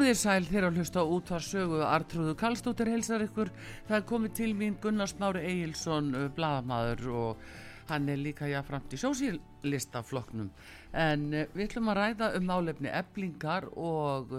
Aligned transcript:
Komið 0.00 0.14
þér 0.14 0.20
sæl 0.22 0.44
þegar 0.48 0.64
að 0.64 0.76
hlusta 0.80 1.02
á 1.04 1.12
útvarsögu 1.12 1.80
Artrúðu 1.84 2.32
Kallstóttir 2.40 2.88
helsar 2.88 3.20
ykkur. 3.20 3.50
Það 3.84 3.96
er 3.98 4.04
komið 4.08 4.30
til 4.38 4.54
mín 4.56 4.78
Gunnar 4.80 5.10
Smári 5.10 5.42
Egilson, 5.44 6.08
bladamadur 6.32 7.10
og 7.12 7.42
hann 7.90 8.08
er 8.08 8.16
líka 8.16 8.48
jáframt 8.48 8.96
í 8.96 9.00
sósílistafloknum. 9.02 10.48
En 10.96 11.26
við 11.52 11.66
ætlum 11.66 11.92
að 11.92 12.00
ræða 12.00 12.30
um 12.38 12.48
málefni 12.48 12.88
eblingar 12.88 13.68
og 13.76 14.32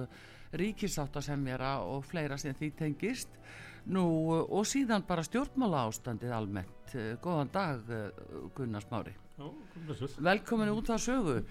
ríkisáttasemjara 0.57 1.75
og 1.85 2.09
fleira 2.09 2.41
sem 2.41 2.57
því 2.57 2.73
tengist. 2.81 3.37
Nú 3.85 4.07
og 4.41 4.65
síðan 4.65 5.05
bara 5.05 5.21
stjórnmála 5.29 5.85
ástandið 5.91 6.33
almennt. 6.41 6.97
Góðan 7.21 7.53
dag 7.53 7.85
Gunnar 8.57 8.89
Smári. 8.89 9.13
Velkomin 10.21 10.71
út 10.75 10.89
á 10.93 10.97
sögu. 11.01 11.41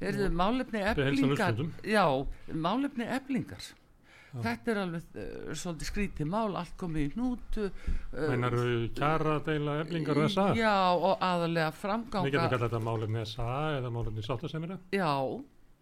Er 0.00 0.18
þið 0.18 0.36
málefni 0.36 0.82
eblingar? 0.90 1.64
Já, 1.84 2.04
málefni 2.52 3.08
eblingar. 3.08 3.72
Þetta 4.34 4.72
er 4.72 4.78
alveg 4.82 5.04
uh, 5.14 5.50
svolítið 5.54 5.88
skrítið 5.90 6.26
mál, 6.26 6.56
allt 6.58 6.72
komið 6.80 7.04
í 7.04 7.10
hnútu. 7.12 7.68
Uh, 8.10 8.24
Meinar 8.32 8.56
kjara 8.96 9.36
deila 9.46 9.76
eflingar 9.84 10.18
og 10.24 10.32
SA? 10.34 10.48
Já, 10.58 10.74
og 10.96 11.22
aðalega 11.22 11.70
Við 11.70 11.78
framganga. 11.84 12.32
getum 12.32 12.50
kallað 12.54 12.64
þetta 12.66 12.82
málefni 12.88 13.24
SA 13.30 13.50
eða 13.76 13.92
málefni 13.94 14.26
sáttasemira. 14.26 14.80
Já, 14.90 15.12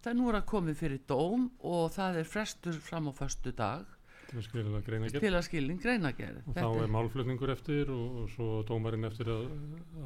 það 0.05 0.13
er 0.13 0.19
nú 0.21 0.29
að 0.35 0.45
komið 0.53 0.79
fyrir 0.83 1.03
dóm 1.09 1.49
og 1.65 1.89
það 1.97 2.21
er 2.21 2.31
frestur 2.35 2.77
fram 2.91 3.09
á 3.09 3.13
föstu 3.23 3.55
dag 3.57 3.92
Til 4.33 4.63
að 4.63 4.69
það 4.73 4.85
greina 4.87 5.09
til 5.13 5.33
að 5.37 5.43
skilin 5.45 5.81
greinagerð. 5.83 6.39
Og 6.49 6.55
þá 6.57 6.69
er 6.83 6.93
málflutningur 6.95 7.51
eftir 7.53 7.91
og, 7.93 8.15
og 8.23 8.31
svo 8.33 8.47
dómarinn 8.69 9.05
eftir 9.05 9.29
að 9.29 9.43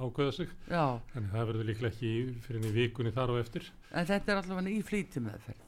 ákveða 0.02 0.32
sig. 0.34 0.50
Já, 0.66 0.82
Þannig 1.12 1.30
það 1.36 1.46
verður 1.52 1.68
líklega 1.70 1.92
ekki 1.94 2.10
fyrir 2.46 2.66
í 2.66 2.72
vikunni 2.74 3.12
þar 3.14 3.34
og 3.36 3.38
eftir. 3.44 3.68
en 3.92 4.08
þetta 4.10 4.32
er 4.34 4.40
allavega 4.42 4.74
í 4.74 4.82
flýti 4.88 5.22
meðferð. 5.22 5.62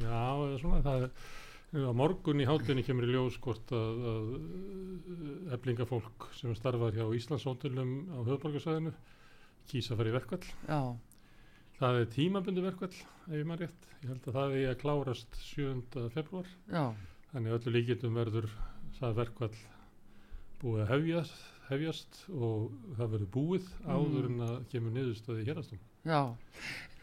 Já, 0.00 0.22
eða 0.46 0.56
svona 0.62 0.80
það 0.86 1.04
er 1.04 1.84
á 1.86 1.92
morgun 1.94 2.40
í 2.42 2.48
hátunni 2.48 2.82
kemur 2.86 3.06
í 3.06 3.12
ljós 3.12 3.36
hvort 3.44 3.70
að, 3.76 4.00
að 4.14 5.54
eflingafólk 5.58 6.30
sem 6.40 6.56
starfar 6.58 6.96
hjá 6.96 7.04
Íslandshótelum 7.16 7.92
á 8.10 8.18
höfðborgarsæðinu 8.26 8.92
kýsa 9.70 9.94
að 9.94 10.00
fara 10.02 10.10
í 10.10 10.16
verkvall. 10.16 10.50
Já, 10.66 10.80
Það 11.80 11.96
er 11.96 12.08
tímabundi 12.12 12.60
verkvall, 12.60 12.92
ef 12.92 13.36
ég 13.38 13.46
maður 13.48 13.62
rétt. 13.64 13.84
Ég 14.02 14.10
held 14.10 14.26
að 14.28 14.34
það 14.36 14.56
er 14.58 14.66
að 14.68 14.80
klárast 14.82 15.38
7. 15.46 16.02
februar. 16.12 16.50
já, 16.68 16.82
Þannig 17.30 17.54
öllu 17.56 17.72
líkindum 17.76 18.16
verður 18.18 18.46
það 18.98 19.16
verkvall 19.20 19.56
búið 20.60 20.80
að 20.84 20.90
hefjast, 20.94 21.36
hefjast 21.70 22.20
og 22.34 22.70
það 22.98 23.12
verður 23.14 23.30
búið 23.36 23.68
áður 23.86 24.28
en 24.32 24.40
að 24.46 24.56
kemur 24.72 24.96
niðurstöði 24.96 25.46
hérastum. 25.48 25.82
já. 26.04 26.22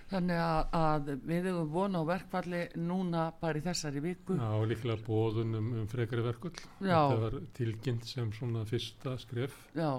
Þannig 0.07 0.37
að, 0.39 0.75
að 0.79 1.09
við 1.27 1.47
hefum 1.49 1.71
vona 1.73 1.99
á 1.99 2.03
verkfalli 2.07 2.59
núna 2.79 3.25
bara 3.41 3.59
í 3.59 3.63
þessari 3.65 3.99
viku. 4.05 4.37
Já, 4.39 4.51
líklega 4.71 5.03
bóðun 5.03 5.57
um, 5.59 5.65
um 5.81 5.87
frekari 5.91 6.23
verkvall. 6.23 6.53
Já. 6.79 7.01
Þetta 7.09 7.17
var 7.25 7.35
tilkynnt 7.57 8.07
sem 8.07 8.29
svona 8.31 8.61
fyrsta 8.69 9.17
skref 9.19 9.57
Já, 9.75 9.89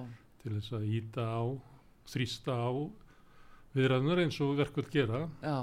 til 0.40 0.54
þess 0.54 0.72
að 0.78 0.86
íta 0.96 1.26
á, 1.28 1.44
þrýsta 2.08 2.56
á 2.56 2.72
viðræðunar 3.76 4.22
eins 4.24 4.40
og 4.40 4.54
verkvall 4.62 4.88
gera. 4.96 5.20
já, 5.44 5.58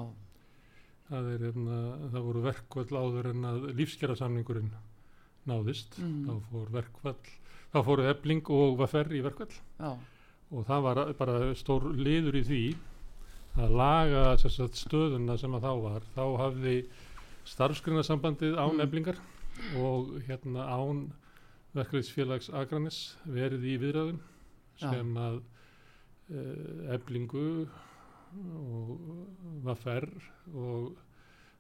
Það, 1.06 1.28
er, 1.36 1.46
hérna, 1.46 1.80
það 2.14 2.24
voru 2.26 2.42
verkvall 2.48 3.00
áður 3.00 3.28
en 3.30 3.46
að 3.46 3.66
lífskjara 3.78 4.16
náðist. 5.46 6.00
Mm. 6.02 6.26
Þá 6.26 6.34
fór 6.50 6.72
verkvall, 6.74 7.18
þá 7.74 7.80
fóru 7.86 8.08
ebling 8.10 8.50
og 8.56 8.78
vaffer 8.80 9.12
í 9.14 9.22
verkvall. 9.26 9.54
já, 9.80 9.92
og 10.52 10.66
það 10.66 10.84
var 10.86 11.02
bara 11.20 11.38
stór 11.58 11.88
liður 11.98 12.40
í 12.40 12.44
því 12.46 12.62
að 13.56 13.76
laga 13.80 14.24
sagt, 14.38 14.76
stöðuna 14.78 15.38
sem 15.40 15.54
að 15.56 15.66
þá 15.66 15.74
var 15.84 16.08
þá 16.16 16.24
hafði 16.42 16.76
starfsgrunasambandið 17.46 18.58
án 18.58 18.76
Mm. 18.76 18.82
eblingar 18.86 19.18
og 19.80 20.10
hérna 20.28 20.66
án 20.68 21.12
verkefliðsfélags 21.76 22.50
Akranis 22.54 23.16
verið 23.28 23.64
í 23.64 23.78
viðræðum 23.80 24.20
Já. 24.82 24.90
sem 24.92 25.18
að 25.18 25.42
uh, 26.32 26.94
eblingu 26.96 27.68
og 28.56 29.00
vaffer 29.66 30.08
og 30.54 30.96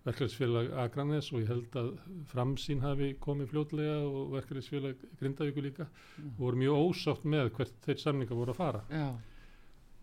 verkefliðsfélag 0.05 0.73
Akranis 0.83 1.31
og 1.33 1.41
ég 1.41 1.49
held 1.49 1.77
að 1.81 1.93
framsýn 2.29 2.83
hafi 2.83 3.13
komið 3.21 3.49
fljótlega 3.53 3.95
og 4.05 4.35
verkefliðsfélag 4.35 5.05
Grindavíku 5.21 5.63
líka 5.65 5.87
Mm. 6.17 6.35
voru 6.37 6.57
mjög 6.57 6.75
ósátt 6.89 7.23
með 7.25 7.49
hvert 7.57 7.73
þeir 7.85 7.97
samninga 7.99 8.35
voru 8.35 8.51
að 8.53 8.55
fara. 8.59 8.81
Já, 8.89 9.07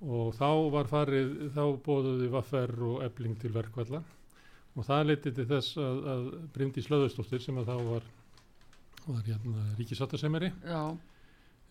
og 0.02 0.34
þá 0.34 0.48
var 0.72 0.90
farið, 0.90 1.30
þá 1.54 1.62
bóðuði 1.86 2.30
Vaffer 2.32 2.72
og 2.82 3.02
Ebling 3.06 3.38
til 3.40 3.52
verkvalla 3.54 4.02
og 4.76 4.84
það 4.84 5.06
leiti 5.06 5.32
til 5.36 5.46
þess 5.46 5.76
að, 5.78 6.02
að 6.12 6.26
Bryndi 6.52 6.82
Slöðustóttir 6.82 7.40
sem 7.44 7.58
að 7.60 7.70
þá 7.70 7.76
var, 7.86 8.02
var 9.06 9.22
hérna 9.22 9.64
ríkisáttasemeri 9.78 10.52
já, 10.64 10.96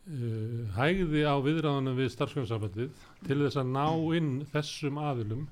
uh, 0.09 0.62
hægði 0.78 1.23
á 1.28 1.35
viðræðanum 1.44 1.97
við 2.00 2.12
starfsfjörnsarbandið 2.15 3.06
til 3.27 3.39
þess 3.44 3.59
að 3.62 3.71
ná 3.75 3.88
inn 4.18 4.33
þessum 4.53 5.00
aðilum 5.01 5.48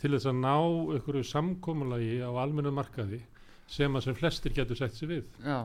til 0.00 0.12
þess 0.14 0.28
að 0.30 0.40
ná 0.42 0.56
einhverju 0.96 1.28
samkomulagi 1.28 2.18
á 2.24 2.30
almennu 2.42 2.72
markaði 2.74 3.22
sem 3.70 3.94
að 3.94 4.08
sem 4.08 4.18
flestir 4.18 4.54
getur 4.56 4.78
sett 4.78 4.96
sér 4.98 5.12
við. 5.12 5.28
Já, 5.44 5.62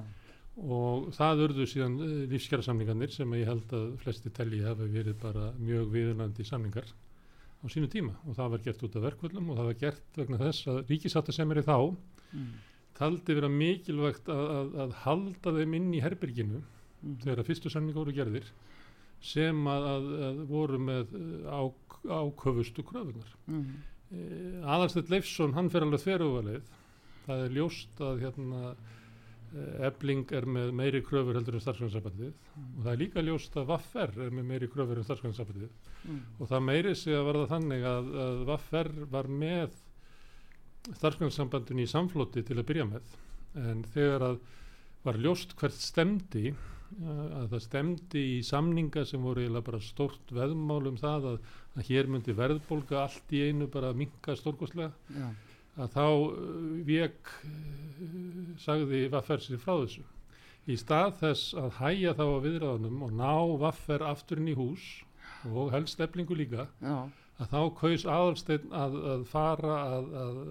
og 0.57 1.09
það 1.13 1.43
urðu 1.47 1.67
síðan 1.69 1.97
uh, 2.01 2.13
lífskjara 2.31 2.65
samningarnir 2.65 3.11
sem 3.13 3.35
ég 3.37 3.49
held 3.49 3.73
að 3.77 3.89
flesti 4.03 4.31
telji 4.33 4.63
hafa 4.65 4.87
verið 4.89 5.19
bara 5.21 5.51
mjög 5.57 5.91
viðunandi 5.93 6.45
samningar 6.47 6.87
á 6.87 7.65
sínu 7.69 7.89
tíma. 7.93 8.15
Og 8.25 8.37
það 8.37 8.55
var 8.55 8.63
gert 8.65 8.87
út 8.87 8.97
af 8.97 9.05
verkvöldum 9.09 9.51
og 9.51 9.59
það 9.59 9.69
var 9.71 9.83
gert 9.83 10.17
vegna 10.21 10.41
þess 10.41 10.71
að 10.71 10.81
ríkisáttasemeri 10.91 11.65
þá 11.65 11.77
mm, 11.77 12.49
taldi 12.97 13.37
vera 13.37 13.51
mikilvægt 13.53 14.31
að, 14.33 14.47
að, 14.57 14.73
að 14.85 14.97
halda 15.03 15.53
þeim 15.59 15.77
inn 15.77 15.93
í 15.93 16.01
herberginu 16.05 16.63
mm, 17.07 17.15
þegar 17.23 17.41
að 17.43 17.47
fyrstu 17.51 17.71
samningar 17.73 18.01
voru 18.03 18.15
gerðir 18.17 18.51
sem 19.23 19.63
að, 19.71 19.85
að, 19.95 20.09
að 20.27 20.41
voru 20.51 20.77
með 20.79 21.15
á, 21.49 21.61
áköfustu 22.21 22.83
kröfunar. 22.85 23.31
mm, 23.47 23.69
E, 24.07 24.19
Aðalstætt 24.63 25.09
Leifsson, 25.11 25.51
hann 25.57 25.67
fer 25.67 25.83
alveg 25.83 25.99
þverjúvalið. 25.99 26.67
Það 27.25 27.41
er 27.43 27.55
ljóst 27.57 27.99
að 27.99 28.21
hérna, 28.23 28.69
Ebling 29.83 30.29
er 30.35 30.45
með 30.47 30.69
meiri 30.75 31.01
kröfur 31.03 31.35
heldur 31.35 31.55
en 31.57 31.63
starfsgrænsabandið 31.63 32.31
og 32.59 32.79
það 32.85 32.89
er 32.93 32.97
líka 33.01 33.23
ljóst 33.23 33.53
að 33.59 33.67
Vaffer 33.73 34.11
er 34.25 34.31
með 34.35 34.47
meiri 34.53 34.67
kröfur 34.71 34.99
en 35.01 35.07
starfsgrænsabandið 35.07 35.75
Mm. 36.07 36.19
og 36.39 36.47
það 36.47 36.61
meiri 36.69 36.91
sig 36.95 37.15
að 37.17 37.25
verða 37.27 37.45
þannig 37.51 37.83
að, 37.89 38.09
að 38.23 38.41
Vaffer 38.47 38.89
var 39.11 39.27
með 39.27 39.73
starfsgrænsabandin 40.95 41.81
í 41.83 41.87
samfloti 41.89 42.43
til 42.47 42.57
að 42.61 42.67
byrja 42.69 42.85
með 42.91 43.15
en 43.59 43.81
þegar 43.95 44.25
að 44.29 44.37
var 45.07 45.19
ljóst 45.23 45.55
hvert 45.59 45.75
stemdi 45.79 46.53
að 47.03 47.47
það 47.51 47.61
stemdi 47.65 48.21
í 48.37 48.43
samninga 48.47 49.03
sem 49.05 49.21
voru 49.23 49.43
eiginlega 49.43 49.65
bara 49.67 49.79
stórt 49.83 50.31
veðmál 50.33 50.87
um 50.91 50.97
það 51.01 51.25
að, 51.33 51.39
að 51.75 51.89
hér 51.91 52.07
myndi 52.13 52.35
verðbólga 52.37 53.01
allt 53.03 53.33
í 53.35 53.41
einu 53.49 53.67
bara 53.73 53.93
minka 53.97 54.35
stórkostlega 54.39 54.93
Já. 55.17 55.27
að 55.83 55.97
þá 55.97 56.05
vek 56.87 57.33
sagði 58.63 59.01
Vaffer 59.13 59.43
sér 59.43 59.61
frá 59.61 59.75
þessu 59.83 60.05
í 60.67 60.75
stað 60.79 61.13
þess 61.21 61.53
að 61.57 61.77
hæja 61.81 62.15
þá 62.17 62.23
á 62.27 62.37
viðræðunum 62.43 63.03
og 63.07 63.13
ná 63.15 63.31
Vaffer 63.61 64.03
afturinn 64.07 64.49
í 64.51 64.57
hús 64.57 64.87
og 65.47 65.71
helst 65.75 66.01
eflingu 66.03 66.35
líka 66.35 66.65
Já. 66.83 66.97
að 67.39 67.53
þá 67.53 67.59
kaus 67.79 68.03
aðalsteinn 68.09 68.73
að, 68.75 68.97
að 69.13 69.23
fara 69.31 69.77
að, 69.97 70.09
að 70.23 70.41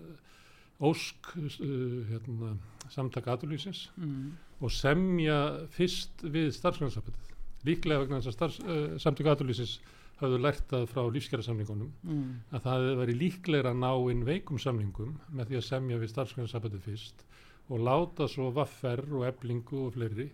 ósk 0.87 1.31
uh, 1.41 2.01
hérna, 2.13 2.57
samtaka 2.93 3.35
aðurlýsins 3.37 3.87
Mm. 3.97 4.35
Og 4.61 4.73
semja 4.73 5.37
fyrst 5.75 6.25
við 6.25 6.51
starfsgrænsafættið. 6.57 7.35
Líklega 7.67 8.03
vegna 8.05 8.21
þess 8.21 8.31
að 8.31 8.37
starfs, 8.37 8.59
uh, 8.65 8.97
samtaka 9.03 9.35
aðurlýsins 9.35 9.79
hafðu 10.21 10.39
lært 10.41 10.73
að 10.73 10.87
frá 10.89 11.03
lífskjærasamningunum 11.13 11.91
Mm. 12.07 12.29
að 12.53 12.63
það 12.65 12.77
hefði 12.81 12.99
verið 13.03 13.21
líklega 13.21 13.71
að 13.71 13.81
ná 13.83 13.93
inn 14.13 14.25
veikum 14.25 14.59
samningum 14.59 15.19
með 15.31 15.51
því 15.51 15.57
að 15.61 15.67
semja 15.69 15.99
við 16.01 16.13
starfsgrænsafættið 16.15 16.87
fyrst 16.87 17.27
og 17.69 17.83
láta 17.85 18.29
svo 18.29 18.51
vaffer 18.55 19.03
og 19.13 19.27
eblingu 19.29 19.87
og 19.87 19.93
fleiri 19.93 20.31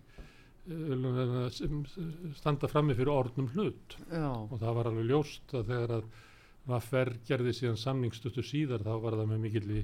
uh, 0.71 1.49
standa 2.37 2.69
frammi 2.71 2.95
fyrir 2.95 3.11
orðnum 3.11 3.49
hlut 3.55 3.97
Já. 4.07 4.29
og 4.31 4.55
það 4.61 4.77
var 4.77 4.89
alveg 4.91 5.09
ljóst 5.09 5.57
að 5.57 5.67
þegar 5.73 5.97
að 5.99 6.13
Vaffer 6.63 7.09
gerði 7.27 7.51
síðan 7.57 7.79
samningstötu 7.79 8.43
síðar 8.45 8.85
þá 8.85 8.93
var 9.03 9.17
það 9.19 9.31
með 9.33 9.41
mikill 9.43 9.71
í 9.75 9.81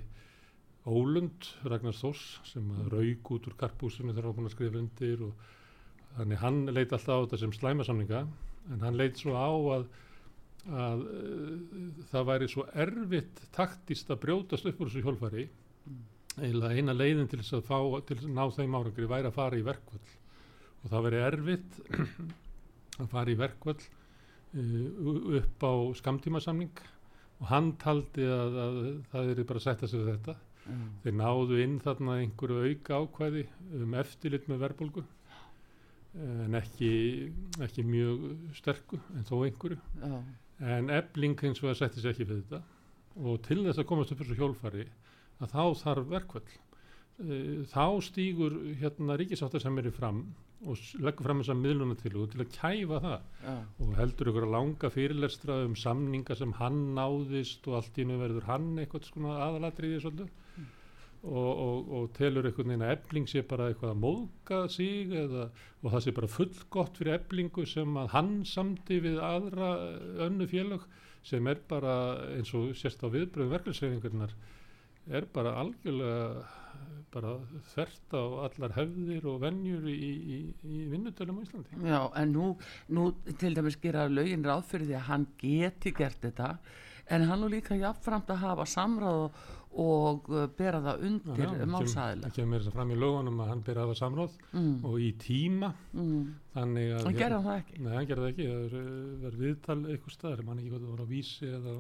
Ólund, 0.88 1.48
Ragnars 1.68 2.00
Þós 2.00 2.20
sem 2.48 2.68
að 2.80 2.94
rauk 2.94 3.32
út 3.36 3.48
úr 3.50 3.56
karpúsinu 3.60 4.14
þegar 4.14 4.30
hann 4.30 4.38
búin 4.38 4.48
að 4.48 4.54
skrifa 4.56 4.80
undir 4.80 5.24
og 5.28 5.50
þannig 6.16 6.40
hann 6.44 6.62
leit 6.72 6.94
alltaf 6.96 7.20
á 7.20 7.24
þetta 7.26 7.40
sem 7.42 7.56
slæmasamninga 7.58 8.22
en 8.74 8.86
hann 8.86 8.98
leit 9.00 9.20
svo 9.20 9.36
á 9.36 9.50
að, 9.76 9.86
að 10.72 11.04
uh, 11.04 12.00
það 12.14 12.30
væri 12.32 12.50
svo 12.54 12.66
erfitt 12.86 13.44
taktist 13.56 14.12
að 14.14 14.22
brjótast 14.24 14.72
upp 14.72 14.80
úr 14.80 14.92
þessu 14.92 15.04
hjólfari. 15.04 15.48
Eiginlega 16.40 16.80
eina 16.80 16.96
leiðin 16.96 17.28
til 17.28 17.42
þess 17.42 17.60
að 17.60 17.68
fá 17.68 17.80
til 18.08 18.22
að 18.22 18.28
ná 18.38 18.44
þeim 18.56 18.80
árangri 18.80 19.12
væri 19.12 19.28
að 19.28 19.36
fara 19.36 19.60
í 19.60 19.66
verkvöld 19.68 20.14
og 20.80 20.92
það 20.94 21.08
væri 21.10 21.24
erfitt 21.28 21.80
að 23.04 23.10
fara 23.12 23.34
í 23.34 23.40
verkvöld 23.40 23.84
uh, 23.84 25.40
upp 25.42 25.68
á 25.68 25.74
skamtímasamning 26.00 26.86
og 27.40 27.50
hann 27.52 27.74
taldi 27.82 28.24
að, 28.24 28.62
að 28.64 28.86
það 29.12 29.34
er 29.34 29.50
bara 29.50 29.60
að 29.60 29.68
setja 29.68 29.92
sig 29.92 30.00
við 30.00 30.16
þetta 30.16 30.40
Já. 30.70 30.82
þeir 31.04 31.16
náðu 31.20 31.62
inn 31.64 31.78
þarna 31.84 32.18
einhverju 32.24 32.60
auka 32.70 33.00
ákvæði 33.04 33.46
um 33.80 33.96
eftirlit 34.00 34.50
með 34.52 34.62
verðbólgu 34.66 35.06
en 36.26 36.58
ekki, 36.58 36.92
ekki 37.62 37.86
mjög 37.86 38.26
sterku 38.58 39.00
en 39.16 39.28
þó 39.28 39.36
einhverju 39.46 39.80
Já. 40.02 40.22
en 40.78 40.90
ebling 40.94 41.38
hins 41.42 41.62
vegar 41.64 41.80
setti 41.82 42.04
sér 42.04 42.16
ekki 42.16 42.30
við 42.30 42.44
þetta 42.44 42.64
og 43.20 43.42
til 43.46 43.62
þess 43.66 43.82
að 43.82 43.90
komast 43.90 44.14
upp 44.14 44.24
þessu 44.24 44.40
hjólfari 44.40 44.88
að 45.40 45.54
þá 45.56 45.64
þarf 45.84 46.12
verkvöld 46.14 46.58
þá 47.74 47.86
stígur 48.06 48.56
hérna 48.80 49.18
ríkisáttar 49.20 49.62
sem 49.64 49.78
er 49.82 49.90
í 49.90 49.96
fram 49.96 50.24
og 50.68 50.80
leggur 51.00 51.28
fram 51.28 51.42
þessa 51.42 51.56
miðlunatilugu 51.56 52.32
til 52.34 52.44
að 52.44 52.52
kæfa 52.56 53.00
það. 53.06 53.22
Já. 53.46 53.56
og 53.80 53.94
heldur 54.00 54.32
ykkur 54.32 54.48
að 54.48 54.56
langa 54.56 54.92
fyrirlestra 54.92 55.62
um 55.68 55.78
samninga 55.80 56.36
sem 56.36 56.52
hann 56.60 56.82
náðist 56.98 57.70
og 57.70 57.80
allt 57.80 58.00
í 58.00 58.06
nú 58.08 58.20
verður 58.20 58.50
hann 58.50 58.70
eitthvað 58.82 59.08
svona 59.08 59.40
aðalatriði 59.48 60.04
svolítið. 60.04 60.36
Og, 61.20 61.48
og, 61.52 61.90
og 61.98 62.04
telur 62.16 62.46
einhvern 62.48 62.72
veginn 62.72 62.84
að 62.88 62.94
ebling 62.94 63.26
sé 63.28 63.42
bara 63.44 63.66
eitthvað 63.68 63.90
að 63.92 64.04
móðga 64.06 64.60
sig 64.72 65.10
eða, 65.20 65.50
og 65.84 65.92
það 65.92 66.04
sé 66.06 66.14
bara 66.16 66.30
fullgott 66.32 67.00
fyrir 67.02 67.18
eblingu 67.18 67.66
sem 67.68 67.98
að 68.00 68.14
hann 68.14 68.30
samdi 68.48 69.02
við 69.04 69.20
aðra 69.20 69.74
önnu 70.28 70.48
félög 70.48 70.86
sem 71.28 71.50
er 71.52 71.60
bara 71.68 71.96
eins 72.38 72.54
og 72.56 72.72
sérst 72.80 73.04
á 73.04 73.12
viðbröðum 73.12 73.52
verkefnsreifingarnar 73.52 74.32
er 75.10 75.28
bara 75.34 75.58
algjörlega 75.62 76.48
bara 77.10 77.36
þvert 77.72 78.14
á 78.14 78.24
allar 78.46 78.74
hefðir 78.76 79.26
og 79.32 79.40
venjur 79.42 79.88
í, 79.90 79.96
í, 79.98 80.40
í 80.62 80.82
vinnutölum 80.92 81.40
á 81.42 81.46
Íslandi. 81.46 81.80
Já, 81.82 82.02
en 82.22 82.36
nú, 82.36 82.50
nú 82.94 83.08
til 83.42 83.56
dæmis 83.58 83.80
gera 83.82 84.06
lögin 84.12 84.46
ráð 84.46 84.68
fyrir 84.70 84.92
því 84.92 84.98
að 85.00 85.08
hann 85.10 85.26
geti 85.42 85.94
gert 85.98 86.22
þetta 86.22 86.52
en 87.10 87.26
hann 87.26 87.42
nú 87.42 87.50
líka 87.50 87.78
jafnframt 87.78 88.30
að 88.30 88.44
hafa 88.44 88.68
samráð 88.70 89.24
og, 89.80 90.30
bera 90.58 90.82
það 90.82 91.06
undir 91.08 91.64
málsæðilega 91.70 92.30
Það 92.30 92.36
kemur 92.40 92.62
þess 92.62 92.72
að 92.72 92.78
fram 92.78 92.94
í 92.94 92.98
lögunum 92.98 93.42
að 93.44 93.52
hann 93.52 93.64
byrja 93.68 93.84
að 93.84 93.88
hafa 93.88 94.00
samráð 94.00 94.38
mm. 94.50 94.76
og 94.90 94.96
í 95.06 95.10
tíma 95.22 95.72
mm. 95.94 96.24
þannig 96.56 96.94
að... 96.96 97.06
hann 97.06 97.20
gerði 97.20 97.42
það 97.46 97.60
ekki 97.62 97.82
Nei, 97.86 97.92
hann 97.94 98.10
gerði 98.10 98.26
það 98.26 98.32
ekki, 98.34 98.48
það 98.50 98.66
er, 98.66 98.92
það 99.22 99.30
er 99.30 99.40
viðtal 99.44 99.80
eitthvað 99.80 100.16
staðar, 100.18 100.46
mann 100.48 100.62
ekki 100.62 100.74
hvað 100.74 100.86
það 100.86 100.94
var 100.96 101.06
á 101.06 101.08
vísi 101.14 101.50
eða, 101.50 101.76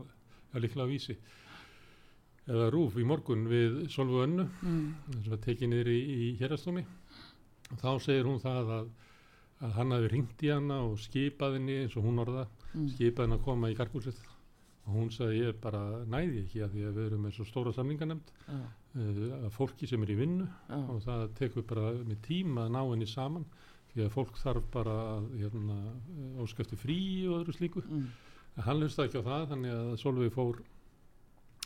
eða 0.51 0.63
líklega 0.65 0.89
á 0.89 0.93
vísi 0.93 1.17
eða 2.49 2.69
rúf 2.73 2.97
í 2.97 3.05
morgun 3.07 3.45
við 3.49 3.83
Solvu 3.93 4.23
Önnu 4.25 4.47
mm. 4.49 4.85
sem 5.19 5.33
var 5.33 5.43
tekið 5.45 5.73
niður 5.73 5.91
í, 5.93 5.99
í 5.99 6.29
hérastómi 6.41 6.85
og 7.69 7.81
þá 7.81 7.91
segir 8.01 8.29
hún 8.29 8.41
það 8.41 8.71
að, 8.79 8.93
að 9.65 9.75
hann 9.77 9.93
hafi 9.97 10.13
ringt 10.15 10.47
í 10.47 10.53
hana 10.53 10.81
og 10.87 10.97
skipað 11.03 11.59
henni 11.59 11.83
eins 11.83 11.97
og 11.99 12.07
hún 12.07 12.23
orða 12.25 12.47
Mm. 12.69 12.89
skipað 12.93 13.25
henni 13.25 13.37
að 13.39 13.45
koma 13.47 13.69
í 13.71 13.75
karkúsið 13.77 14.19
og 14.85 14.91
hún 14.93 15.09
sagði 15.13 15.39
ég 15.41 15.57
bara 15.61 15.81
næði 16.09 16.43
ekki 16.43 16.61
að 16.65 16.75
því 16.75 16.83
að 16.85 16.97
við 16.99 17.07
erum 17.07 17.23
með 17.25 17.35
svo 17.37 17.45
stóra 17.49 17.73
samninganemnd 17.73 18.29
Já, 18.45 18.57
uh, 18.59 19.21
að 19.39 19.49
fólki 19.55 19.89
sem 19.89 20.05
er 20.05 20.13
í 20.13 20.17
vinnu 20.19 20.45
já, 20.45 20.77
og 20.77 20.99
það 21.05 21.23
tekur 21.39 21.65
bara 21.69 21.93
með 21.97 22.19
tíma 22.27 22.67
að 22.67 22.75
ná 22.75 22.79
henni 22.83 23.09
saman 23.09 23.47
því 23.93 24.05
að 24.05 24.13
fólk 24.13 24.37
þarf 24.37 24.67
bara 24.73 24.97
að 25.15 25.31
hérna, 25.41 25.77
óskæfti 26.43 26.77
frí 26.77 26.99
og 27.25 27.39
öðru 27.39 27.57
slíku 27.57 27.83
mm. 27.87 28.05
en 28.53 28.67
hann 28.67 28.83
hlusta 28.83 29.07
ekki 29.07 29.23
á 29.25 29.29
það 29.31 29.47
þannig 29.55 29.77
að 29.79 29.89
Solveig 30.03 30.35
fór 30.37 30.61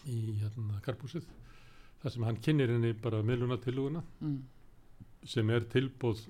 í 0.08 0.36
hérna, 0.42 0.80
karpúsið 0.86 1.24
þar 2.04 2.12
sem 2.12 2.24
hann 2.28 2.38
kynir 2.44 2.68
henni 2.74 2.94
bara 2.94 3.22
miðlunatilluguna 3.24 4.04
Mm. 4.22 4.40
sem 5.26 5.50
er 5.50 5.62
tilbúð 5.72 6.26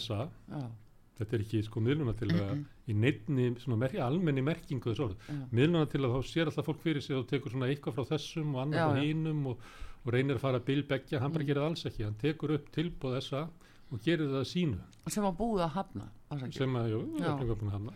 SA 0.00 0.28
Já, 0.50 0.70
þetta 1.18 1.34
er 1.36 1.40
ekki 1.44 1.62
sko 1.64 1.80
miðlunatillaga 1.80 2.54
Mm, 2.54 2.64
í 2.88 2.94
neittni 2.94 3.44
svona 3.62 3.78
merki, 3.78 3.98
almenni 4.02 4.42
merkingu 4.42 4.90
þess 4.90 5.00
orð 5.04 5.16
já, 5.28 5.48
miðlunatillaga 5.52 6.18
þá 6.18 6.30
sér 6.32 6.46
alltaf 6.50 6.66
fólk 6.66 6.80
fyrir 6.82 7.02
sig 7.02 7.16
og 7.16 7.26
tekur 7.30 7.50
svona 7.54 7.68
eitthvað 7.70 7.94
frá 7.94 8.04
þessum 8.16 8.54
og 8.54 8.62
annar 8.64 8.88
frá 8.90 8.96
já. 8.98 9.04
hinum 9.06 9.46
og, 9.46 9.58
og 10.04 10.12
reynir 10.12 10.34
að 10.36 10.40
fara 10.40 10.58
að 10.58 10.64
bilbeggja, 10.66 11.20
hann 11.20 11.32
bara 11.32 11.44
Mm. 11.44 11.46
gerir 11.46 11.60
það 11.62 11.70
alls 11.70 11.84
ekki. 11.86 12.04
Hann 12.04 12.14
tekur 12.20 12.50
upp 12.54 12.66
tilbúð 12.72 13.20
SA 13.22 13.48
og 13.92 14.00
gerir 14.02 14.26
það 14.28 14.40
að 14.42 14.50
sínu. 14.50 14.78
Sem 15.08 15.22
var 15.22 15.32
búið 15.32 15.62
að 15.64 15.70
hafna 15.78 16.08
sem 16.50 16.74
að, 16.74 16.90
jú. 16.90 17.00
Efling 17.22 17.48
var 17.48 17.56
búin 17.56 17.70
að 17.70 17.76
hafna. 17.78 17.92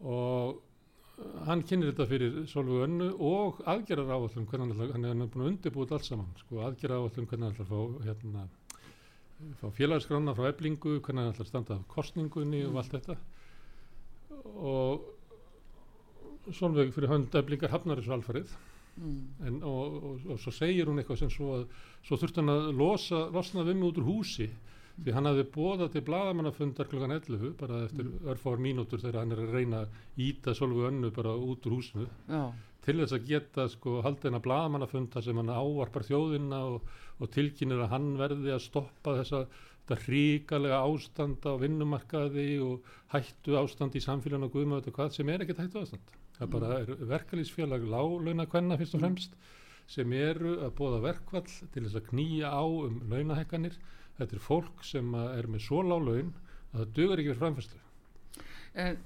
Og 0.00 0.62
hann 1.46 1.62
kynir 1.62 1.92
þetta 1.92 2.06
fyrir 2.10 2.36
Solveig 2.50 2.84
Önnu 2.88 3.08
og 3.22 3.60
aðgerðar 3.70 4.16
áallum 4.16 4.46
hvernig 4.50 4.80
hann 4.80 5.06
er 5.06 5.30
búin 5.30 5.44
að 5.44 5.50
undirbúið 5.52 5.94
allt 5.94 6.08
saman, 6.08 6.32
sko, 6.40 6.62
aðgerðar 6.66 7.04
áallum 7.04 7.28
hvernig 7.30 7.46
hann 7.46 7.54
ætlar 7.54 7.66
að 7.66 7.70
fá 7.70 7.80
hérna, 8.08 8.42
fá 9.60 9.66
félagsgrána 9.78 10.34
frá 10.34 10.48
eblingu, 10.50 10.96
hvernig 10.98 11.22
hann 11.22 11.34
ætlar 11.34 11.46
að 11.46 11.52
standa 11.52 11.76
að 11.78 11.86
kostningunni 11.94 12.64
og 12.64 12.72
Mm. 12.72 12.78
allt 12.82 12.96
þetta 12.98 13.16
og 14.54 15.10
Solveig 16.52 16.90
fyrir 16.92 17.08
hönd 17.08 17.34
eblingar 17.34 17.72
hafnar 17.72 17.96
þessu 18.00 18.12
alfarið 18.18 18.50
mm. 18.96 19.20
en, 19.46 19.62
og, 19.62 19.94
og, 19.94 20.26
og 20.34 20.40
svo 20.42 20.52
segir 20.52 20.90
hún 20.90 20.98
eitthvað 21.00 21.22
sem 21.22 21.30
svo 21.32 21.60
að 21.60 21.64
svo 22.04 22.18
þurfti 22.20 22.42
hann 22.42 22.52
að 22.52 22.72
losa, 22.74 23.28
losna 23.32 23.64
við 23.64 23.78
mig 23.78 23.88
út 23.92 24.00
úr 24.02 24.10
húsi 24.10 24.50
því 25.02 25.12
hann 25.16 25.26
hafði 25.26 25.44
bóðað 25.56 25.92
til 25.96 26.02
bladamannafundar 26.06 26.86
klukkan 26.90 27.16
11 27.16 27.54
bara 27.58 27.80
eftir 27.88 28.04
Mm. 28.04 28.18
örfáar 28.30 28.60
mínútur 28.62 29.00
þegar 29.02 29.18
hann 29.24 29.32
er 29.32 29.42
að 29.42 29.52
reyna 29.56 29.80
að 29.82 29.88
íta 30.28 30.54
Solveig 30.54 30.92
önnu 30.92 31.10
bara 31.10 31.34
út 31.34 31.66
úr 31.66 31.76
húsinu 31.80 32.06
já, 32.28 32.52
til 32.84 32.96
þess 33.00 33.12
að 33.16 33.26
geta 33.26 33.68
sko 33.68 34.02
haldið 34.02 34.28
hennar 34.30 34.44
bladamannafunda 34.46 35.22
sem 35.22 35.36
hann 35.36 35.48
ávarpar 35.50 36.04
þjóðina 36.06 36.60
og, 36.74 36.82
og 37.20 37.30
tilkynir 37.30 37.82
að 37.82 37.90
hann 37.90 38.16
verði 38.18 38.52
að 38.54 38.62
stoppa 38.68 39.16
þessa 39.18 39.46
þetta 39.84 39.98
ríkalega 40.08 40.78
ástand 40.80 41.44
á 41.44 41.52
vinnumarkaði 41.60 42.46
og 42.64 42.86
hættu 43.12 43.58
ástand 43.58 43.96
í 43.98 44.00
samfélaginu 44.00 44.46
og 44.48 44.52
guðma 44.54 44.78
þetta 44.80 44.94
hvað 44.96 45.10
sem 45.12 45.28
er 45.28 45.42
ekkert 45.44 45.58
hættu 45.60 45.82
ástand. 45.82 46.14
Það 46.38 46.48
bara 46.54 46.70
er 46.80 46.86
verkalýsfélag 47.10 47.84
láglauna 47.92 48.46
kvenna 48.48 48.78
fyrst 48.80 48.94
og 48.94 49.00
Mm. 49.00 49.04
fremst 49.04 49.34
sem 49.86 50.12
eru 50.12 50.54
að 50.64 50.72
bóða 50.78 51.02
verkvall 51.02 51.44
til 51.72 51.82
þess 51.84 51.96
að 52.00 52.08
knýja 52.08 52.48
á 52.48 52.64
um 52.64 53.02
launahekkanir. 53.10 53.74
Þetta 54.18 54.36
er 54.36 54.44
fólk 54.44 54.84
sem 54.86 55.14
er 55.18 55.48
með 55.50 55.64
svo 55.66 55.82
lág 55.82 56.04
laun 56.06 56.30
að 56.74 56.80
það 56.80 56.92
dugar 56.98 57.22
ekki 57.22 57.32
fyrir 57.32 57.42
framfærslu. 57.42 57.80
en 58.74 58.96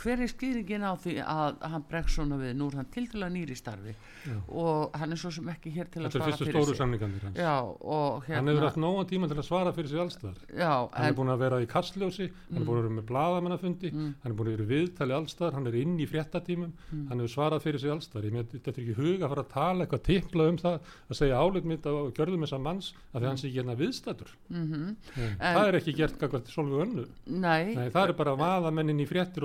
hver 0.00 0.20
er 0.24 0.28
skýringin 0.30 0.82
á 0.82 0.92
því 0.98 1.14
að 1.24 1.62
hann 1.70 1.84
bregst 1.90 2.16
svona 2.18 2.36
við 2.40 2.54
nú 2.58 2.66
er 2.72 2.76
hann 2.80 2.88
til 2.94 3.06
dæla 3.12 3.28
nýri 3.30 3.56
starfi 3.56 3.94
Já. 4.24 4.36
og 4.48 4.90
hann 4.98 5.12
er 5.12 5.16
svo 5.20 5.30
sem 5.30 5.48
ekki 5.52 5.70
hér 5.74 5.88
til 5.92 6.02
að 6.02 6.08
Þetta 6.08 6.18
er 6.18 6.20
svara 6.20 6.30
fyrstu 6.32 6.44
fyrir 6.44 6.54
stóru 6.58 6.66
sig 6.72 6.76
samningandir 6.80 7.22
hans. 7.28 7.36
já 7.36 7.54
og 7.62 8.24
Hann 8.26 8.46
hefur 8.48 8.60
hérna 8.60 8.68
haft 8.70 8.76
nógan 8.82 9.06
tíma 9.10 9.28
til 9.28 9.36
að 9.38 9.46
svara 9.48 9.72
fyrir 9.72 9.88
sig 9.88 10.00
allstar. 10.00 10.34
já, 10.50 10.88
Hann 10.92 11.06
er 11.06 11.12
búin 11.14 11.30
að 11.34 11.38
vera 11.38 11.60
í 11.62 11.66
kastljósi, 11.66 12.30
hann 12.50 12.62
er 12.62 12.64
búin 12.66 12.78
að 12.78 12.82
vera 12.82 12.94
með 13.00 13.06
bladamannafundi, 13.10 13.92
Mm. 13.94 14.14
hann 14.22 14.32
er 14.32 14.36
búin 14.36 14.48
að 14.48 14.56
vera 14.56 14.68
viðtali 14.74 15.12
allstar, 15.14 15.52
hann 15.52 15.66
er 15.66 15.74
inn 15.74 15.98
í 15.98 16.06
fréttatímum, 16.08 16.72
Mm. 16.92 17.08
hann 17.08 17.18
hefur 17.20 17.34
svarað 17.36 17.62
fyrir 17.62 17.78
sig 17.80 17.90
allstar. 17.90 18.22
Ég 18.24 18.32
með 18.32 18.46
þetta 18.50 18.68
er 18.68 18.82
ekki 18.84 18.94
hug 18.96 19.20
að 19.20 19.28
fara 19.28 19.42
að 19.44 19.48
tala 19.52 19.86
eitthvað 19.86 20.02
tippla 20.02 20.48
um 20.48 20.56
það, 20.56 20.80
að 21.10 21.16
segja 21.16 21.36
álit 21.38 21.64
mitt 21.64 21.86
og 21.86 22.14
gjörðum 22.14 22.42
þessa 22.46 22.60
manns 22.62 22.92
að 23.14 23.36
sé 23.38 23.48
ekki 23.48 23.58
hérna 23.62 23.76
viðstættur. 23.76 24.30
mm 24.50 24.96
En- 25.16 25.36
það 25.38 25.68
er 25.68 25.74
ekki 25.80 25.94
gert 25.96 26.18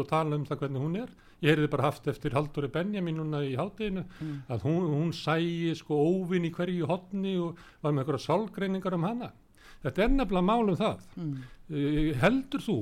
og 0.03 0.08
tala 0.10 0.36
um 0.39 0.46
það 0.46 0.60
hvernig 0.63 0.82
hún 0.84 0.96
er. 1.01 1.10
Ég 1.41 1.53
heyrði 1.53 1.70
bara 1.72 1.84
haft 1.88 2.08
eftir 2.12 2.34
Halldóri 2.36 2.68
Benjamin 2.72 3.15
núna 3.20 3.39
í 3.48 3.53
hátteginu 3.56 4.03
Mm. 4.20 4.41
að 4.50 4.63
hún, 4.68 4.88
hún 4.91 5.12
sæi 5.15 5.75
sko 5.75 5.96
óvinn 5.96 6.46
í 6.50 6.51
hverju 6.51 6.88
hotni 6.89 7.38
og 7.39 7.58
var 7.82 7.94
með 7.94 8.03
eitthvað 8.06 8.25
sálgreiningar 8.27 8.94
um 8.98 9.03
hana. 9.08 9.32
Þetta 9.84 10.03
er 10.03 10.10
nefnilega 10.10 10.46
mál 10.46 10.70
um 10.70 10.75
það. 10.75 11.00
mm, 11.18 11.38
Uh, 11.70 12.13
heldur 12.18 12.60
þú 12.65 12.75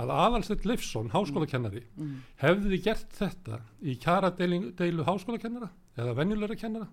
að 0.00 0.08
Aðalstedt 0.08 0.64
Leifsson, 0.64 1.10
háskólakennari, 1.12 1.82
mm, 2.00 2.14
hefði 2.40 2.78
gert 2.82 3.10
þetta 3.12 3.58
í 3.84 3.98
kjaradeilu 4.00 5.04
háskólakennara 5.04 5.68
eða 5.98 6.14
venjulegra 6.16 6.56
kennara 6.56 6.88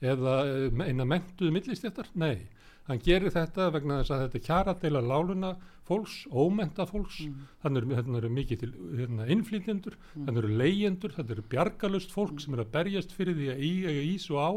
eða 0.00 0.34
uh, 0.70 0.84
eina 0.88 1.04
mentuðu 1.04 1.52
millistjættar? 1.52 2.08
Nei, 2.14 2.48
hann 2.88 3.02
gerir 3.04 3.32
þetta 3.34 3.68
vegna 3.74 4.00
þess 4.00 4.14
að 4.14 4.22
þetta 4.24 4.38
er 4.38 4.44
kjaradeila 4.46 5.02
láluna 5.04 5.52
fólks, 5.88 6.16
ómenta 6.28 6.84
fólks, 6.88 7.22
mm, 7.24 7.46
þannig 7.62 7.82
eru, 7.82 7.96
þannig 7.98 8.18
eru 8.20 8.30
mikið 8.36 8.60
til 8.62 8.70
hérna, 8.98 9.26
innflýtjendur, 9.34 9.96
þannig 10.14 10.40
eru 10.42 10.58
leyendur, 10.60 11.14
þannig 11.16 11.34
eru 11.36 11.46
bjargalust 11.54 12.12
fólk 12.12 12.42
sem 12.44 12.56
eru 12.56 12.66
að 12.66 12.74
berjast 12.76 13.14
fyrir 13.16 13.38
því 13.38 13.50
að 13.54 13.64
í, 13.64 13.72
eiga 13.88 14.04
ís 14.10 14.28
og 14.32 14.40
á, 14.40 14.50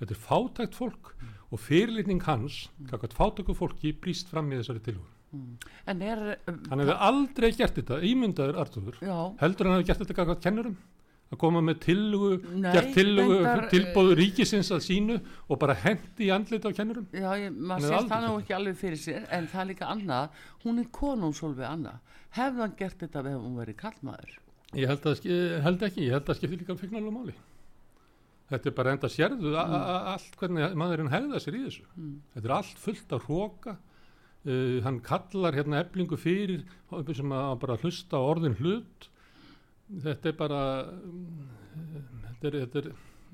þetta 0.00 0.16
er 0.16 0.22
fátækt 0.24 0.78
fólk 0.78 1.12
og 1.48 1.62
fyrirlitning 1.64 2.24
hans, 2.28 2.66
kakvært 2.90 3.16
fátæku 3.16 3.56
fólki, 3.56 3.94
brýst 3.96 4.32
fram 4.32 4.52
í 4.52 4.60
þessari 4.60 4.84
tilhug. 4.84 5.08
mm. 5.36 5.56
en 5.92 6.02
er 6.08 6.22
Hann 6.70 6.80
hefði 6.80 6.94
aldrei 7.08 7.50
gert 7.52 7.76
þetta, 7.76 8.00
ímyndaður 8.04 8.62
Artúður, 8.64 9.02
heldur 9.42 9.68
hann 9.68 9.76
hefði 9.76 9.90
gert 9.90 10.04
þetta 10.04 10.16
kakvært 10.22 10.46
kennurum? 10.46 10.78
Að 11.28 11.40
koma 11.42 11.60
með 11.60 11.82
tillugu, 11.84 12.30
gert 12.64 12.94
tillugu, 12.96 13.34
reyndar, 13.36 13.66
tilbóðu 13.68 14.14
ríkisins 14.16 14.70
að 14.72 14.84
sínu 14.86 15.18
og 15.44 15.58
bara 15.60 15.74
hendi 15.76 16.24
í 16.24 16.32
andlit 16.32 16.64
á 16.64 16.72
kennurum? 16.72 17.04
Já, 17.12 17.28
ég, 17.36 17.52
maður 17.52 17.92
sést 17.92 18.08
það 18.14 18.24
nú 18.24 18.34
ekki 18.40 18.56
alveg 18.56 18.78
fyrir 18.80 19.02
sér 19.02 19.26
en 19.36 19.48
það 19.52 19.60
er 19.60 19.70
líka 19.74 19.90
annað, 19.92 20.42
hún 20.64 20.80
er 20.80 20.88
konung 20.88 21.36
svolítið 21.36 21.68
annað, 21.68 22.20
hefði 22.38 22.64
hann 22.64 22.76
gert 22.80 23.04
þetta 23.04 23.26
ef 23.28 23.42
hún 23.44 23.60
verið 23.60 23.80
kallmaður 23.84 24.38
Ég 24.76 24.90
held, 24.90 25.06
að, 25.08 25.28
held 25.64 25.84
ekki, 25.86 26.04
ég 26.04 26.12
held 26.12 26.28
að 26.28 26.36
skipti 26.36 26.58
líka 26.60 26.76
fegnalega 26.76 27.12
máli. 27.14 27.34
Þetta 28.48 28.68
er 28.68 28.74
bara 28.76 28.92
enda 28.94 29.08
sérðu 29.12 29.52
mm. 29.52 29.76
allt 30.12 30.36
hvernig 30.40 30.74
maðurinn 30.80 31.12
hegða 31.12 31.40
sér 31.40 31.56
í 31.56 31.62
þessu. 31.66 31.84
mm. 31.94 32.16
Þetta 32.34 32.48
er 32.48 32.54
allt 32.56 32.82
fullt 32.82 33.14
af 33.16 33.28
hróka. 33.28 33.76
Uh, 34.48 34.78
hann 34.84 35.00
kallar 35.04 35.56
hérna 35.56 35.80
eflingu 35.82 36.16
fyrir 36.20 36.62
sem 37.16 37.32
að 37.34 37.54
bara 37.64 37.78
hlusta 37.80 38.20
á 38.20 38.28
orðin 38.28 38.56
hlut. 38.60 39.08
Þetta 39.88 40.28
er 40.28 40.34
bara, 40.36 40.58
um, 40.92 41.48
þetta, 42.26 42.50
er, 42.50 42.56
þetta, 42.64 42.80
er, 42.82 42.88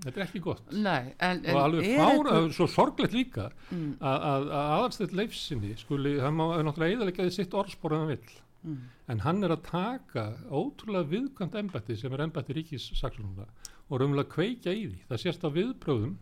þetta 0.05 0.21
er 0.21 0.25
ekki 0.29 0.43
gott. 0.45 0.73
Nei, 0.73 1.13
en, 1.19 1.41
en 1.45 1.57
og 1.57 1.61
alveg 1.65 1.89
fára, 1.99 2.15
einhver- 2.37 2.53
svo 2.55 2.69
sorglegt 2.71 3.17
líka 3.17 3.49
mm, 3.73 3.89
að, 4.01 4.27
að, 4.31 4.47
að 4.61 4.73
aðalstætt 4.79 5.17
leifsinni 5.19 5.73
skuli, 5.81 6.13
hann 6.23 6.37
má 6.39 6.45
náttúrulega 6.63 6.99
eðalega 7.01 7.27
sitt 7.35 7.57
orðspor 7.59 7.97
en 7.97 8.05
hann 8.05 8.13
vill. 8.15 8.37
mm, 8.63 8.79
En 9.15 9.19
hann 9.27 9.43
er 9.45 9.53
að 9.57 9.65
taka 9.67 10.29
ótrúlega 10.49 11.11
viðkvæmt 11.11 11.59
embætti 11.61 11.97
sem 12.01 12.15
er 12.17 12.23
embætti 12.29 12.55
ríkissaksóknuna 12.57 13.45
og 13.91 13.99
raunverulega 14.01 14.31
kveikja 14.33 14.73
í 14.73 14.87
því. 14.93 15.03
Það 15.11 15.21
sést 15.27 15.43
á 15.45 15.51
viðbröðum 15.53 16.15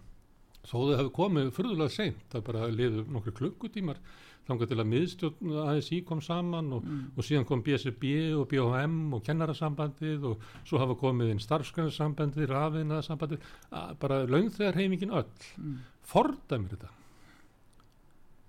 þó 0.67 0.73
þau 0.79 0.97
hefðu 0.97 1.12
komið 1.15 1.53
furðulega 1.55 1.93
seint, 1.95 2.25
það 2.33 2.43
bara 2.49 2.67
liðu 2.73 3.05
nokkru 3.11 3.33
klukkutímar 3.39 4.01
þangar 4.49 4.71
til 4.71 4.79
að 4.81 4.89
miðstjórn 4.91 5.53
ASI 5.65 6.01
kom 6.07 6.23
saman 6.25 6.73
og, 6.77 6.87
mm, 6.87 7.03
og 7.17 7.27
síðan 7.27 7.47
kom 7.49 7.63
BSB 7.65 8.09
og 8.39 8.49
BHM 8.51 8.97
og 9.17 9.23
kennarasambandið 9.27 10.27
og 10.33 10.47
svo 10.65 10.81
hafa 10.83 10.97
komið 10.99 11.35
inn 11.35 11.43
starfsgrunnsambandið, 11.43 12.49
rafiðnaðasambandið, 12.51 13.47
að 13.79 13.95
bara 14.03 14.19
launþegar 14.27 14.81
heimingin 14.81 15.15
öll, 15.15 15.31
mm. 15.59 15.79
fordæmir 16.13 16.75
þetta. 16.75 16.93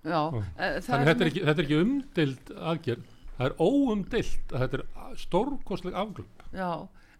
Já, 0.04 0.20
Ó. 0.20 0.42
e, 0.42 0.66
það 0.84 0.90
Þannig 0.90 1.08
þetta 1.08 1.24
er 1.24 1.30
ekki, 1.30 1.44
þetta 1.46 1.62
er 1.62 1.64
ekki 1.64 1.80
umdeild 1.80 2.54
aðgerð, 2.72 3.08
það 3.38 3.46
er 3.46 3.56
óumdeild 3.62 4.52
að 4.52 4.64
þetta 4.64 4.80
er 4.80 5.18
stórkostleg 5.22 5.96
afglöp. 5.96 6.46
Já, 6.54 6.70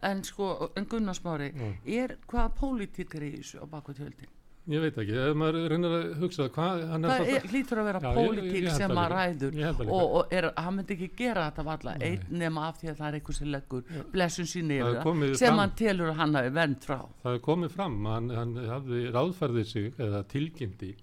en 0.04 0.24
sko, 0.26 0.50
en 0.76 0.88
Gunnar 0.90 1.16
Smári 1.16 1.52
Já. 1.54 1.68
er 2.02 2.18
hvaða 2.28 2.50
pólitík 2.58 3.14
er 3.16 3.28
í 3.30 3.36
þessu 3.38 3.62
á 3.62 3.66
baku 3.70 3.94
tjöldin? 3.96 4.32
Ég 4.64 4.80
veit 4.80 4.96
ekki, 4.96 5.12
ef 5.20 5.34
maður 5.36 5.66
reynir 5.68 5.92
að 5.92 6.04
hugsa 6.22 6.46
hvað, 6.48 6.84
hann 6.88 7.04
er 7.04 7.10
Það 7.10 7.48
hlýtur 7.52 7.80
að 7.82 7.84
vera 7.90 7.98
Já, 8.00 8.06
ég- 8.08 8.14
ég 8.16 8.28
pólitík 8.30 8.54
held 8.64 8.76
sem 8.78 8.90
líka. 8.94 9.08
ræður 9.12 9.58
Ég 9.60 9.66
og, 9.92 10.14
og 10.20 10.32
er, 10.32 10.46
hann 10.56 10.76
myndi 10.78 10.94
ekki 10.96 11.08
gera 11.18 11.42
þetta 11.50 11.64
valla 11.68 11.94
einn 12.00 12.22
nema 12.40 12.62
af 12.70 12.78
því 12.80 12.88
að 12.88 12.96
það 13.02 13.08
er 13.10 13.18
einhver 13.18 13.36
sem 13.38 13.50
leggur 13.52 13.82
blessun 14.14 14.48
Það 14.70 14.78
yfir 14.78 15.02
það 15.04 15.36
sem 15.36 15.48
fram. 15.52 15.58
hann 15.58 15.74
telur 15.82 16.08
að 16.08 16.16
hann 16.22 16.34
hafi 16.40 16.54
vend 16.56 16.80
frá 16.88 16.98
það 17.26 17.34
er 17.34 17.42
komið 17.44 17.70
fram, 17.76 17.98
hann, 18.06 18.30
hann 18.30 18.54
hafði 18.72 19.02
ráðfærðið 19.18 19.66
sig 19.74 19.92
eða 20.00 20.22
tilkynnti 20.32 20.94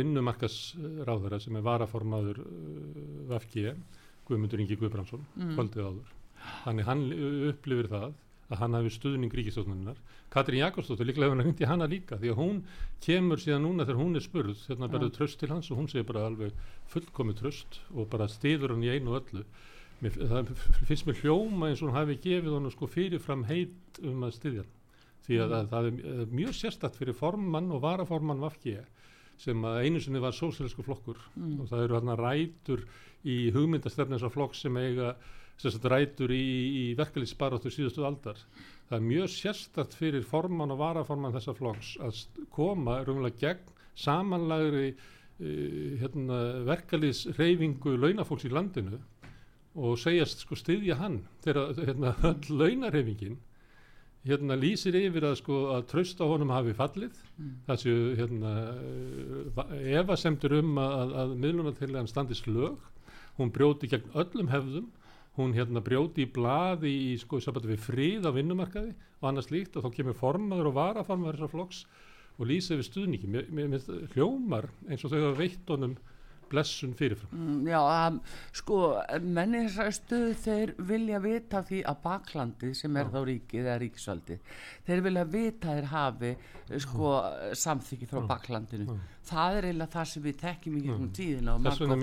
vinnumarkasráðara 0.00 1.38
sem 1.40 1.56
er 1.56 1.62
varaformaður 1.64 2.40
uh, 2.40 3.28
VFG, 3.30 3.74
Guðmundur 4.28 4.60
Ingi 4.64 4.76
Guðbrandsson, 4.80 5.22
Mm. 5.36 5.54
kvöldið 5.56 5.84
áður. 5.84 6.10
Þannig 6.64 6.84
hann 6.88 7.04
upplifir 7.50 7.88
það 7.92 8.12
að 8.50 8.58
hann 8.64 8.74
hafi 8.74 8.90
stuðning 8.90 9.32
ríkistofnunar. 9.34 9.98
Katrín 10.30 10.60
Jakobsdóttir 10.64 11.06
líklega 11.06 11.28
hefur 11.30 11.38
hann 11.40 11.46
hindi 11.52 11.68
hana 11.70 11.86
líka 11.90 12.18
því 12.18 12.32
að 12.32 12.40
hún 12.40 12.60
kemur 13.04 13.38
síðan 13.42 13.62
núna 13.66 13.86
þegar 13.86 14.00
hún 14.02 14.16
er 14.18 14.24
spurð, 14.26 14.58
hérna 14.68 14.88
Já. 14.88 14.92
berður 14.96 15.12
tröst 15.16 15.38
til 15.40 15.50
hans 15.52 15.70
og 15.70 15.78
hún 15.78 15.88
segir 15.90 16.06
bara 16.08 16.26
alveg 16.26 16.52
fullkomið 16.90 17.40
tröst 17.42 17.80
og 17.94 18.08
bara 18.10 18.26
stiður 18.28 18.74
hann 18.74 18.82
í 18.86 18.90
einu 18.90 19.14
öllu. 19.20 19.44
Mér, 20.00 20.14
það 20.16 20.52
finnst 20.88 21.06
mér 21.06 21.18
hljóma 21.22 21.68
eins 21.70 21.82
og 21.82 21.90
hún 21.90 21.98
hafi 21.98 22.16
gefið 22.24 22.54
hann 22.56 22.70
sko 22.72 22.86
fyrirfram 22.88 23.44
heit 23.50 24.00
um 24.02 24.22
að 24.24 24.36
styðja 24.38 24.64
hann 24.64 24.76
því 25.26 25.36
að, 25.44 25.52
að 25.58 25.66
það 25.70 25.86
er 25.90 25.98
eh, 26.10 26.22
mjög 26.32 26.54
sérstakt 26.56 26.96
fyrir 26.96 27.14
formann 27.14 27.68
og 27.70 27.82
varaformann 27.84 28.40
Vafki 28.40 28.78
sem 29.40 29.60
að 29.68 29.82
einu 29.84 30.00
sinni 30.00 30.20
var 30.20 30.32
sósíalsku 30.36 30.82
flokkur 30.84 31.20
Mm. 31.36 31.60
og 31.60 31.68
það 31.68 31.84
eru 31.84 31.98
hann 32.00 32.16
rætur 32.18 32.82
í 33.28 33.36
hugmyndastefnins 33.52 34.24
af 34.24 34.32
flokk 34.34 34.56
sem 34.56 34.76
eiga 34.80 35.14
sem 35.60 35.74
sagt, 35.74 35.86
rætur 35.92 36.32
í, 36.34 36.44
í 36.80 36.84
verkalýtsbaráttu 36.98 37.72
síðustu 37.72 38.04
aldar. 38.08 38.40
Það 38.88 38.96
er 38.98 39.06
mjög 39.06 39.30
sérstakt 39.34 39.94
fyrir 39.98 40.26
formann 40.26 40.72
og 40.74 40.80
varaformann 40.80 41.36
þessa 41.36 41.54
flokks 41.58 41.94
að 42.02 42.24
koma 42.54 43.00
rúmlega 43.06 43.38
gegn 43.44 43.76
samanlagri 44.00 44.94
uh, 44.94 46.00
hérna, 46.00 46.40
verkalýtsreyfingu 46.68 47.96
launafólks 48.00 48.48
í 48.48 48.54
landinu 48.54 48.98
og 49.78 50.00
segjast 50.02 50.42
sko 50.42 50.58
styðja 50.58 50.96
hann 50.98 51.20
þegar 51.44 51.76
hérna, 51.78 52.16
öll 52.26 52.58
launareyfingin 52.58 53.38
hérna 54.26 54.56
lýsir 54.58 54.96
yfir 54.98 55.24
að 55.30 55.38
sko 55.40 55.60
að 55.76 55.86
tröst 55.92 56.18
á 56.20 56.26
honum 56.28 56.50
hafi 56.52 56.74
fallið 56.76 57.20
Mm. 57.40 57.52
það 57.64 57.78
séu 57.80 58.00
hérna 58.18 58.50
efasemtur 59.96 60.52
um 60.58 60.74
að, 60.76 61.12
að 61.22 61.30
miðlunartilegan 61.40 62.10
standist 62.10 62.48
lög 62.50 62.82
hún 63.38 63.52
brjóti 63.54 63.88
gegn 63.88 64.10
öllum 64.12 64.50
hefðum 64.52 64.90
hún 65.38 65.54
hérna 65.54 65.80
brjóti 65.84 66.24
í 66.26 66.30
blaði 66.34 66.90
í 67.10 67.10
sko 67.22 67.38
sambandi 67.40 67.70
við 67.70 67.84
frið 67.86 68.26
á 68.26 68.30
vinnumarkaði 68.34 68.94
og 69.20 69.28
annars 69.30 69.50
líkt 69.54 69.76
og 69.78 69.84
þá 69.86 69.90
kemur 70.00 70.18
formaður 70.18 70.70
og 70.72 70.78
varaformaður 70.80 71.38
þessar 71.38 71.52
flokks 71.54 71.82
og 72.40 72.48
lýsa 72.48 72.74
yfir 72.76 72.88
stuðningi 72.88 73.28
mér, 73.30 73.50
mér, 73.52 73.68
mér 73.74 74.08
hljómar 74.14 74.70
eins 74.88 75.04
og 75.04 75.12
þau 75.12 75.20
hafa 75.28 75.38
veitt 75.38 75.70
honum 75.70 75.94
blessun 76.50 76.96
fyrirfram 76.98 77.30
Mm, 77.30 77.68
Já, 77.70 77.78
um, 78.08 78.16
sko, 78.58 78.78
menni 79.22 79.60
þessari 79.68 79.92
stöðu 79.94 80.32
þeir 80.42 80.72
vilja 80.88 81.20
vita 81.22 81.60
því 81.62 81.82
að 81.86 82.00
baklandið 82.02 82.72
sem 82.74 82.96
er 82.98 83.06
Já. 83.06 83.10
þá 83.14 83.20
ríkið 83.28 83.60
eða 83.68 83.76
ríkisvaldið, 83.84 84.40
þeir 84.88 85.02
vilja 85.06 85.24
vita 85.30 85.76
þeir 85.76 85.88
hafi 85.92 86.32
sko 86.82 87.12
samþykki 87.54 88.08
frá 88.10 88.18
Já. 88.18 88.26
baklandinu. 88.32 88.96
Já. 88.98 89.20
Það 89.30 89.60
er 89.60 89.68
eiginlega 89.70 89.94
það 89.94 90.10
sem 90.14 90.26
við 90.26 90.40
tekjum 90.42 90.80
í 90.80 90.82
tíðina 91.20 91.54
og 91.54 91.68
þess 91.68 91.84
vegna 91.84 92.00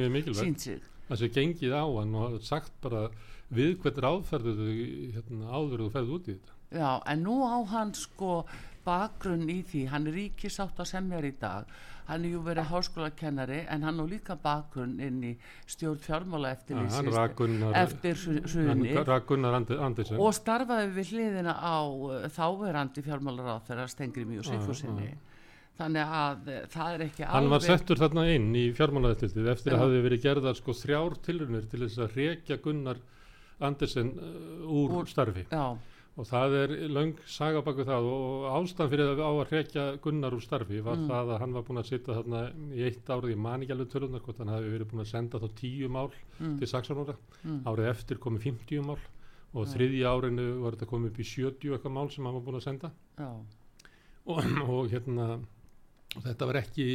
er 1.07 1.15
það 1.15 1.23
sé 1.23 1.33
gengið 1.39 1.73
á 1.73 1.83
hann 1.87 2.15
og 2.19 2.39
sagt 2.43 2.73
bara 2.83 3.07
við 3.47 3.77
hvern 3.81 4.03
ráðferðu 4.03 4.53
þau 4.59 4.71
hérna, 5.15 5.45
áður 5.47 5.85
þú 5.85 5.91
ferð 5.93 6.15
út 6.17 6.25
í 6.27 6.33
þetta. 6.35 6.55
Já, 6.75 6.89
en 7.07 7.21
nú 7.23 7.35
á 7.47 7.63
hann 7.71 7.93
sko 7.95 8.41
bakgrunn 8.87 9.49
í 9.51 9.61
því, 9.67 9.85
hann 9.91 10.07
er 10.07 10.13
ríkisátt 10.15 10.79
að 10.79 10.87
semjar 10.91 11.25
í 11.27 11.33
dag, 11.39 11.67
hann 12.07 12.23
er 12.23 12.31
jú 12.35 12.41
verið 12.43 12.69
háskólakennari 12.71 13.59
en 13.71 13.83
hann 13.87 13.99
á 13.99 14.05
líka 14.07 14.35
bakgrunn 14.39 14.99
inn 15.03 15.23
í 15.27 15.33
stjórn 15.67 15.99
fjármála 16.03 16.51
eftir 16.55 16.75
Andersen. 16.79 17.07
Og 20.19 20.31
starfaði 20.35 20.91
við 20.95 21.05
hliðina 21.15 21.53
á 21.55 21.77
uh, 21.83 22.27
þáverandi 22.35 23.03
fjármálaráð 23.07 23.61
þegar 23.71 23.87
stengri 23.91 24.23
mjög 24.27 24.43
já. 24.47 24.51
Þannig 25.77 26.15
að 26.21 26.47
uh, 26.53 26.61
það 26.73 26.93
er 26.97 27.03
ekki 27.07 27.27
hann 27.27 27.49
var 27.51 27.59
alveg 27.61 27.67
settur 27.71 28.01
þarna 28.01 28.23
inn 28.35 28.47
í 28.57 28.65
fjármálaðetildið 28.77 29.51
eftir 29.53 29.75
að 29.77 29.83
hafi 29.85 30.01
verið 30.07 30.23
gerðar 30.25 30.57
sko 30.59 30.75
þrjár 30.81 31.17
tilrunir 31.27 31.67
til 31.71 31.83
þess 31.85 32.01
að 32.05 32.17
rekja 32.21 32.57
Gunnar 32.65 33.03
Andersen 33.59 34.11
uh, 34.17 34.65
úr, 34.69 34.97
Úr- 35.01 35.09
starfi. 35.09 35.45
já, 35.51 35.63
og 36.17 36.25
það 36.25 36.53
er 36.63 36.71
löng 36.89 37.11
saga 37.29 37.61
baku 37.65 37.83
það 37.85 38.07
og 38.09 38.45
ástæðan 38.57 38.89
fyrir 38.93 39.11
að 39.11 39.19
á 39.21 39.29
að 39.29 39.51
hrekja 39.51 39.83
Gunnar 40.01 40.33
úr 40.37 40.41
starfi 40.45 40.79
var 40.85 40.97
Mm. 40.97 41.07
það 41.11 41.31
að 41.35 41.41
hann 41.43 41.53
var 41.53 41.65
búin 41.67 41.81
að 41.81 41.89
sitja 41.91 42.15
þarna 42.17 42.41
í 42.73 42.81
eitt 42.87 43.09
árið 43.13 43.33
í 43.35 43.37
maningjalveg 43.45 43.91
tölunar 43.93 44.23
hvort 44.25 44.39
hann 44.41 44.49
hafi 44.53 44.71
verið 44.73 44.89
búin 44.91 45.03
að 45.05 45.11
senda 45.11 45.37
þá 45.41 45.47
tíu 45.61 45.89
mál 45.93 46.09
mm, 46.39 46.55
til 46.57 46.69
saksónora 46.71 47.13
mm, 47.43 47.59
árið 47.69 47.89
eftir 47.91 48.17
komið 48.23 48.47
50 48.49 48.81
mál 48.87 48.97
og 49.53 49.67
Já. 49.67 49.71
þriðja 49.75 50.09
árinu 50.17 50.47
var 50.63 50.73
þetta 50.75 50.89
komið 50.89 51.11
upp 51.13 51.19
í 51.21 51.27
70 51.29 51.75
eitthvað 51.77 51.93
mál 51.99 52.09
sem 52.13 52.25
hann 52.27 52.35
var 52.39 52.43
búin 52.49 52.57
að 52.59 52.65
senda. 52.65 52.89
Já, 53.17 53.29
og, 54.27 54.41
og 54.67 54.89
hérna 54.91 55.27
og 56.17 56.25
þetta 56.25 56.47
var 56.49 56.59
ekki 56.63 56.87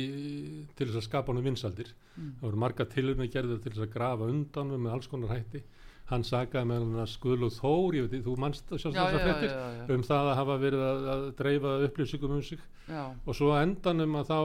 til 0.76 0.88
þess 0.88 0.99
að 0.99 1.07
skapa 1.07 1.33
honum 1.33 1.47
vinsaldir 1.47 1.93
mm, 1.93 2.35
það 2.41 2.49
voru 2.49 2.61
marga 2.64 2.88
tilurni 2.91 3.31
gerðir 3.31 3.62
til 3.62 3.73
þess 3.73 3.87
að 3.87 3.95
grafa 3.95 4.29
undan 4.33 4.75
með 4.75 4.97
alls 4.97 5.09
konar 5.12 5.35
hætti. 5.37 5.62
Hann 6.11 6.25
sagaði 6.26 6.69
með 6.69 6.81
hann 6.83 7.00
að 7.00 7.11
skuðlu 7.12 7.49
þór 7.55 7.97
veit, 8.02 8.17
þú 8.26 8.33
manst 8.43 8.73
að 8.75 8.83
sjá 8.83 8.88
já, 8.91 8.97
þess 8.97 8.99
já, 8.99 9.05
að 9.07 9.14
já, 9.14 9.25
fréttir 9.25 9.52
já, 9.52 9.85
um 9.95 10.02
það 10.09 10.31
að 10.33 10.38
hafa 10.41 10.57
verið 10.61 10.83
að, 10.85 11.05
að 11.12 11.23
dreifa 11.38 11.75
upplýsingum 11.87 12.35
um 12.37 12.43
sig. 12.45 12.64
Já, 12.91 13.02
og 13.23 13.38
svo 13.38 13.52
endanum 13.57 14.19
að 14.19 14.33
þá 14.33 14.41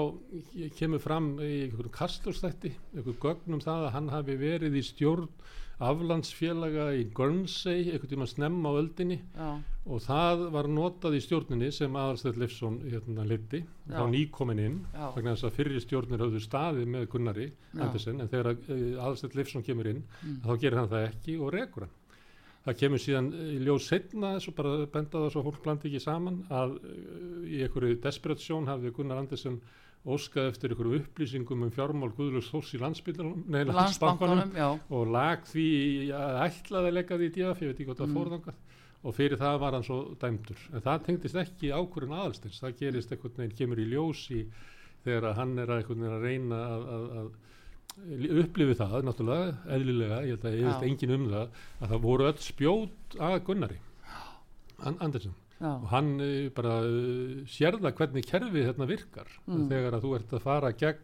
kemur 0.77 1.01
fram 1.03 1.31
í 1.41 1.53
einhverjum 1.65 1.95
kastlustætti 1.97 2.71
einhverjum 2.93 3.19
gögnum 3.25 3.63
það 3.65 3.87
að 3.87 3.95
hann 3.97 4.11
hafi 4.13 4.37
verið 4.39 4.77
í 4.77 4.85
stjórn 4.85 5.27
aflandsfélaga 5.83 6.87
í 6.97 7.03
Guernsey 7.13 7.83
einhvern 7.91 8.09
tíma 8.09 8.25
snemma 8.29 8.71
á 8.73 8.79
öldinni 8.79 9.17
já, 9.21 9.49
og 9.85 10.01
það 10.01 10.41
var 10.55 10.69
notað 10.73 11.17
í 11.19 11.21
stjórninni 11.21 11.69
sem 11.75 11.93
Aðalstedt 11.99 12.39
Leifsson 12.41 12.79
hérna 12.89 13.25
liti 13.29 13.61
þá 13.91 14.01
nýkomin 14.09 14.63
inn 14.63 14.79
þess 15.15 15.45
að 15.47 15.55
fyrir 15.59 15.83
stjórnir 15.83 16.23
höfðu 16.25 16.41
staðið 16.43 16.89
með 16.95 17.05
Gunnari. 17.13 17.47
Andersen 17.77 18.21
en 18.25 18.31
þegar 18.31 18.51
uh, 18.57 19.03
Aðalstedt 19.05 19.37
Leifsson 19.37 19.63
kemur 19.63 19.87
inn 19.93 20.03
Mm. 20.17 20.41
þá 20.43 20.51
gerir 20.59 20.77
hann 20.81 20.89
það 20.89 21.07
ekki 21.11 21.37
og 21.39 21.51
rekur 21.53 21.85
hann. 21.85 21.95
Það 22.67 22.77
kemur 22.81 22.99
síðan 22.99 23.27
eh, 23.37 23.51
í 23.55 23.59
ljós 23.63 23.85
setna 23.87 24.31
svo 24.43 24.51
bara 24.57 24.71
benda 24.91 25.21
það 25.21 25.29
svo 25.31 25.41
að 25.43 25.45
fólk 25.51 25.59
blandi 25.63 25.87
ekki 25.91 26.01
saman 26.03 26.39
að 26.49 26.73
uh, 26.81 27.43
í 27.47 27.61
einhverju 27.63 27.99
desperatión 28.03 28.67
hafði 28.67 28.91
Gunnar 28.97 29.21
Andersen 29.21 29.61
óskað 30.07 30.47
eftir 30.53 30.71
einhverju 30.73 30.99
upplýsingum 31.01 31.65
um 31.67 31.71
fjármál 31.75 32.13
Guðlurs 32.15 32.47
Þórs 32.53 32.73
í 32.77 32.79
landsbankanum 32.79 33.41
og 34.97 35.11
lag 35.11 35.43
því 35.49 35.65
að 36.15 36.37
ætlaði 36.47 36.91
að 36.91 36.95
leggja 36.97 37.17
því 37.19 37.27
í 37.27 37.33
DF, 37.37 37.61
ég 37.65 37.71
veit 37.71 37.75
ekki 37.81 37.87
hvað 37.89 37.99
það 38.01 38.07
Mm. 38.07 38.17
fórðangað 38.21 38.63
og 39.07 39.15
fyrir 39.15 39.37
það 39.39 39.59
var 39.61 39.75
hann 39.77 39.83
svo 39.87 39.97
dæmdur. 40.19 40.61
En 40.73 40.81
það 40.81 41.03
tengdist 41.05 41.35
ekki 41.43 41.69
ákvörðin 41.75 42.15
aðalstins 42.17 42.61
það 42.63 42.77
gerist 42.79 43.11
einhvern 43.13 43.37
veginn, 43.37 43.57
kemur 43.59 43.79
í 43.83 43.85
ljós 43.91 44.23
í 44.33 44.45
þegar 45.05 45.35
hann 45.37 45.57
er 45.59 45.69
að, 45.77 45.91
að 45.91 46.21
reyna 46.23 46.61
að, 46.67 46.87
að, 46.95 47.05
að 47.21 48.39
upplifi 48.43 48.75
það, 48.77 48.97
náttúrulega, 49.07 49.53
eðlilega. 49.77 50.17
Ég 50.27 50.35
held 50.35 50.45
að 50.49 50.57
ég 50.57 50.65
Já. 50.65 50.71
veit 50.71 50.87
enginn 50.89 51.15
um 51.17 51.27
það 51.31 51.45
að 51.81 51.91
það 51.93 52.01
voru 52.07 52.27
öll 52.31 52.41
spjót 52.47 53.17
að 53.19 53.37
Gunnari. 53.47 53.79
An 54.85 54.97
Andersen 55.01 55.33
já, 55.59 55.69
og 55.73 55.87
hann 55.93 56.11
uh, 56.21 56.49
bara 56.57 56.75
uh, 56.85 57.39
sérða 57.51 57.93
hvernig 57.97 58.27
kerfið 58.29 58.67
hérna 58.69 58.89
virkar. 58.89 59.31
Mm. 59.47 59.65
þegar 59.71 59.97
að 59.97 60.05
þú 60.07 60.13
ert 60.19 60.37
að 60.37 60.45
fara 60.45 60.73
gegn 60.83 61.03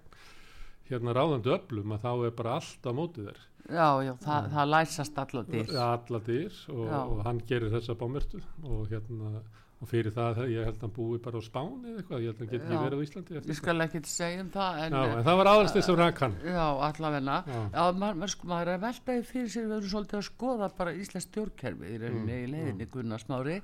hérna 0.89 1.15
ráðandi 1.15 1.53
öflum 1.55 1.95
að 1.95 2.05
þá 2.05 2.11
er 2.27 2.37
bara 2.37 2.55
allt 2.59 2.87
á 2.87 2.91
mótið 2.93 3.31
þér. 3.31 3.41
Já, 3.63 3.87
já, 4.03 4.13
það, 4.19 4.47
það 4.51 4.71
læsast 4.73 5.19
allar 5.23 5.45
dyr, 5.47 5.69
alla 5.79 6.19
dyr 6.27 6.55
og, 6.73 6.87
og 6.99 7.19
hann 7.23 7.37
gerir 7.47 7.71
þessa 7.71 7.95
bámertu 7.95 8.41
og 8.67 8.89
hérna 8.91 9.37
og 9.83 9.89
fyrir 9.91 10.13
það 10.15 10.41
ég 10.51 10.63
held 10.67 10.77
að 10.77 10.83
hann 10.85 10.93
búi 10.95 11.19
bara 11.23 11.39
á 11.39 11.43
Spáni 11.43 11.89
eða 11.91 12.01
eitthvað, 12.01 12.21
ég 12.23 12.29
held 12.29 12.35
að 12.37 12.43
hann 12.43 12.51
geti 12.53 12.67
ekki 12.67 12.83
verið 12.83 12.99
á 12.99 13.03
Íslandi 13.05 13.39
ég 13.39 13.57
skal 13.59 13.85
ekki 13.85 14.01
segja 14.07 14.43
um 14.43 14.51
það, 14.53 14.77
en. 14.83 14.95
Já, 14.95 15.15
en 15.17 15.25
það 15.27 15.39
var 15.39 15.49
aðalstið 15.53 15.85
sem 15.87 16.03
hann. 16.03 16.37
Já, 16.43 16.67
allavegna, 16.87 17.39
Já. 17.47 17.57
já, 17.63 17.81
maður, 18.03 18.19
maður, 18.21 18.33
sko, 18.35 18.51
er 18.59 18.71
að 18.73 18.85
veltaði 18.85 19.25
fyrir 19.31 19.51
sér, 19.55 19.67
við 19.67 19.75
erum 19.79 19.91
svolítið 19.95 20.19
að 20.19 20.25
skoða 20.29 20.69
bara 20.77 20.95
Íslands 21.03 21.27
stjórnkerfi 21.29 21.91
í 21.91 21.99
rauninni 22.03 22.37
Mm, 22.37 22.45
í 22.47 22.51
leiðinni 22.53 22.89
Gunnar 22.93 23.23
Smári, 23.23 23.57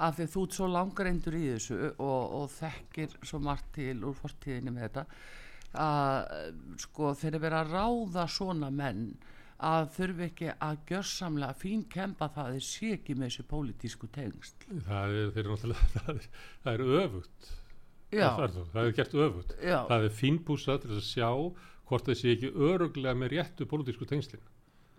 af 0.00 0.16
því 0.16 0.28
þú 0.32 0.44
ert 0.46 0.56
svo 0.56 0.68
langareindur 0.70 1.36
í 1.36 1.42
þessu 1.50 1.78
og, 1.90 2.22
og 2.40 2.46
þekkir 2.54 3.18
svo 3.20 3.40
margt 3.44 3.72
til 3.76 3.98
úr 4.08 4.16
fortíðinni 4.16 4.74
með 4.74 4.86
þetta, 4.86 5.04
að 5.80 6.78
sko 6.82 7.12
þeir 7.20 7.34
eru 7.34 7.42
verið 7.44 7.60
að 7.60 7.74
ráða 7.76 8.26
svona 8.32 8.70
menn 8.74 9.04
að 9.60 9.90
þurfi 9.94 10.26
ekki 10.30 10.52
að 10.56 10.78
gjörsamlega 10.88 11.56
fín 11.60 11.82
kempa 11.92 12.30
það 12.32 12.46
að 12.46 12.54
þeir 12.56 12.66
sé 12.66 12.92
ekki 12.96 13.16
með 13.16 13.28
þessu 13.28 13.46
pólitísku 13.50 14.08
tengst 14.14 14.64
það 14.86 15.16
er, 15.16 15.32
þeir 15.34 15.42
eru 15.42 15.56
náttúrulega 15.56 15.90
það 15.96 16.12
er, 16.14 16.28
það 16.64 16.72
er 16.72 17.02
öfugt. 17.02 17.50
Já, 18.10 18.26
það, 18.26 18.44
er, 18.44 18.70
það 18.72 18.86
er 18.88 18.94
gert 18.98 19.12
öfugt. 19.24 19.52
Já, 19.62 19.76
það 19.86 20.06
er 20.06 20.14
fínbúsað 20.18 20.80
til 20.82 20.94
að 20.96 21.04
sjá 21.06 21.28
hvort 21.90 22.08
það 22.08 22.18
sé 22.18 22.32
ekki 22.34 22.50
öruglega 22.70 23.18
með 23.18 23.34
réttu 23.36 23.66
pólitísku 23.70 24.08
tengslin. 24.10 24.42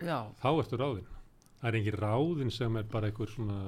Já, 0.00 0.18
þá 0.40 0.48
ertu 0.54 0.78
ráðinn. 0.80 1.10
Það 1.60 1.68
er 1.68 1.78
engin 1.78 1.98
ráðinn 2.00 2.54
sem 2.54 2.78
er 2.80 2.86
bara 2.90 3.10
einhver 3.10 3.30
svona 3.30 3.58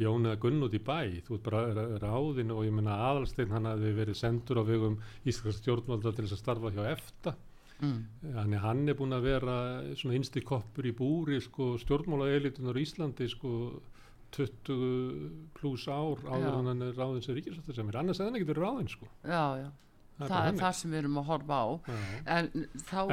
Jón 0.00 0.24
eða 0.26 0.38
Gunn 0.40 0.62
út 0.64 0.72
í 0.74 0.80
bæ. 0.80 1.20
Þú 1.26 1.34
ert 1.36 1.42
bara 1.48 1.62
ra- 1.76 1.98
ráðinn 2.00 2.50
og 2.54 2.64
ég 2.64 2.72
menna 2.72 2.94
aðalsteinn 3.10 3.50
hann 3.52 3.68
hafði 3.68 3.92
verið 3.98 4.16
sendur 4.16 4.62
á 4.62 4.64
vegum 4.64 4.96
Íslands 5.28 5.58
stjórnvalda 5.60 6.14
til 6.16 6.24
þess 6.24 6.36
að 6.38 6.42
starfa 6.44 6.72
hjá 6.72 6.84
EFTA. 6.94 7.34
Mm, 7.82 8.56
hann 8.62 8.88
er 8.88 8.94
búin 8.94 9.12
að 9.12 9.24
vera 9.26 9.54
svona 9.98 10.14
innsti 10.14 10.40
koppur 10.46 10.86
í 10.86 10.92
búri 10.94 11.40
sko, 11.42 11.72
stjórnmála 11.82 12.28
elitunar 12.36 12.78
í 12.78 12.84
Íslandi 12.86 13.26
sko, 13.28 13.82
20 14.32 15.50
pluss 15.58 15.86
ár 15.92 16.20
áður 16.24 16.54
hann 16.70 16.82
er 16.86 16.94
ráðin 16.96 17.22
sem 17.24 17.34
ríkisvættar 17.36 17.76
sem 17.76 17.88
er 17.92 17.98
annars 18.00 18.20
hefði 18.22 18.30
hann 18.30 18.38
ekki 18.40 18.48
verið 18.52 18.64
ráðin 18.64 18.88
sko. 18.92 19.08
já, 19.26 19.42
já 19.60 19.70
það 20.30 20.48
er 20.50 20.58
það 20.60 20.76
sem 20.78 20.92
við 20.94 21.00
erum 21.02 21.18
að 21.22 21.28
horfa 21.32 21.58
á. 21.58 21.68
En, 22.36 22.50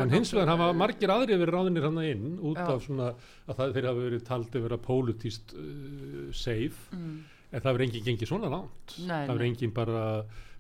En 0.03 0.13
hins 0.13 0.33
vegar 0.35 0.51
hafa 0.53 0.69
margir 0.77 1.13
aðrir 1.13 1.41
verið 1.41 1.55
ráðinir 1.57 1.87
hann 1.89 2.01
inn 2.05 2.27
út 2.37 2.59
Já. 2.59 2.67
af 2.75 2.85
svona 2.85 3.09
að 3.11 3.55
það, 3.59 3.73
þeir 3.77 3.89
hafa 3.89 4.05
verið 4.05 4.23
taldi 4.29 4.63
vera 4.67 4.79
pólitíst 4.89 5.55
uh, 5.55 6.29
safe. 6.35 6.95
Mm, 6.95 7.17
en 7.49 7.65
það 7.65 7.77
verið 7.79 7.87
enginn 7.87 8.07
gengið 8.09 8.31
svona 8.31 8.51
langt. 8.53 8.95
Nei, 9.01 9.23
það 9.25 9.35
verið 9.35 9.51
enginn 9.51 9.75
bara 9.79 10.03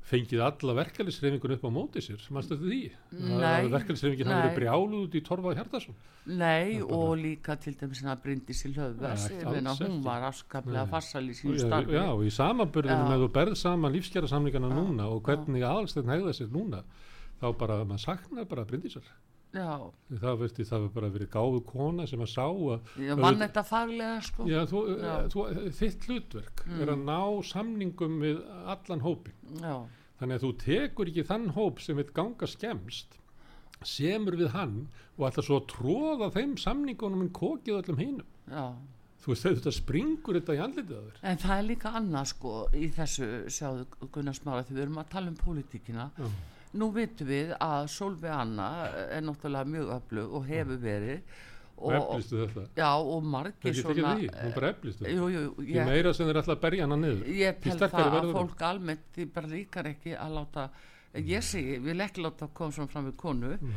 fengið 0.09 0.41
alla 0.41 0.73
verkefælisreifingun 0.79 1.53
upp 1.55 1.65
á 1.65 1.71
móti 1.71 2.01
sér 2.01 2.21
mannstu 2.33 2.55
þetta 2.57 2.69
því? 2.69 2.79
Hafa 4.29 4.39
nei. 4.39 4.45
verið 4.49 4.57
brjáluð 4.59 5.03
út 5.05 5.17
í 5.19 5.21
Torfa 5.27 5.53
Hjartarsson 5.57 5.95
Nei, 6.25 6.79
bara- 6.81 6.97
og 6.97 7.17
líka 7.17 7.55
til 7.61 7.73
dæmis 7.77 8.01
hérna 8.03 8.15
Bryndis 8.23 8.65
í 8.65 8.73
alls 9.69 9.79
hún 9.85 10.03
var 10.03 10.21
afskaplega 10.31 10.87
farsal 10.89 11.23
í 11.29 11.33
sínu 11.37 11.55
Já, 11.57 11.65
starfi. 11.67 11.93
já, 11.93 12.05
og 12.09 12.21
í 12.25 12.31
samanburðinu 12.33 13.05
Já. 13.05 13.09
með 13.13 13.23
þú 13.25 13.31
berð 13.37 13.55
saman 13.57 13.93
lífskjara 13.93 14.27
samlingana 14.27 14.69
Já, 14.69 14.75
núna 14.81 15.07
og 15.09 15.23
hvernig 15.23 15.61
aðalstegn 15.63 16.09
hegða 16.13 16.33
sér 16.33 16.49
núna 16.53 16.83
þá 17.41 17.57
bara, 17.57 17.83
maður 17.85 18.05
saknar 18.05 18.45
bara 18.45 18.65
brindisar 18.65 19.03
Já, 19.49 19.79
það 20.13 20.35
verði 20.43 20.63
bara 20.93 21.07
verið 21.09 21.29
gáðu 21.33 21.61
kona 21.65 22.03
sem 22.05 22.19
að 22.21 22.29
sá 22.29 22.43
að 22.45 22.81
ég 23.01 23.17
vann 23.17 23.39
þetta 23.41 23.63
faglega 23.65 24.21
sko. 24.21 24.45
já, 24.45 24.59
þú, 24.69 24.81
Já. 25.01 25.15
þú, 25.33 25.45
þitt 25.79 26.05
hlutverk 26.05 26.65
Mm. 26.69 26.81
er 26.81 26.87
að 26.93 26.99
ná 27.07 27.19
samningum 27.49 28.19
við 28.21 28.43
allan 28.67 29.01
hópin 29.01 29.33
Já, 29.57 29.85
þannig 30.19 30.37
að 30.37 30.45
þú 30.45 30.51
tekur 30.65 31.11
ekki 31.11 31.25
þann 31.29 31.49
hóp 31.55 31.81
sem 31.83 31.99
vil 31.99 32.07
ganga 32.15 32.49
skemst 32.49 33.19
semur 33.87 34.35
við 34.39 34.51
hann 34.55 34.77
og 35.17 35.27
ætla 35.29 35.43
svo 35.45 35.59
tróða 35.69 36.31
þeim 36.35 36.55
samningunum 36.59 37.25
en 37.25 37.33
kokið 37.35 37.79
öllum 37.79 38.01
hinum 38.01 38.25
já. 38.51 38.65
þú 39.23 39.33
veist 39.33 39.47
þetta 39.47 39.73
springur 39.75 40.39
þetta 40.39 40.57
í 40.57 40.63
andlitið 40.65 40.97
að 40.97 41.09
þér 41.09 41.27
En 41.31 41.43
það 41.43 41.55
er 41.55 41.67
líka 41.69 41.93
annað 41.99 42.31
sko 42.33 42.53
í 42.75 42.89
þessu, 42.95 43.29
sjáðu 43.47 43.85
Gunnar 44.11 44.37
Smára, 44.37 44.65
þegar 44.67 44.79
við 44.79 44.85
erum 44.87 45.03
að 45.03 45.11
tala 45.13 45.31
um 45.31 45.37
pólitíkina. 45.39 46.09
Já. 46.19 46.29
Nú 46.79 46.91
vitum 46.93 47.29
við 47.31 47.55
að 47.65 47.87
Solveig 47.89 48.33
Anna 48.35 48.67
er 49.07 49.23
náttúrulega 49.25 49.71
mjög 49.73 49.93
öflug 49.95 50.35
og 50.37 50.43
hefur 50.45 50.83
verið. 50.83 51.39
Og 51.79 51.93
eflistu 51.95 52.39
þetta? 52.43 52.63
Já, 52.77 52.89
og 52.99 53.23
margir 53.23 53.73
svona... 53.79 54.13
því, 54.19 54.29
Jú, 55.15 55.27
jú, 55.33 55.43
því 55.59 55.75
ég, 55.75 55.85
meira 55.89 56.13
sem 56.13 56.27
þeir 56.29 56.39
ætla 56.43 56.55
að 56.57 56.61
berja 56.65 56.87
hana 56.87 56.97
niður 56.99 57.21
ég 57.39 57.59
Því 57.63 57.69
tel 57.69 57.77
það 57.89 57.99
að 58.05 58.15
verður 58.17 58.37
fólk 58.39 58.63
almennt 58.69 59.05
því 59.15 59.27
bara 59.37 59.47
líkar 59.53 59.89
ekki 59.93 60.15
að 60.19 60.35
láta 60.39 60.65
ég 61.25 61.41
segi, 61.45 61.77
ég 61.77 61.85
vil 61.87 61.99
ekki 62.05 62.21
láta 62.25 62.49
koma 62.53 62.71
svona 62.75 62.91
fram 62.91 63.07
við 63.11 63.15
konu 63.17 63.53
Mm. 63.59 63.71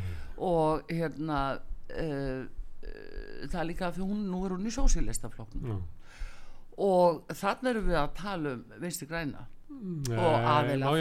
og 0.49 0.91
hérna 0.91 1.39
uh, 1.57 2.43
það 3.47 3.59
er 3.63 3.67
líka 3.71 3.87
að 3.89 3.97
því 3.97 4.07
hún 4.11 4.21
nú 4.29 4.43
er 4.45 4.53
hún 4.57 4.67
í 4.67 4.73
sósílistaflokknum 4.75 5.71
Já. 5.71 5.77
og 6.83 7.23
þannig 7.37 7.69
erum 7.73 7.87
við 7.89 7.97
að 8.01 8.13
tala 8.17 8.53
um 8.57 8.63
vinstri 8.81 9.07
græna. 9.09 9.43
Nei, 9.73 10.17
og 10.19 10.47
aðeila 10.53 10.89
frá 10.93 10.97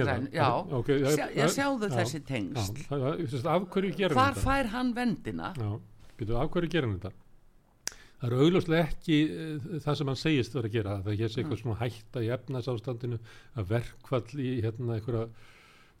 græna 0.00 0.14
það? 0.24 0.28
já, 0.32 0.46
Ok, 0.78 0.86
það- 0.88 1.16
Sjá, 1.18 1.24
ég 1.36 1.50
sjáðu 1.54 1.88
já, 1.90 1.94
þessi 1.98 2.20
sést, 3.34 3.46
af 3.46 3.66
hverju 3.74 3.90
gerum 3.98 4.16
hvar 4.16 4.32
þetta? 4.34 4.44
fær 4.46 4.70
hann 4.72 4.92
vendina 4.96 5.50
Já, 5.58 5.68
byrju, 6.18 6.38
af 6.40 6.50
hverju 6.54 6.72
gerum 6.72 6.96
þetta? 6.98 7.12
Það 8.20 8.28
eru 8.30 8.44
augljóslega 8.44 8.84
ekki 8.88 9.16
uh, 9.28 9.64
það 9.84 9.98
sem 9.98 10.10
hann 10.12 10.20
segist 10.20 10.54
vera 10.56 10.70
að 10.70 10.76
gera 10.78 11.00
það 11.04 11.24
sé 11.24 11.42
eitthvað 11.42 11.60
svona 11.60 11.80
hætta 11.82 12.22
í 12.24 12.30
efnasástandinu 12.38 13.18
að 13.60 13.74
verkfall 13.74 14.40
í 14.40 14.52
hérna 14.64 14.98
einhverja 14.98 15.26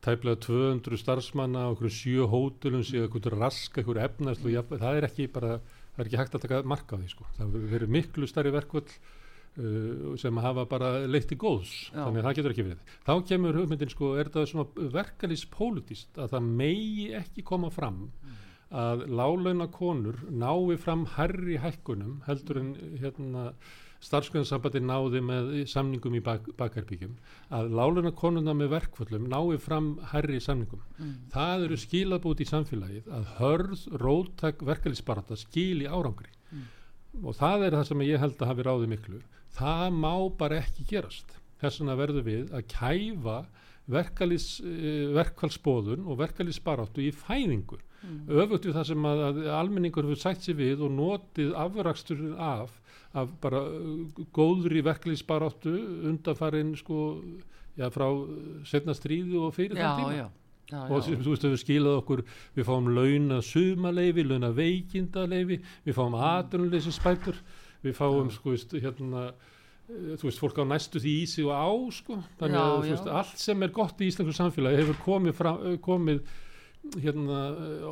tæplega 0.04 0.40
200 0.44 1.00
starfsmanna 1.00 1.66
og 1.68 1.74
einhverju 1.74 1.96
sjö 1.96 2.28
hótelum 2.30 2.84
sé 2.84 3.02
einhverju 3.02 3.34
rask, 3.34 3.76
einhverju 3.78 4.24
og 4.44 4.54
jafn, 4.54 4.78
það 4.80 5.00
er 5.00 5.08
ekki 5.08 5.28
bara, 5.32 5.58
það 5.94 6.00
er 6.02 6.10
ekki 6.10 6.20
hægt 6.20 6.38
að 6.38 6.46
taka 6.46 6.62
marka 6.68 6.96
á 6.96 7.00
því 7.00 7.12
sko, 7.12 7.28
það 7.38 7.58
verið 7.72 7.94
miklu 7.96 8.28
starri 8.28 8.52
verkfall 8.54 8.84
uh, 8.86 10.14
sem 10.20 10.40
hafa 10.44 10.66
bara 10.70 10.94
leitt 11.08 11.32
í 11.32 11.38
góðs, 11.40 11.74
Já. 11.90 12.02
þannig 12.02 12.20
að 12.20 12.28
það 12.28 12.38
getur 12.38 12.56
ekki 12.56 12.66
verið. 12.68 12.96
Þá 13.06 13.14
kemur 13.30 13.60
hugmyndin 13.60 13.92
sko, 13.92 14.14
er 14.20 14.32
það 14.34 14.48
svona 14.52 14.88
verkalýs 14.98 15.46
pólitíst 15.52 16.20
að 16.20 16.36
það 16.36 16.50
megi 16.62 17.06
ekki 17.20 17.46
koma 17.52 17.72
fram 17.74 18.04
að 18.74 19.06
lálauna 19.20 19.68
konur 19.70 20.18
nái 20.30 20.76
fram 20.82 21.06
herri 21.14 21.56
hækkunum 21.62 22.20
heldur 22.26 22.58
en 22.58 22.74
hérna 22.98 23.52
starfsgrænsambandi 24.04 24.82
náði 24.84 25.20
með 25.24 25.50
samningum 25.70 26.16
í 26.18 26.20
bak, 26.24 26.48
bakarbyggjum 26.58 27.14
að 27.56 27.70
lálauna 27.78 28.10
konuna 28.12 28.52
með 28.56 28.74
verkföllum 28.74 29.28
nái 29.32 29.56
fram 29.62 29.94
herri 30.10 30.40
samningum. 30.44 30.82
Það 31.32 31.64
eru 31.68 31.78
skilabút 31.80 32.42
í 32.42 32.48
samfélagið 32.50 33.08
að 33.16 33.30
hörð, 33.38 33.86
róttak, 34.02 34.60
verkefliðsbarata 34.66 35.38
skil 35.40 35.86
í 35.86 35.88
árangri 35.88 36.28
og 37.22 37.36
það 37.38 37.64
er 37.68 37.78
það 37.78 37.88
sem 37.88 38.04
ég 38.08 38.20
held 38.20 38.40
að 38.42 38.50
hafi 38.50 38.66
ráðið 38.66 38.92
miklu. 38.92 39.22
Það 39.54 39.88
má 40.02 40.14
bara 40.36 40.60
ekki 40.64 40.84
gerast. 40.90 41.36
Þess 41.62 41.80
vegna 41.80 41.94
verður 41.96 42.24
við 42.26 42.52
að 42.52 42.64
kæfa 42.74 43.36
verkalýs, 43.86 44.48
verkfallsbóðun 45.14 46.08
og 46.08 46.18
verkalýsbaráttu 46.18 47.04
í 47.06 47.12
fæðingu. 47.14 47.78
Öfugt 48.28 48.68
við 48.68 48.76
það 48.76 48.86
sem 48.90 49.08
að, 49.08 49.22
að 49.28 49.40
almenningur 49.58 50.06
hefur 50.08 50.20
sætt 50.20 50.44
sér 50.44 50.58
við 50.58 50.84
og 50.84 50.94
notið 50.94 51.52
afrakstur 51.60 52.22
af, 52.40 52.72
af 53.16 53.34
bara 53.42 53.64
uh, 53.68 54.22
góðri 54.36 54.84
verkalýsbaráttu 54.84 55.74
undanfarið 56.10 56.74
sko, 56.80 57.00
já, 57.78 57.88
frá 57.94 58.06
setna 58.68 58.96
stríðu 58.96 59.46
og 59.48 59.56
fyrir 59.56 59.78
já, 59.78 59.86
það 59.86 60.00
tíma. 60.02 60.14
já, 60.18 60.26
já, 60.72 60.78
og 60.84 61.08
já. 61.08 61.18
þú 61.24 61.34
veist, 61.34 61.48
við 61.48 61.58
skilað 61.64 61.98
okkur 62.02 62.24
við 62.56 62.68
fáum 62.70 62.92
launa 62.96 63.40
sumaleifi, 63.44 64.28
launa 64.28 64.52
veikindaleifi 64.56 65.60
við 65.84 65.98
fáum 65.98 66.16
aðrunleysi 66.20 66.94
spætur 66.94 67.40
við 67.84 67.98
fáum, 67.98 68.30
sko, 68.32 68.54
veist, 68.54 68.72
hérna 68.80 69.26
eh, 69.28 70.14
þú 70.16 70.30
veist, 70.30 70.40
fólk 70.40 70.60
á 70.60 70.64
næstu 70.64 71.02
því 71.02 71.18
í 71.20 71.26
sig 71.28 71.44
og 71.44 71.52
á, 71.52 71.68
sko, 71.92 72.16
þannig 72.40 72.56
Já, 72.56 72.64
að 72.64 72.78
þú 72.78 72.88
já. 72.88 72.94
veist, 72.94 73.12
allt 73.20 73.44
sem 73.44 73.66
er 73.66 73.74
gott 73.76 74.00
í 74.00 74.08
íslensku 74.08 74.36
samfélagi 74.38 74.80
hefur 74.80 75.00
komið, 75.04 75.36
fram, 75.36 75.62
komið 75.84 76.22
hérna 77.00 77.38
eh, 77.50 77.84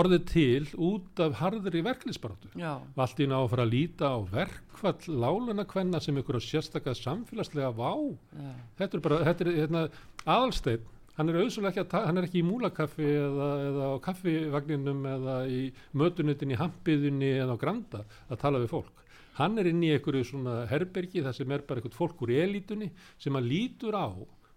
orðið 0.00 0.24
til 0.30 0.64
út 0.76 1.22
af 1.24 1.36
harðri 1.40 1.82
verklisbaráttu 1.86 2.50
já, 2.58 2.72
allt 2.78 3.20
í 3.22 3.28
ná 3.30 3.36
að 3.40 3.50
fara 3.54 3.66
að 3.66 3.74
líta 3.74 4.10
á 4.12 4.18
verkfall 4.32 5.18
láluna 5.22 5.66
kvenna 5.68 6.00
sem 6.02 6.18
ykkur 6.20 6.40
á 6.40 6.42
sérstaklega 6.42 6.98
samfélagslega 6.98 7.70
vá. 7.76 7.92
Já. 8.34 8.50
þetta 8.80 8.98
er 8.98 9.04
bara, 9.06 9.20
þetta 9.28 9.46
er 9.46 9.54
hérna, 9.60 9.84
aðalsteinn 10.24 10.90
hann 11.18 11.28
er 11.28 11.38
auðvitað 11.42 11.68
ekki, 11.70 12.02
hann 12.06 12.18
er 12.18 12.26
ekki 12.26 12.40
í 12.40 12.46
múlakaffi 12.46 13.08
eða, 13.12 13.48
eða 13.68 13.88
á 13.92 13.96
kaffivagninum 14.06 15.06
eða 15.12 15.36
í 15.46 15.62
mötunutin 15.98 16.54
í 16.54 16.60
hampiðunni 16.60 17.32
eða 17.42 17.56
á 17.56 17.62
granda 17.62 18.04
að 18.28 18.40
tala 18.44 18.62
við 18.62 18.72
fólk. 18.72 19.02
Hann 19.36 19.56
er 19.60 19.68
inn 19.70 19.82
í 19.84 19.92
einhverju 19.94 20.28
svona 20.28 20.62
herbergi 20.68 21.22
þar 21.24 21.36
sem 21.36 21.52
er 21.52 21.64
bara 21.68 21.80
eitthvað 21.80 21.98
fólk 21.98 22.24
úr 22.24 22.34
elitunni 22.42 22.90
sem 23.20 23.36
að 23.36 23.48
lítur 23.52 23.96
á 23.96 24.08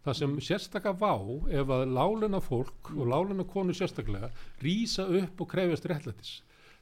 það 0.06 0.20
sem 0.22 0.40
sérstakka 0.48 0.96
vá 0.96 1.14
ef 1.50 1.72
að 1.78 1.88
láluna 1.98 2.42
fólk 2.44 2.94
og 2.96 3.08
láluna 3.10 3.46
konu 3.50 3.74
sérstaklega 3.74 4.32
rýsa 4.64 5.08
upp 5.22 5.42
og 5.42 5.50
krefjast 5.52 5.90
réttlætis 5.90 6.36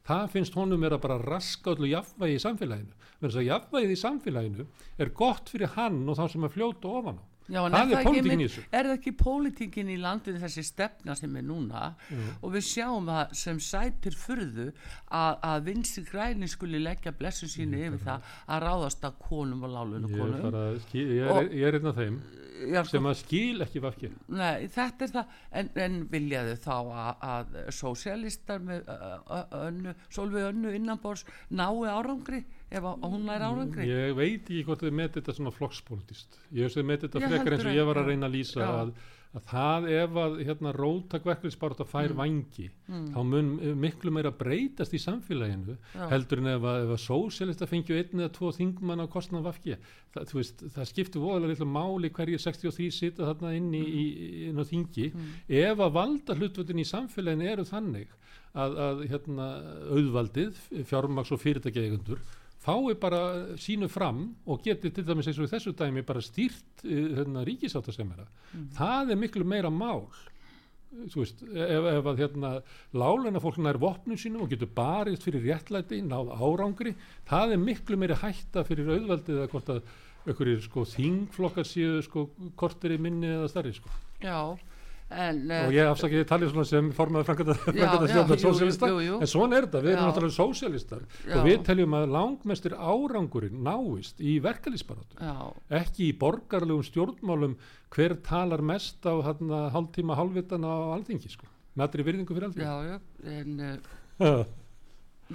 það 0.08 0.32
finnst 0.34 0.56
honum 0.60 0.84
vera 0.84 1.00
bara 1.00 1.20
raska 1.22 1.74
öllu 1.74 1.88
jafnvægi 1.88 2.36
í 2.36 2.44
samfélaginu. 2.44 2.96
Þess 3.22 3.40
að 3.40 3.48
jafnvægið 3.48 3.94
í 3.94 4.00
samfélaginu 4.02 4.66
er 5.00 5.12
gott 5.16 5.52
fyrir 5.52 5.72
hann 5.78 6.02
og 6.10 6.18
þá 6.20 6.26
sem 6.34 6.44
er 6.44 6.52
fljóta 6.52 6.92
ofan 6.92 7.22
á 7.24 7.26
Já, 7.52 7.60
Það 7.60 7.74
er 7.74 7.82
er 7.84 7.90
það 7.90 7.98
ekki 7.98 8.04
pólitíkin 8.08 8.42
í 8.44 8.48
þessu. 8.48 8.62
Er 8.72 8.88
það 8.88 8.94
ekki 8.98 9.14
pólitíkin 9.20 9.90
í 9.92 9.98
landinu 10.00 10.40
þessi 10.44 10.64
stefna 10.64 11.16
sem 11.20 11.34
er 11.36 11.44
núna 11.48 11.82
og 12.40 12.54
við 12.54 12.68
sjáum 12.70 13.10
það 13.12 13.34
sem 13.42 13.60
sætir 13.64 14.16
furðu 14.16 14.70
að, 14.70 15.34
að 15.50 15.66
vinstri 15.68 16.06
græni 16.08 16.48
skuli 16.52 16.80
leggja 16.84 17.12
blessu 17.18 17.50
sínu 17.52 17.82
yfir 17.90 18.00
það 18.06 18.32
að 18.48 18.64
ráðast 18.68 19.04
að 19.10 19.20
konum 19.28 19.68
og 19.68 19.76
lálunu 19.76 20.08
Ég 20.08 20.16
er, 20.16 20.24
konum 20.24 20.80
ég, 20.94 21.28
er, 21.28 21.52
er 21.68 21.80
einn 21.80 21.92
af 21.92 22.00
þeim 22.00 22.24
Já, 22.64 22.80
sko, 22.84 22.92
sem 22.94 23.08
að 23.10 23.16
skil 23.20 23.64
ekki 23.66 23.82
vafki 23.84 24.10
Nei, 24.32 24.68
þetta 24.72 25.08
er 25.08 25.14
það, 25.18 25.38
en, 25.60 25.70
en 25.84 25.96
viljaðu 26.12 26.56
þá 26.64 26.76
að, 26.78 27.24
að 27.34 27.56
sósialistar 27.76 28.64
með 28.64 28.88
Solveig 30.14 30.48
önnu 30.52 30.74
innanbors 30.78 31.26
nái 31.52 31.90
árangri 31.92 32.44
ef 32.74 32.86
að 32.90 33.08
hún 33.14 33.26
nær 33.30 33.48
árangri? 33.50 33.88
ég 33.90 34.14
veit 34.18 34.44
ekki 34.48 34.64
hvort 34.68 34.84
þið 34.86 34.96
með 35.02 35.18
þetta 35.20 35.38
svona 35.40 35.56
flokkspolítist 35.58 36.40
ég 36.52 36.66
veist 36.68 36.80
þið 36.80 36.88
með 36.92 37.04
þetta 37.08 37.26
frekar 37.28 37.58
eins 37.58 37.68
og 37.70 37.76
ég 37.82 37.92
var 37.92 38.00
að 38.04 38.10
reyna 38.14 38.30
að 38.30 38.38
lýsa 38.38 38.64
að, 38.68 38.94
að 39.34 39.46
það 39.50 39.86
ef 39.98 40.18
að 40.22 40.34
hérna, 40.46 40.72
rótak 40.78 41.24
verkefnisbárata 41.26 41.86
fær 41.90 42.12
Mm. 42.14 42.18
vangi 42.20 42.66
þá 43.14 43.20
mun 43.26 43.48
miklu 43.82 44.12
meira 44.14 44.30
breytast 44.38 44.94
í 44.94 45.00
samfélaginu 45.02 45.74
Já. 45.96 46.04
heldur 46.12 46.42
en 46.44 46.50
ef 46.52 46.68
að, 46.70 46.92
að 46.94 47.00
sósialista 47.02 47.66
fengju 47.72 47.98
einn 47.98 48.22
eða 48.22 48.34
tvo 48.36 48.52
þingmann 48.54 49.02
á 49.02 49.08
kostnað 49.10 49.48
vafki 49.48 49.78
það, 50.14 50.36
það 50.76 50.90
skiptir 50.92 51.24
voðalega 51.24 51.56
litlu 51.56 51.66
máli 51.74 52.12
hverju 52.14 52.38
63 52.46 52.92
sita 52.94 53.26
þarna 53.32 53.56
inn 53.58 53.72
í, 53.74 53.82
í, 53.82 54.06
inn 54.52 54.62
á 54.62 54.66
þingi. 54.70 55.08
Ef 55.50 55.82
að 55.82 55.96
valda 55.98 56.38
hlutvöldin 56.38 56.84
í 56.84 56.86
samfélaginu 56.86 57.50
eru 57.56 57.66
þannig 57.66 58.14
að, 58.54 58.78
að 58.86 59.04
hérna, 59.10 59.48
auðvaldið, 59.98 60.62
fjármaks 60.86 61.34
og 61.34 61.42
fyrirtækjeigundur 61.42 62.22
fái 62.64 62.98
bara 63.00 63.22
sínu 63.60 63.90
fram 63.92 64.26
og 64.46 64.62
geti 64.66 64.92
til 64.92 65.08
dæmis 65.08 65.28
eins 65.30 65.40
og 65.40 65.50
í 65.50 65.54
þessu 65.54 65.74
dæmi 65.78 66.06
bara 66.08 66.24
stýrt 66.24 66.86
uh, 66.86 67.18
hérna, 67.20 67.44
ríkisáttasemera 67.48 68.28
það 68.78 69.16
er 69.16 69.20
miklu 69.24 69.48
meira 69.48 69.72
mál 69.74 70.08
þú 71.10 71.24
veist, 71.24 71.42
ef, 71.42 71.88
ef 71.90 72.08
að 72.12 72.20
hérna 72.22 72.54
lálena 72.94 73.42
fólk 73.42 73.60
nær 73.64 73.80
vopnum 73.82 74.20
sínum 74.20 74.46
og 74.46 74.52
getur 74.52 74.70
barist 74.76 75.26
fyrir 75.26 75.46
réttlæti, 75.48 76.04
náð 76.06 76.34
árangri 76.38 76.94
það 77.30 77.56
er 77.56 77.62
miklu 77.62 77.98
meiri 78.00 78.18
hætta 78.22 78.66
fyrir 78.68 78.92
auðvaldið 78.94 79.40
eða 79.40 79.52
hvort 79.54 79.72
að 79.74 79.82
einhverjir 80.24 80.62
sko 80.64 80.86
þingflokkar 80.88 81.68
séu 81.68 82.04
sko 82.06 82.28
kortir 82.60 82.96
í 82.96 83.00
minni 83.02 83.28
eða 83.28 83.50
starri 83.52 83.74
sko. 83.76 83.92
Já, 84.24 84.56
en... 85.10 85.52
eh, 85.52 85.66
og 85.68 85.76
ég 85.76 85.90
afsakið 85.92 86.24
talið 86.30 86.54
svona 86.54 86.66
sem 86.70 86.90
sósíalista 88.42 88.90
jú, 88.90 89.02
jú. 89.04 89.20
en 89.20 89.30
svona 89.30 89.58
er 89.60 89.68
þetta, 89.68 89.82
við 89.84 89.92
erum 89.94 90.02
Já. 90.02 90.08
náttúrulega 90.10 90.38
sósíalistar 90.38 91.04
Já. 91.28 91.36
og 91.38 91.48
við 91.48 91.64
teljum 91.68 91.98
að 92.00 92.08
langmestir 92.16 92.76
árangurinn 92.78 93.62
náist 93.66 94.24
í 94.24 94.38
verkalýsbarátu 94.44 95.20
Já, 95.20 95.36
ekki 95.84 96.10
í 96.10 96.18
borgarlegum 96.24 96.86
stjórnmálum 96.88 97.56
hver 97.94 98.18
talar 98.26 98.64
mest 98.66 99.06
á 99.06 99.14
hérna, 99.28 99.68
hálftíma 99.76 100.18
hálfvitan 100.18 100.66
á 100.66 100.74
alþingi 100.98 101.30
sko. 101.30 101.48
með 101.76 101.88
allri 101.88 102.08
virðingu 102.10 102.36
fyrir 102.38 102.50
alþingi 102.50 102.68
já, 102.68 102.76
já, 102.90 102.98
en 103.38 103.50
uh, 104.20 104.44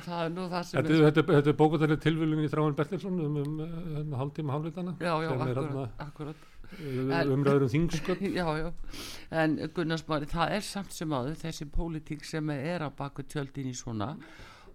það 0.05 0.21
er 0.25 0.35
nú 0.35 0.47
það 0.51 0.63
sem 0.69 0.79
Þetta, 0.79 0.95
er- 0.95 1.07
þetta, 1.09 1.27
þetta 1.39 1.53
er 1.53 1.59
bókvæðarlega 1.63 2.05
tilvölun 2.05 2.45
í 2.45 2.51
Þráin 2.53 2.77
Bertilsson 2.79 3.21
um, 3.25 3.41
um, 3.43 3.59
um 4.03 4.15
hálftíma 4.21 4.55
hálfvitana 4.57 4.97
Já, 5.01 5.13
já, 5.23 5.33
akkurat, 5.35 6.05
akkurat. 6.09 6.47
Umræður 6.81 7.67
um 7.67 7.73
þingsköp. 7.73 8.21
Já, 8.39 8.47
já, 8.59 8.69
en 9.31 9.57
Gunnar 9.75 10.03
Smári 10.03 10.29
það 10.31 10.55
er 10.59 10.67
samt 10.67 10.93
sem 10.95 11.15
áður 11.15 11.41
þessi 11.41 11.69
pólitík 11.73 12.27
sem 12.29 12.51
er 12.55 12.85
á 12.85 12.89
baku 12.91 13.25
tjöldin 13.25 13.71
í 13.73 13.77
svona. 13.77 14.15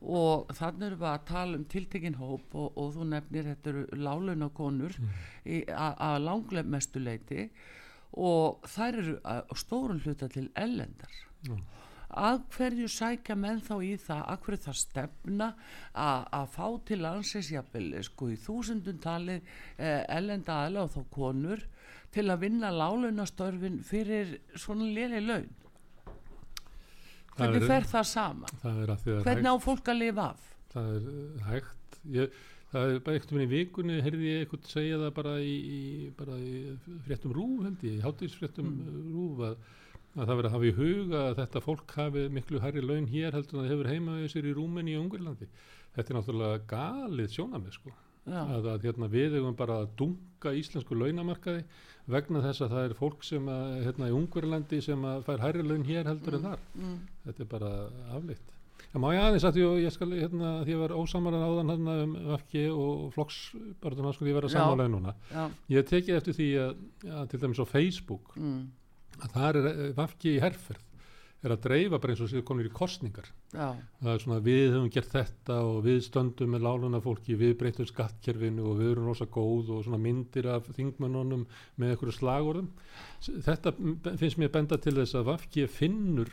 Og 0.04 0.50
þannig 0.52 0.90
erum 0.90 1.00
við 1.00 1.12
að 1.14 1.30
tala 1.30 1.60
um 1.60 1.70
tiltekinn 1.72 2.20
hóp 2.20 2.58
og, 2.60 2.74
og 2.76 2.90
þú 2.98 3.06
nefnir 3.14 3.48
þetta 3.54 3.72
eru 3.72 4.02
láluna 4.04 4.50
konur 4.52 4.98
mm. 5.00 5.72
að 5.72 6.20
langlega 6.26 6.68
mestu 6.76 7.00
leiti 7.00 7.48
og 8.20 8.66
þær 8.70 9.00
eru 9.02 9.16
að, 9.26 9.56
stórun 9.58 10.02
hluta 10.04 10.30
til 10.32 10.46
ellendar 10.60 11.16
Já. 11.48 11.56
að 12.24 12.42
hverju 12.54 12.90
sækja 12.92 13.38
menn 13.40 13.62
þá 13.64 13.74
í 13.82 13.94
það? 13.98 14.22
Að 14.30 14.44
hverju 14.46 14.64
það 14.68 14.80
stefna? 14.82 15.50
Að, 15.94 16.28
að 16.40 16.52
fá 16.54 16.68
til 16.90 17.00
landsins 17.02 17.52
jafnvel 17.54 18.04
sko 18.06 18.30
í 18.30 18.38
þúsundum 18.44 19.00
talið 19.04 19.40
eh, 19.78 20.04
ellenda 20.14 20.60
aðla 20.66 20.86
og 20.86 20.94
þá 20.94 21.02
konur 21.16 21.66
til 22.14 22.26
að 22.30 22.46
vinna 22.46 22.72
lálunastörfin 22.74 23.82
fyrir 23.86 24.38
svona 24.56 24.88
léli 24.94 25.22
laun? 25.24 25.52
Það 27.34 27.46
hvernig 27.46 27.62
er- 27.62 27.70
fer 27.72 27.88
það 27.90 28.10
saman? 28.14 28.58
það 28.62 28.82
er 28.84 28.90
að 28.94 29.04
því 29.04 29.12
að 29.12 29.14
það 29.14 29.22
er 29.22 29.30
hvernig 29.30 29.54
á 29.54 29.58
fólk 29.68 29.94
að 29.94 30.02
lifa 30.02 30.26
af? 30.30 30.50
Það 30.74 30.90
er 30.96 31.08
uh, 31.14 31.46
hægt. 31.50 32.00
Ég, 32.14 32.42
það 32.74 32.90
er 32.90 33.00
bara 33.06 33.16
einhvern 33.18 33.40
veginn 33.40 33.46
í 33.46 33.54
vikunni 33.54 34.02
heyrði 34.06 34.30
ég 34.30 34.44
eitthvað 34.44 34.70
segja 34.70 35.00
það 35.02 35.14
bara 35.20 35.38
í, 35.42 35.54
í, 35.78 35.82
bara 36.18 36.38
í 36.42 36.54
fréttum 37.06 37.34
rúf 37.38 37.64
held 37.68 37.86
ég, 37.88 37.98
í 37.98 38.04
hátíðsfréttum 38.04 38.70
mm. 38.70 39.04
rúf 39.14 39.44
að, 39.50 39.68
að 40.14 40.24
það 40.24 40.40
verið 40.40 40.50
að 40.50 40.56
hafa 40.58 40.70
í 40.70 40.76
huga 40.80 41.22
að 41.28 41.38
þetta 41.42 41.64
fólk 41.68 41.96
hafi 41.98 42.26
miklu 42.38 42.62
hærri 42.64 42.86
laun 42.86 43.10
hér 43.10 43.38
heldur 43.38 43.60
en 43.60 43.64
það 43.64 43.74
hefur 43.74 43.92
heima 43.94 44.18
við 44.20 44.34
sér 44.34 44.50
í 44.50 44.56
Rúmeni 44.58 44.98
og 44.98 45.06
Ungverlandi 45.06 45.50
þetta 45.94 46.10
er 46.10 46.18
náttúrulega 46.20 46.64
galið 46.70 47.34
sjónamið 47.38 47.78
sko. 47.78 47.94
Að, 48.24 48.70
að 48.72 48.86
hérna, 48.88 49.10
við 49.12 49.36
eigum 49.38 49.56
bara 49.60 49.82
að 49.84 49.90
dunga 50.00 50.54
íslensku 50.56 50.96
launamarkaði 50.96 51.66
vegna 52.12 52.42
þess 52.44 52.66
að 52.66 52.74
það 52.74 52.88
er 52.88 52.96
fólk 53.00 53.24
sem 53.24 53.46
að, 53.52 53.70
hérna, 53.86 54.10
í 54.10 54.16
Ungverlandi 54.18 54.82
sem 54.84 55.06
að 55.08 55.24
fær 55.28 55.44
hærri 55.46 55.64
laun 55.64 55.86
hér 55.88 56.10
heldur 56.10 56.38
en 56.40 56.50
þar 56.50 56.66
mm. 56.76 56.98
þetta 57.28 57.46
er 57.46 57.50
bara 57.54 57.72
afleitt 58.18 58.52
en 58.94 59.02
má 59.02 59.08
ég 59.16 59.24
aðeins 59.24 59.46
að 59.48 59.58
því 59.58 59.68
ég 59.82 59.96
skal 59.96 60.10
hérna, 60.12 60.54
því 60.66 60.76
ég 60.76 60.82
var 60.84 60.96
ósamaran 61.00 61.46
áðan 61.48 61.74
hérna 61.74 61.98
um 62.04 62.16
FG 62.38 62.64
og 62.74 63.04
flokks 63.16 63.40
bara 63.82 63.98
þannig 63.98 64.12
að 64.12 64.18
sko 64.18 64.30
ég 64.30 64.38
vera 64.38 64.52
Já. 64.52 64.56
sammálaði 64.58 64.94
núna 64.94 65.16
já, 65.32 65.44
ég 65.78 65.88
tekið 65.90 66.20
eftir 66.20 66.38
því 66.40 66.50
að, 66.66 66.74
að 67.22 67.30
til 67.32 67.42
dæmis 67.46 67.64
á 67.64 67.66
Facebook 67.72 68.36
mm. 68.38 68.60
að 69.22 69.38
það 69.38 69.62
er 69.62 70.04
FG 70.04 70.34
í 70.34 70.42
herferð 70.44 70.90
er 71.44 71.54
að 71.54 71.64
dreifa 71.66 72.00
bara 72.00 72.14
eins 72.14 72.22
og 72.24 72.30
sér 72.32 72.46
komir 72.48 72.70
í 72.70 72.74
kostningar 72.74 73.26
já, 73.52 73.74
það 74.00 74.12
er 74.14 74.22
svona 74.24 74.42
við 74.46 74.64
höfum 74.74 74.92
gert 74.96 75.12
þetta 75.12 75.58
og 75.68 75.80
við 75.88 76.00
stöndum 76.06 76.54
með 76.56 76.68
láluna 76.68 77.02
fólki, 77.04 77.36
við 77.40 77.58
breytum 77.60 77.90
skattkerfinu 77.90 78.68
og 78.70 78.78
við 78.80 78.94
erum 78.94 79.10
rosa 79.12 79.28
góð 79.28 79.74
og 79.78 79.82
svona 79.88 80.00
myndir 80.04 80.48
af 80.54 80.70
þingmannunum 80.78 81.44
með 81.82 81.94
einhverju 81.94 82.16
slagorðum. 82.18 82.70
Þetta 83.24 83.74
finnst 84.22 84.40
mér 84.40 84.54
benda 84.54 84.80
til 84.80 84.96
þess 85.00 85.20
að 85.20 85.28
Vafki 85.34 85.68
finnur 85.68 86.32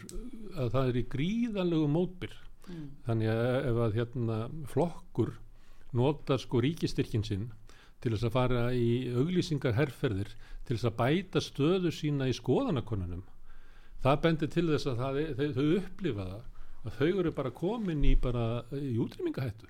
að 0.55 0.77
það 0.77 0.93
er 0.93 1.01
í 1.03 1.09
gríðanlegu 1.17 1.91
mótbyr. 1.91 2.39
Mm. 2.71 2.91
þannig 3.07 3.31
að 3.33 3.69
ef 3.71 3.79
að 3.85 3.97
hérna 3.99 4.37
flokkur 4.71 5.33
notar 5.97 6.39
sko 6.39 6.61
ríkistyrkin 6.63 7.25
sinn 7.27 7.49
til 8.01 8.13
þess 8.15 8.29
að 8.29 8.37
fara 8.37 8.63
í 8.77 8.91
auglýsingar 9.11 9.77
herrferðir 9.77 10.31
til 10.69 10.77
þess 10.77 10.89
að 10.91 10.99
bæta 11.01 11.43
stöðu 11.45 11.93
sína 11.95 12.29
í 12.31 12.37
skoðanakonunum 12.37 13.25
það 14.05 14.23
bendir 14.27 14.55
til 14.55 14.69
þess 14.71 14.89
að 14.91 15.03
það, 15.03 15.21
þau, 15.41 15.51
þau 15.59 15.67
upplifa 15.81 16.31
það 16.31 16.41
að 16.81 16.97
þau 16.97 17.11
eru 17.11 17.35
bara 17.37 17.53
komin 17.53 18.09
í 18.09 18.15
bara 18.17 18.47
í 18.73 18.97
útrýmingahættu 19.03 19.69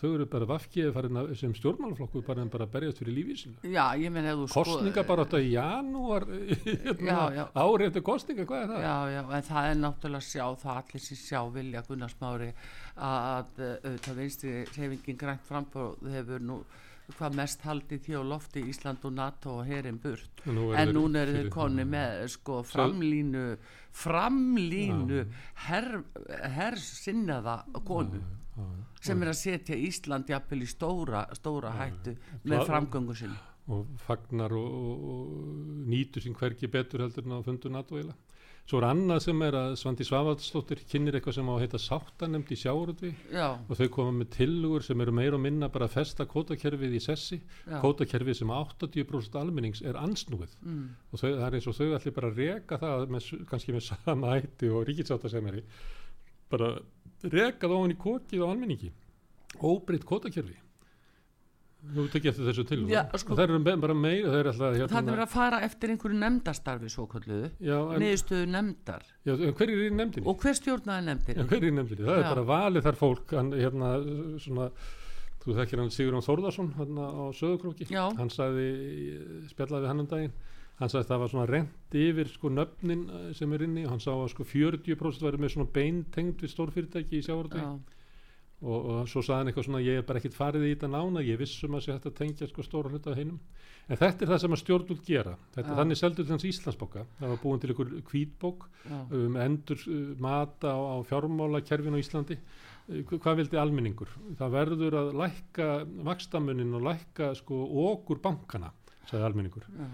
þau 0.00 0.08
eru 0.14 0.26
bara 0.32 0.46
vafkið 0.48 0.98
sem 1.36 1.52
stjórnmálaflokku 1.56 2.22
bara 2.24 2.40
en 2.44 2.50
bara 2.52 2.66
berjast 2.70 3.02
fyrir 3.02 3.16
lífið 3.18 3.40
sínu. 3.42 3.72
Já, 3.74 3.84
ég 4.00 4.12
menn 4.14 4.28
ef 4.30 4.38
þú 4.40 4.46
kostninga 4.54 5.04
bara 5.08 5.26
átt 5.26 5.36
að 5.36 5.44
í 5.44 5.50
janúar 5.52 6.26
hérna, 6.86 7.48
árið 7.52 7.86
eftir 7.90 8.04
kostninga, 8.06 8.46
hvað 8.48 8.62
er 8.64 8.70
það? 8.72 8.86
Já, 8.86 8.94
já, 9.14 9.20
en 9.36 9.48
það 9.50 9.68
er 9.70 9.80
náttúrulega 9.82 10.28
sjá 10.30 10.44
það 10.62 10.78
allir 10.80 11.04
sem 11.04 11.20
sjá 11.20 11.40
vilja 11.56 11.84
Gunnar 11.88 12.14
Smári 12.14 12.52
að 13.10 13.52
það 14.06 14.22
veinstri 14.22 14.54
reyfingin 14.70 15.20
grænt 15.20 15.44
frambóð 15.48 16.08
hefur 16.14 16.48
nú 16.48 16.62
hvað 17.18 17.36
mest 17.38 17.62
haldið 17.66 18.02
því 18.06 18.16
á 18.16 18.22
lofti 18.32 18.62
Ísland 18.70 19.04
og 19.08 19.14
NATO 19.16 19.56
og 19.60 19.68
herin 19.68 19.98
burt. 20.02 20.42
En 20.46 20.56
nú 20.56 20.70
en 20.76 20.92
núna 20.96 21.24
eru 21.24 21.36
þeir 21.38 21.50
konni 21.54 21.86
með 21.88 22.26
sko 22.34 22.60
framlínu 22.66 23.44
framlínu 23.90 25.24
her, 25.66 25.88
hersinnaða 26.56 27.64
konu 27.84 28.20
Já, 28.20 28.62
já. 28.62 28.84
sem 29.06 29.22
er 29.22 29.30
að 29.30 29.38
setja 29.38 29.76
Ísland 29.78 30.30
jafnvel 30.30 30.64
í 30.64 30.68
stóra, 30.68 31.24
stóra 31.38 31.70
hættu 31.78 32.16
með 32.44 32.66
framgöngu 32.68 33.16
sinni. 33.16 33.38
Og 33.70 33.86
fagnar 34.02 34.52
og, 34.56 34.72
og, 34.74 35.04
og 35.12 35.86
nýtur 35.90 36.24
sín 36.24 36.34
hvergi 36.34 36.68
betur 36.70 37.04
heldur 37.04 37.26
en 37.28 37.38
á 37.38 37.46
fundu 37.46 37.70
NATO 37.70 38.00
eila. 38.00 38.16
Svo 38.70 38.78
er 38.78 38.84
annað 38.86 39.24
sem 39.24 39.40
er 39.42 39.56
að 39.58 39.72
Svandi 39.80 40.04
Svavaldsdóttir 40.06 40.84
kynir 40.86 41.16
eitthvað 41.18 41.34
sem 41.40 41.48
á 41.50 41.52
að 41.56 41.62
heita 41.64 41.78
sáttanemnd 41.82 42.52
í 42.54 42.58
sjáuröldvi 42.60 43.08
já, 43.34 43.46
og 43.58 43.72
þau 43.80 43.88
koma 43.96 44.12
með 44.20 44.28
tillugur 44.36 44.84
sem 44.86 45.02
eru 45.02 45.14
meira 45.16 45.34
og 45.34 45.42
minna 45.42 45.66
bara 45.74 45.88
að 45.88 45.96
festa 45.96 46.26
kótakerfið 46.30 46.94
í 46.94 47.00
sessi. 47.02 47.40
Já, 47.64 47.80
kótakerfið 47.82 48.38
sem 48.38 48.52
80% 48.54 49.40
almennings 49.40 49.82
er 49.82 49.98
ansnúið 49.98 50.54
mm, 50.62 50.86
og 51.10 51.18
þau, 51.18 51.26
það 51.26 51.44
er 51.48 51.58
eins 51.58 51.66
og 51.66 51.78
þau 51.80 51.88
allir 51.88 52.16
bara 52.20 52.30
að 52.30 52.40
reka 52.44 52.78
það 52.84 53.04
með, 53.16 53.28
kannski 53.50 53.74
með 53.74 53.86
sama 53.88 54.34
hætti 54.36 54.70
og 54.70 54.86
ríkisáttasemmeri 54.86 55.66
bara 56.54 56.72
reka 57.26 57.66
það 57.66 57.78
ofan 57.80 57.96
í 57.96 58.00
kokið 58.06 58.46
á 58.46 58.50
almenningi. 58.52 58.94
Óbreytt 59.66 60.06
kótakerfi 60.06 60.60
þú 61.80 62.04
tekið 62.12 62.30
eftir 62.30 62.46
þessu 62.50 62.64
tillugur 62.68 62.92
Já, 62.92 63.02
sko- 63.22 63.36
það 63.38 63.42
eru 63.46 63.58
bara 63.84 63.94
meira 63.96 64.28
það 64.30 64.38
er 64.40 64.48
alltaf 64.50 64.60
það 64.60 64.78
er 64.80 64.94
hérna, 64.94 65.16
að 65.24 65.32
fara 65.34 65.60
eftir 65.66 65.92
einhverju 65.94 66.18
nefndastarfi 66.20 66.90
svo 66.92 67.06
kalluðu 67.10 67.50
niðurstöðu 67.60 68.46
nefndar. 68.52 69.06
Já, 69.24 69.34
hver 69.36 69.66
er 69.70 69.82
í 69.86 69.90
nefndinni? 69.96 70.26
og 70.28 70.44
hver 70.44 70.56
stjórnaði 70.60 71.06
nefndir 71.08 71.40
Já, 71.40 71.44
hver 71.50 71.58
er 71.60 71.68
í 71.70 71.74
nefndinni? 71.78 72.06
Það 72.06 72.20
er 72.20 72.28
bara 72.34 72.46
valið 72.52 72.86
þar 72.88 73.00
fólk 73.00 73.34
hann, 73.40 73.50
hérna, 73.56 73.90
svona, 74.44 74.70
þú 75.40 75.56
þekkir 75.56 75.82
hann 75.84 75.92
Sigurðan 75.96 76.26
Þórðarsson 76.28 76.72
hérna 76.76 77.08
á 77.10 77.22
Söðukróki 77.40 77.88
Já. 77.90 78.04
hann 78.20 78.30
sagði, 78.30 78.68
spjallaði 79.52 79.84
við 79.86 79.92
hann 79.94 80.04
um 80.04 80.10
daginn. 80.10 80.32
Hann 80.80 80.88
sagði 80.88 81.04
að 81.04 81.10
það 81.12 81.20
var 81.20 81.28
svona 81.34 81.48
rent 81.50 81.96
yfir 82.00 82.28
sko 82.32 82.48
nöfnin 82.48 83.00
eh, 83.12 83.32
sem 83.36 83.52
er 83.52 83.64
inni 83.66 83.82
og 83.84 83.90
hann 83.92 84.00
sá 84.00 84.14
að 84.14 84.30
sko 84.32 84.46
40% 84.48 85.24
væri 85.26 85.40
með 85.42 85.50
svona 85.52 85.68
beintengt 85.74 86.40
við 86.40 86.52
stórfyrirtæki 86.54 87.18
í 87.18 87.24
sjávarútvegi. 87.26 87.66
Já, 87.66 87.99
og, 88.60 88.78
og 88.92 89.08
svo 89.08 89.22
sagði 89.24 89.38
hann 89.40 89.50
eitthvað 89.52 89.66
svona 89.70 89.80
ég 89.84 89.98
er 90.00 90.06
bara 90.08 90.20
ekkit 90.20 90.34
farið 90.36 90.66
í 90.68 90.72
þetta 90.74 90.90
nána 90.92 91.22
ég 91.24 91.38
vissum 91.40 91.74
að 91.78 91.88
að 91.96 92.10
tengja 92.18 92.48
sko 92.50 92.62
stóra 92.66 92.90
hluta 92.92 93.10
af 93.14 93.16
hinum 93.20 93.38
en 93.90 93.96
þetta 93.98 94.22
er 94.26 94.30
það 94.30 94.40
sem 94.44 94.52
að 94.54 94.60
stjórnvöld 94.60 95.00
gera. 95.06 95.32
Þetta 95.54 95.70
er 95.72 95.78
þannig 95.80 95.98
seldur 95.98 96.26
til 96.28 96.34
hans 96.36 96.44
Íslandsbóka 96.46 97.06
það 97.18 97.32
var 97.32 97.40
búin 97.42 97.62
til 97.62 97.70
ykkur 97.74 97.88
hvítbók 98.10 98.66
já, 98.84 98.98
um 99.16 99.38
endur 99.42 99.80
uh, 99.88 100.12
mata 100.22 100.74
á, 100.76 100.78
á 100.78 100.96
fjármálakerfinu 101.08 101.98
á 101.98 102.02
Íslandi. 102.04 102.36
Uh, 102.90 103.00
hva- 103.08 103.18
hvað 103.24 103.40
vildi 103.40 103.58
almenningur? 103.58 104.12
Það 104.38 104.54
verður 104.54 104.98
að 105.00 105.10
lækka 105.24 105.66
vakstamunin 106.06 106.76
og 106.78 106.84
lækka 106.86 107.32
sko 107.40 107.58
okkur 107.90 108.20
bankana, 108.22 108.70
sagði 109.10 109.26
almenningur. 109.32 109.66
Já, 109.74 109.88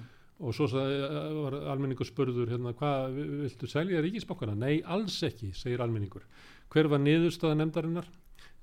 og 0.45 0.53
svo 0.59 0.69
sagði, 0.69 1.01
uh, 1.07 1.41
var 1.47 1.57
almenningur 1.73 2.11
spurður 2.11 2.53
hérna, 2.53 2.75
hvað 2.77 3.17
vi- 3.17 3.29
viltu 3.47 3.71
selja 3.73 4.03
ríkisbankana? 4.05 4.59
Nei, 4.61 4.83
alls 4.85 5.17
ekki, 5.25 5.55
segir 5.57 5.81
almenningur. 5.81 6.27
Hver 6.69 6.91
var 6.93 7.01
niðurstaða 7.01 7.57
nefndarinnar? 7.63 8.13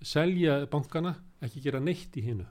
Selja 0.03 0.59
bankana, 0.71 1.15
ekki 1.43 1.63
gera 1.63 1.81
neitt 1.83 2.15
í 2.19 2.25
hinu. 2.25 2.45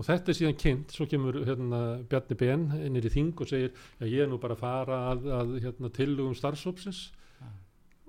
Og 0.00 0.06
þetta 0.06 0.32
er 0.32 0.36
síðan 0.38 0.60
kynnt, 0.60 0.92
svo 0.96 1.04
kemur 1.10 1.42
hérna, 1.44 1.80
Bjarni 2.08 2.36
Ben 2.40 2.68
innir 2.86 3.04
í 3.04 3.12
þing 3.12 3.34
og 3.36 3.50
segir 3.50 3.74
já, 3.74 4.06
ég 4.06 4.22
er 4.24 4.30
nú 4.30 4.38
bara 4.40 4.56
að 4.56 4.62
fara 4.62 5.00
að, 5.10 5.26
að 5.36 5.56
hérna, 5.66 5.90
tillugum 5.92 6.36
starfsópsins 6.38 7.10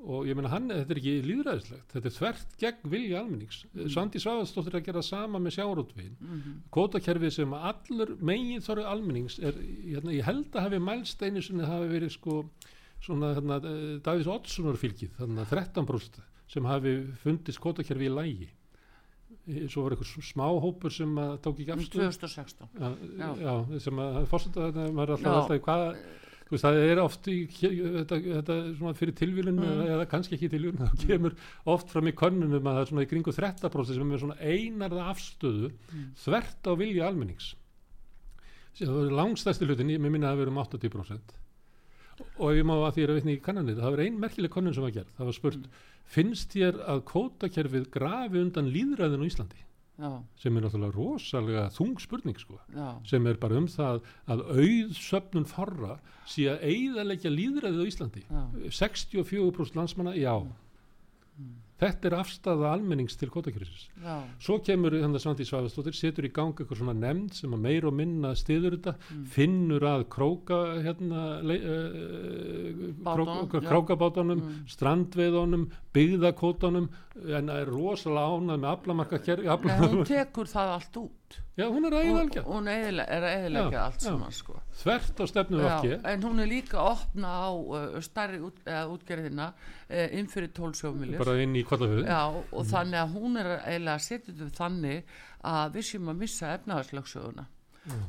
og 0.02 0.26
ég 0.26 0.38
meina 0.38 0.50
hann, 0.50 0.70
þetta 0.72 0.96
er 0.96 1.00
ekki 1.02 1.14
líðræðislegt 1.28 1.94
þetta 1.94 2.10
er 2.10 2.16
þvert 2.16 2.56
gegn 2.62 2.92
vilja 2.94 3.20
almennings. 3.20 3.60
Mm. 3.70 3.90
Svandi 3.94 4.22
Svaðarsdóttir 4.24 4.74
er 4.74 4.80
að 4.80 4.88
gera 4.88 5.04
sama 5.06 5.42
með 5.42 5.58
sjárótvegin 5.60 6.16
mhm, 6.18 6.56
kvotakerfið 6.74 7.36
sem 7.36 7.54
allur 7.58 8.16
megin 8.32 8.66
þorri 8.66 8.88
almennings 8.90 9.38
er, 9.44 9.60
hérna, 9.84 10.16
ég 10.16 10.26
held 10.26 10.56
að 10.56 10.68
hafi 10.68 10.82
mælst 10.88 11.22
einu 11.22 11.44
sinni 11.46 11.70
hafi 11.70 11.92
verið 11.92 12.16
sko 12.16 12.40
svona 13.02 13.36
hérna, 13.38 13.60
Davís 14.06 14.30
Oddssonar 14.30 14.80
fylgið 14.82 15.14
þannig 15.20 15.46
að 15.46 15.56
13% 15.60 16.22
sem 16.52 16.66
hafi 16.68 16.96
fundist 17.24 17.62
kvotakerfið 17.64 18.10
í 18.10 18.16
lægi 18.16 18.50
svo 19.72 19.86
var 19.86 19.96
eitthvað 19.96 20.26
smáhópur 20.32 20.92
sem 20.94 21.14
tók 21.42 21.62
ekki 21.64 21.72
afstöð 21.74 22.10
2016 22.12 22.68
já, 23.22 23.30
Já. 23.42 23.54
sem 23.80 24.02
að 24.04 24.26
fórseta 24.30 24.68
þetta 24.68 24.90
maður 24.98 25.14
alltaf 25.16 25.38
alltaf 25.40 25.64
hvað 25.66 25.86
veist, 26.52 26.66
það 26.66 26.78
er 26.84 27.00
oft 27.00 27.28
í, 27.32 27.36
þetta, 27.48 28.18
þetta 28.20 28.94
fyrir 29.00 29.16
tilvílun 29.16 29.62
Mm. 29.62 29.86
eða, 29.88 30.06
kannski 30.12 30.36
ekki 30.36 30.50
tilvílun 30.52 30.82
það 30.84 31.06
kemur 31.08 31.36
oft 31.72 31.90
fram 31.94 32.10
í 32.12 32.14
könnunum 32.20 32.68
að 32.68 32.76
það 32.76 32.82
er 32.84 32.90
svona 32.92 33.06
í 33.06 33.10
kringu 33.14 33.32
13% 33.38 33.96
sem 33.96 34.12
er 34.12 34.20
svona 34.26 34.36
einarða 34.44 35.06
afstöðu 35.14 35.72
Mm. 35.72 36.10
þvert 36.26 36.68
á 36.68 36.72
vilja 36.76 37.08
almennings. 37.08 37.54
Langstæsti 38.82 39.66
hlutin 39.68 39.90
ég 39.92 40.00
minna 40.04 40.30
að 40.32 40.36
það 40.36 40.42
verum 40.44 40.60
80% 40.66 41.34
og 42.38 42.52
ef 42.52 42.60
ég 42.60 42.68
má 42.68 42.76
að 42.78 42.94
því 42.96 43.06
að 43.06 43.18
vitni 43.18 43.36
í 43.38 43.42
kannanir 43.44 43.80
það 43.80 43.96
var 43.96 44.04
ein 44.06 44.22
merkileg 44.22 44.54
könnun 44.54 44.76
sem 44.78 44.86
var 44.86 44.96
gerð. 44.96 45.12
Það 45.18 45.30
var 45.30 45.38
spurt, 45.38 45.68
finnst 46.12 46.56
þér 46.56 46.80
að 46.94 47.04
kótakerfið 47.12 47.90
grafi 47.94 48.42
undan 48.42 48.72
líðræðin 48.74 49.26
á 49.26 49.30
Íslandi? 49.30 49.62
Já, 50.02 50.10
sem 50.42 50.56
er 50.58 50.66
náttúrulega 50.66 50.96
rosalega 50.96 51.68
þung 51.76 52.00
spurning 52.02 52.40
sko. 52.42 52.58
Já, 52.74 52.88
sem 53.06 53.28
er 53.30 53.38
bara 53.42 53.60
um 53.60 53.68
það 53.70 54.00
að 54.34 54.44
auðsöfnun 54.56 55.46
forra 55.50 56.00
sé 56.32 56.48
að 56.50 56.64
eigðalegja 56.72 57.34
líðræðið 57.34 57.84
á 57.86 57.90
Íslandi. 57.92 58.24
Já, 58.26 58.42
64% 58.80 59.78
landsmanna, 59.78 60.16
já 60.18 60.34
þetta 61.82 62.08
er 62.12 62.16
afstafa 62.20 62.72
almennings 62.76 63.16
til 63.18 63.30
kvotakjörisins 63.34 63.88
já, 64.06 64.16
svo 64.40 64.60
kemur 64.62 64.94
þannig 64.94 65.18
að 65.18 65.24
Svandi 65.24 65.46
Svavastóttir 65.50 65.96
setur 65.98 66.28
í 66.28 66.32
gang 66.36 66.54
eitthvað 66.54 66.78
svona 66.84 66.94
nefnd 66.94 67.34
sem 67.40 67.56
að 67.58 67.64
meir 67.66 67.88
og 67.90 67.96
minna 67.98 68.36
stiður 68.38 68.76
þetta, 68.78 68.94
Mm. 69.12 69.24
finnur 69.34 69.82
að 69.90 70.04
króka 70.14 70.60
hérna 70.86 71.24
uh, 71.42 72.94
Bátunum, 73.04 73.48
króka, 73.50 73.62
já. 73.62 73.70
krókabátunum 73.70 74.42
Mm. 74.42 74.68
strandveiðunum, 74.68 75.66
byggðakótanum 75.94 76.90
en 77.38 77.50
er 77.50 77.66
rosalega 77.66 78.38
ánað 78.38 78.62
með 78.62 78.70
aflamarka 78.76 79.20
kerfi 79.26 79.46
Nei, 79.48 79.88
hún 79.90 80.06
tekur 80.08 80.46
það 80.48 80.76
allt 80.78 80.98
út 81.02 81.12
já, 81.58 81.66
hún 81.66 81.88
er 81.88 81.96
hún, 81.96 82.10
æðalgja, 82.12 82.44
hún 82.48 82.70
eyðileg- 82.72 83.14
er 83.18 83.28
að 83.28 83.36
eðilegja 83.38 83.76
Já, 83.76 83.82
allt 83.84 84.06
saman 84.06 84.36
sko. 84.36 84.58
Þvert 84.82 85.22
á 85.22 85.26
stefnu 85.32 85.62
vakki 85.66 85.94
en 86.14 86.28
hún 86.28 86.44
er 86.44 86.52
líka 86.52 86.82
að 86.82 86.92
opna 86.92 87.32
á 87.32 87.50
uh, 87.52 88.02
starri 88.06 88.42
út, 88.44 88.60
eða 88.66 88.84
útgerðina 88.96 89.48
uh, 89.54 90.08
inn 90.20 90.30
fyrir 90.32 90.52
tólsjómiljus 90.58 91.24
bara 91.24 91.40
inn 91.44 91.56
í 91.56 91.64
kollafjörðu 91.68 92.06
Já, 92.10 92.22
og 92.32 92.70
þannig 92.74 93.02
að 93.04 93.16
hún 93.18 93.42
er 93.42 93.52
eiginlega 93.60 93.98
að 93.98 94.06
setja 94.08 94.36
þetta 94.36 94.60
þannig 94.60 95.18
að 95.52 95.80
við 95.80 95.90
séum 95.90 96.14
að 96.14 96.22
missa 96.26 96.54
efnaðarslöksöguna 96.60 97.48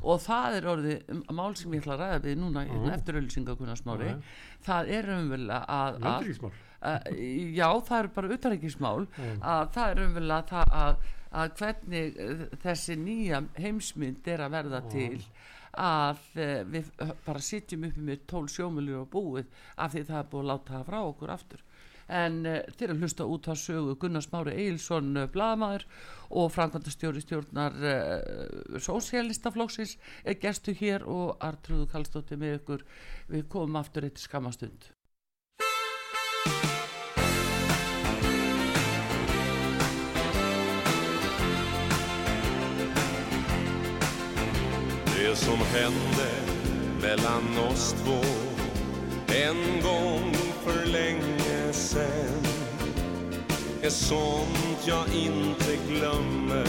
og 0.05 0.21
það 0.21 0.57
er 0.59 0.67
orðið 0.69 1.23
mál 1.33 1.55
sem 1.57 1.73
ég 1.73 1.81
ætla 1.81 1.95
að 1.95 2.03
ræða 2.03 2.19
við 2.27 2.35
núna 2.43 2.65
mm. 2.67 2.91
eftir 2.93 3.19
ölsingakunarsmári 3.23 4.11
Já. 4.11 4.19
það 4.67 4.93
er 4.99 5.09
umverulega 5.15 5.61
að, 5.65 5.95
að, 5.95 6.05
landríkismál 6.05 6.53
að 6.83 7.09
já, 7.57 7.69
það 7.89 7.99
er 7.99 8.11
bara 8.17 8.37
utarækismál 8.37 9.07
Já. 9.07 9.31
að 9.55 9.73
það 9.77 9.95
er 9.95 10.03
umverulega 10.07 10.49
það 10.51 10.77
að, 10.83 11.11
að 11.33 11.57
hvernig 11.59 12.21
eh, 12.21 12.45
þessi 12.63 12.97
nýja 13.01 13.43
heimsmynd 13.59 14.29
er 14.29 14.45
að 14.45 14.55
verða 14.57 14.83
til 14.93 15.19
að 15.81 16.23
eh, 16.37 16.63
við 16.69 16.91
bara 17.25 17.43
sitjum 17.43 17.89
uppi 17.89 18.05
með 18.05 18.25
tól 18.29 18.45
sjómiljur 18.53 19.07
og 19.07 19.13
búið 19.13 19.67
af 19.81 19.95
því 19.95 20.07
það 20.11 20.19
er 20.21 20.31
búið 20.33 20.43
að 20.43 20.51
láta 20.53 20.75
það 20.77 20.89
frá 20.91 20.99
okkur 21.03 21.37
aftur. 21.37 21.67
En 22.13 22.41
uh, 22.45 22.59
þeir 22.77 22.93
að 22.93 23.05
hlusta 23.05 23.25
út 23.31 23.47
á 23.49 23.55
sögu 23.57 23.95
Gunnar 23.97 24.25
Smári 24.25 24.57
Eilsson 24.59 25.15
uh, 25.17 25.29
blaðamaður 25.33 25.87
og 26.35 26.51
framkvæmdastjóri 26.53 27.23
stjórnar 27.25 27.79
uh, 27.79 28.81
sósialistaflokksins 28.83 29.95
er 30.27 30.37
gestu 30.43 30.75
hér 30.77 31.07
og 31.09 31.39
Artrúðu 31.41 31.87
Kallstóttir 31.95 32.43
með 32.43 32.59
ykkur. 32.59 32.85
Við 33.33 33.47
komum 33.55 33.81
aftur 33.81 34.11
eitt 34.11 34.21
skamastund 34.21 34.91
Det 45.23 45.37
som 45.37 45.59
hände 45.59 46.31
mellan 47.03 47.59
oss 47.71 47.95
två 48.05 48.21
en 49.35 49.83
gång 49.83 50.35
för 50.65 50.87
länge 50.87 51.73
sen 51.73 52.47
är 53.83 53.91
sånt 53.91 54.87
jag 54.87 55.15
inte 55.15 55.77
glömmer 55.89 56.67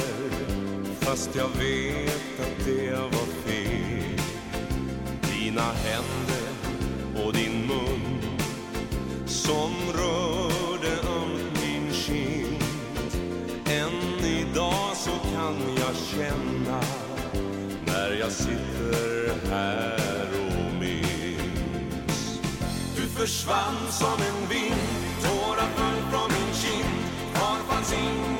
fast 0.99 1.35
jag 1.35 1.47
vet 1.47 2.39
att 2.39 2.65
det 2.65 2.91
var 2.91 3.27
fel. 3.45 4.19
Dina 5.21 5.71
händer 5.71 6.53
och 7.25 7.33
din 7.33 7.67
mun 7.67 8.21
som 9.25 9.71
rörde 9.93 10.91
ömt 10.91 11.61
min 11.61 11.93
kind. 11.93 12.63
Än 13.65 14.25
idag 14.25 14.95
så 14.95 15.11
kan 15.11 15.55
jag 15.77 15.95
känna 15.95 16.52
jag 18.23 18.31
sitter 18.31 19.49
här 19.49 20.27
och 20.45 20.73
minns. 20.79 22.39
Du 22.95 23.01
försvann 23.01 23.77
som 23.91 24.13
en 24.13 24.49
vind, 24.49 24.81
tårar 25.21 25.69
föll 25.75 26.01
från 26.11 26.31
min 26.31 26.53
kind. 26.53 26.95
Kvar 27.33 27.57
fanns 27.67 27.93
ingen 27.93 28.32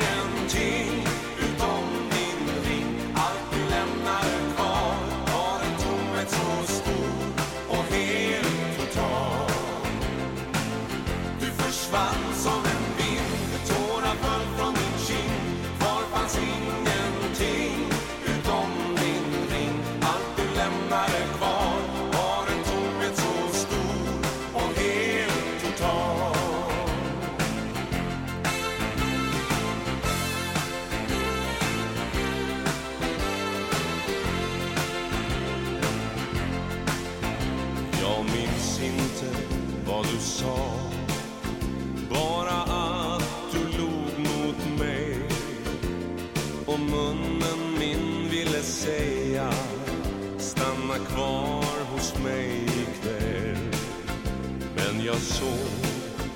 jag 55.05 55.15
såg 55.15 55.69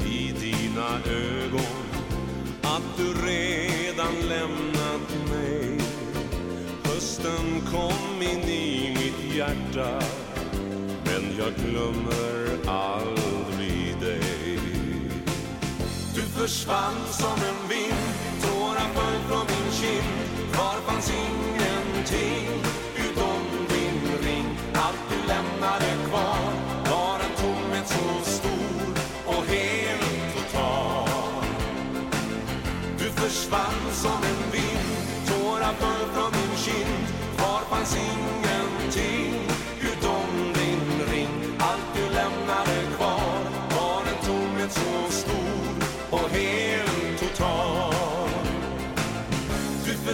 i 0.05 0.31
dina 0.31 0.87
ögon 1.05 1.87
Att 2.61 2.97
du 2.97 3.13
redan 3.27 4.13
lämnat 4.29 5.29
mig. 5.29 5.79
Hösten 6.83 7.61
kom 7.71 8.21
in 8.21 8.49
i 8.49 8.95
mitt 8.99 9.35
hjärta 9.35 10.01
men 11.05 11.37
jag 11.37 11.53
glömmer 11.65 12.69
aldrig 12.71 13.99
dig. 14.01 14.59
Du 16.15 16.21
försvann 16.21 16.95
som 17.11 17.33
en 17.33 17.69
vind, 17.69 17.93
tårar 18.41 18.89
föll 18.93 19.19
från 19.29 19.45
min 19.47 19.71
kind. 19.71 20.53
Kvar 20.53 20.75
fanns 20.85 21.11
ingenting? 21.11 22.66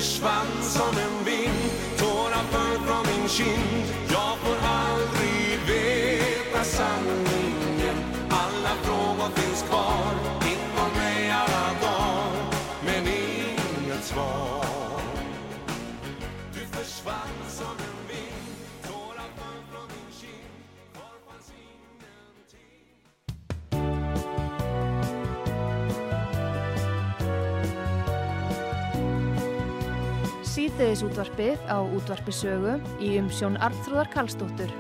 Försvann 0.03 0.61
som 0.61 0.97
en 0.97 1.25
vind, 1.25 1.71
tårar 1.97 2.43
föll 2.51 2.87
från 2.87 3.05
min 3.15 3.29
kind. 3.29 3.82
Síðdeðis 30.73 31.01
útvarpið 31.05 31.65
á 31.69 31.77
útvarpisögu 31.85 32.71
í 32.97 33.11
umsjón 33.21 33.59
Arnþróðar 33.61 34.09
Karlsdóttur. 34.09 34.71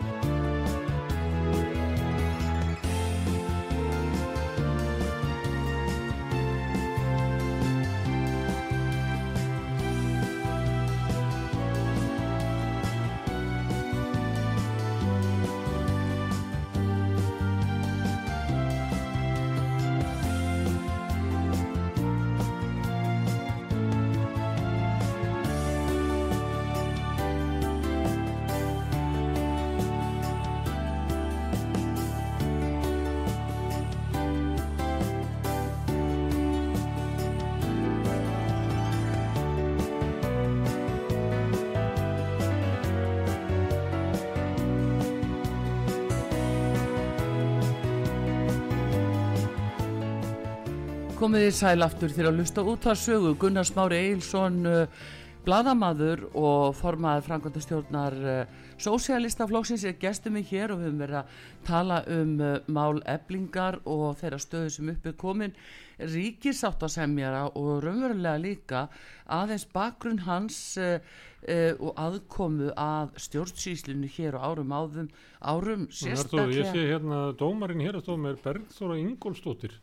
Komið 51.23 51.45
þið 51.45 51.53
sæl 51.55 51.85
aftur 51.85 52.11
til 52.11 52.23
að 52.27 52.39
lusta 52.41 52.63
út 52.67 52.85
að 52.91 52.97
sögu 52.99 53.29
Gunnar 53.39 53.63
Smári 53.63 53.95
Eilsson 54.09 54.57
uh, 54.67 55.03
bladamaður 55.45 56.25
og 56.35 56.73
formaður 56.75 57.23
framkvæmdastjórnar 57.29 58.17
uh, 58.27 58.65
Sósialistaflokksins 58.83 59.85
er 59.87 59.95
gestum 60.01 60.35
við 60.35 60.49
hér 60.49 60.73
og 60.73 60.81
við 60.81 60.89
höfum 60.89 60.97
verið 60.99 61.19
að 61.21 61.37
tala 61.69 61.99
um 62.11 62.33
uh, 62.43 62.57
mál 62.67 62.99
eblingar 63.13 63.77
og 63.87 64.17
þeirra 64.19 64.41
stöðu 64.43 64.73
sem 64.75 64.89
upp 64.91 65.07
er 65.07 65.15
komin 65.21 65.55
ríkisáttasemjara 66.01 67.45
og 67.53 67.71
raunverulega 67.87 68.43
líka 68.43 68.83
aðeins 69.31 69.63
bakgrunn 69.71 70.25
hans 70.27 70.59
og 70.75 71.89
aðkomu 71.99 72.73
að 72.79 73.15
stjórnsýslinu 73.29 74.11
hér 74.17 74.35
og 74.41 74.49
árum 74.49 74.75
áðum 74.75 75.09
árum 75.39 75.87
Arthur, 75.87 75.87
ég 75.87 76.19
sérstaklega 76.19 76.69
sé 76.75 76.85
hérna 76.91 77.23
dómarinn 77.39 77.87
hér 77.87 78.01
að 78.01 78.07
stóða 78.09 78.23
með 78.27 78.39
Bergþóra 78.43 78.99
Ingólfsdóttir 79.05 79.79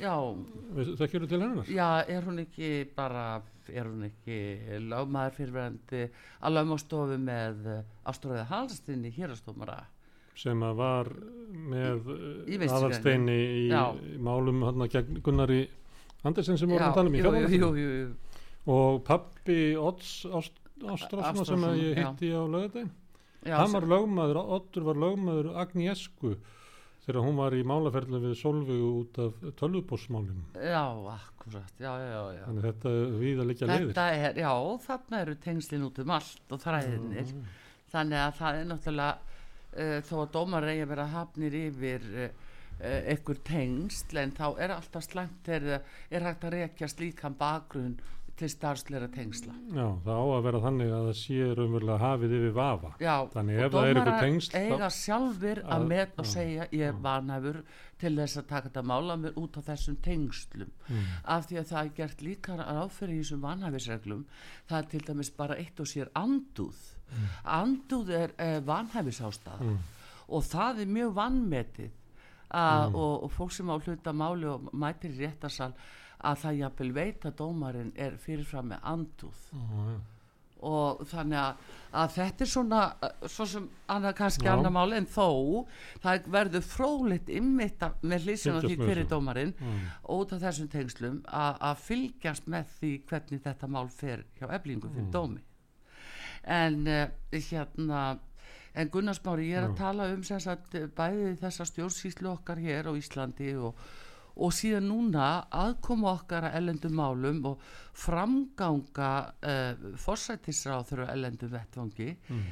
Já, 0.00 0.14
það 0.74 1.10
kjörur 1.12 1.28
til 1.30 1.40
hennar? 1.40 1.68
Já, 1.70 1.88
er 2.10 2.24
hún 2.26 2.42
ekki 2.42 2.70
bara, 2.96 3.26
er 3.70 3.86
hún 3.86 4.08
ekki 4.08 4.38
lögmaður 4.90 5.36
fyrirverandi 5.38 6.00
að 6.42 6.56
lögmástofu 6.58 7.18
með 7.22 7.68
ástofræði 8.02 8.48
halstinni 8.50 9.12
hérastómara? 9.14 9.84
sem 10.38 10.62
að 10.66 10.78
var 10.80 11.10
með 11.54 12.08
Vinstri 12.48 12.70
aðalsteini 12.74 13.36
í 13.38 13.62
Já. 13.70 13.84
málum 14.18 14.64
hérna 14.66 14.88
gegn 14.90 15.20
Gunnari 15.24 15.60
Andersen 16.26 16.58
sem 16.58 16.70
vorum 16.70 16.88
að 16.88 16.96
tala 16.98 17.12
um 17.12 17.14
í 17.14 17.58
jú, 17.60 17.70
og 18.74 19.00
pappi 19.06 19.58
Odds 19.78 20.24
Ást, 20.34 20.58
Ástrásson 20.82 21.46
sem 21.46 21.66
að 21.68 21.80
ég 21.84 22.00
hitti 22.00 22.32
á 22.34 22.42
lögadaginn 22.42 22.90
já. 23.44 23.56
hann 23.60 23.76
var 23.76 23.86
lögmaður, 23.94 24.40
Oddur 24.58 24.88
var 24.88 24.98
lögmaður 25.04 25.52
Agniesku 25.62 26.34
þegar 27.04 27.26
hún 27.26 27.36
var 27.38 27.56
í 27.56 27.64
málaferðinu 27.68 28.20
við 28.22 28.38
Solvegu 28.40 28.88
út 29.00 29.20
af 29.24 29.42
tölvupósmálum 29.60 30.40
Já, 30.56 30.84
akkurat, 31.14 31.74
já, 31.76 31.92
já, 32.00 32.22
já. 32.36 32.42
þannig 32.46 32.62
að 32.62 32.70
þetta 32.70 32.94
við 33.20 33.42
að 33.42 33.50
liggja 33.50 33.68
leiðir 33.70 34.00
er, 34.04 34.40
já, 34.40 34.52
þarna 34.86 35.20
eru 35.20 35.36
tengslinn 35.44 35.86
út 35.88 36.00
um 36.04 36.14
allt 36.16 36.56
og 36.56 36.64
þræðinir. 36.64 37.36
þannig 37.92 38.22
að 38.22 38.34
það 38.40 38.62
er 38.62 38.66
náttúrulega 38.72 39.14
uh, 39.20 40.00
þó 40.08 40.16
að 40.22 40.32
dómar 40.38 40.68
eigi 40.72 40.86
að 40.86 40.92
vera 40.94 41.06
hafnir 41.12 41.58
yfir 41.60 42.08
uh, 42.24 42.42
einhver 42.84 43.38
tengsl 43.46 44.18
en 44.24 44.34
þá 44.34 44.46
er 44.64 44.74
alltaf 44.74 45.04
slæmt 45.06 45.52
er, 45.52 45.68
er 46.10 46.26
hægt 46.26 46.48
að 46.48 46.56
rekja 46.56 46.90
slíkan 46.90 47.36
bakgrunn 47.38 47.98
til 48.34 48.48
starfsleira 48.50 49.06
tengsla. 49.14 49.52
Já, 49.70 49.84
það 50.02 50.16
á 50.18 50.24
að 50.34 50.42
vera 50.48 50.60
þannig 50.64 50.88
að 50.90 51.04
það 51.08 51.16
sé 51.20 51.36
raunverulega 51.54 51.98
hafið 52.02 52.32
yfir 52.38 52.54
vafa. 52.56 52.90
Já, 52.98 53.14
Þannig 53.34 53.60
ef 53.62 53.72
það 53.72 53.86
er 53.90 53.94
dómarar 54.00 54.24
tengsl, 54.24 54.56
eiga 54.58 54.88
sjálfur 54.90 55.60
að 55.62 55.74
Að- 55.76 55.86
met 55.92 56.18
og 56.18 56.26
segja 56.26 56.66
ég 56.72 56.88
er 56.88 56.98
vanhæfur 57.04 57.60
til 57.98 58.12
þess 58.18 58.36
að 58.40 58.46
taka 58.48 58.68
þetta 58.68 58.82
mála 58.90 59.16
mér 59.22 59.38
út 59.38 59.54
á 59.54 59.62
þessum 59.70 59.96
tengslum. 60.02 60.70
Mm. 60.88 61.04
af 61.24 61.46
því 61.46 61.58
að 61.60 61.68
það 61.70 61.84
er 61.84 61.92
gert 61.96 62.22
líka 62.26 62.56
áfyrir 62.58 63.14
í 63.14 63.22
þessum 63.22 63.40
vanhæfisreglum 63.46 64.24
það 64.68 64.78
er 64.78 64.88
til 64.90 65.00
dæmis 65.06 65.30
bara 65.36 65.54
eitt 65.56 65.80
og 65.80 65.86
sér 65.86 66.10
andúð. 66.14 66.80
Andúð 67.44 68.10
er 68.10 68.32
eh, 68.38 68.60
vanhæfisástæða. 68.66 69.60
Mm. 69.62 69.78
og 70.28 70.42
það 70.42 70.80
er 70.80 70.86
mjög 70.88 71.12
vannmetið 71.14 71.90
að, 72.54 72.94
og, 72.94 73.24
og 73.26 73.30
fólk 73.34 73.52
sem 73.52 73.68
á 73.70 73.76
hluta 73.76 74.12
máli 74.16 74.46
og 74.48 74.70
mætir 74.72 75.12
í 75.12 75.18
réttarsal 75.26 75.72
að 76.30 76.40
það 76.44 76.58
jafnvel 76.62 76.90
veit 76.96 77.24
að 77.28 77.36
dómarinn 77.42 77.92
er 77.96 78.16
fyrirfram 78.20 78.68
með 78.72 78.90
andúð 78.94 79.46
Já, 79.52 79.94
og 80.64 81.02
þannig 81.10 81.36
að, 81.36 81.64
að 82.00 82.12
þetta 82.14 82.44
er 82.46 82.48
svona 82.48 82.78
uh, 83.04 83.26
svo 83.28 83.44
sem 83.50 83.64
annað 83.92 84.14
kannski 84.16 84.46
Já. 84.48 84.52
annar 84.54 84.72
mál 84.72 84.94
en 84.96 85.04
þó 85.12 85.26
það 86.00 86.28
verður 86.32 86.64
frólitt 86.64 87.28
ymmit 87.28 87.84
með 88.00 88.24
hlýsum 88.28 88.56
af 88.56 88.64
því 88.64 88.70
Fylgjast 88.70 88.78
með 88.80 88.86
hver 88.88 88.96
er 88.96 89.02
þessu. 89.02 89.10
dómarinn 89.12 89.52
Mm. 89.60 89.82
út 90.16 90.32
af 90.32 90.40
þessum 90.46 90.70
tengslum 90.72 91.18
að 91.28 91.58
að 91.68 91.82
fylgjast 91.88 92.48
með 92.54 92.70
því 92.78 92.92
hvernig 93.10 93.42
þetta 93.44 93.68
mál 93.76 93.88
fer 93.92 94.24
hjá 94.40 94.46
eflingu 94.56 94.88
fyrir 94.94 95.04
Mm. 95.04 95.12
dómi 95.18 95.42
en 96.44 96.86
uh, 96.86 97.06
hérna 97.50 98.18
en 98.74 98.88
Gunnarsmári 98.90 99.50
ég 99.52 99.60
er 99.60 99.68
að 99.68 99.76
tala 99.78 100.08
um 100.12 100.22
sagt 100.42 100.74
eh, 100.74 100.88
bæði 100.90 101.36
þessa 101.38 101.64
stjórnsýslu 101.68 102.26
okkar 102.32 102.58
hér 102.58 102.88
á 102.90 102.92
Íslandi 102.98 103.52
og, 103.56 103.76
og 104.36 104.52
síðan 104.56 104.88
núna 104.90 105.26
aðkoma 105.54 106.12
okkar 106.16 106.48
að 106.48 106.56
ellendum 106.58 106.96
málum 106.98 107.40
og 107.52 107.64
framganga 107.94 109.10
uh, 109.46 109.88
forsættisráður 110.00 111.04
á 111.06 111.12
ellendum 111.14 111.52
vettvangi 111.54 112.16
Mm. 112.28 112.44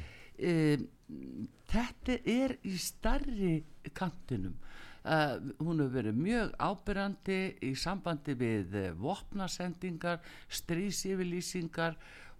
um, 0.49 1.47
þetta 1.69 2.17
er 2.25 2.55
í 2.63 2.77
starri 2.79 3.55
kantinum 3.93 4.55
uh, 5.03 5.35
hún 5.59 5.81
hefur 5.83 5.93
verið 5.97 6.19
mjög 6.23 6.53
ábyrrandi 6.59 7.39
í 7.67 7.73
sambandi 7.75 8.35
við 8.39 8.75
uh, 8.79 8.89
vopnasendingar, 9.03 10.21
strísifilýsingar 10.47 11.97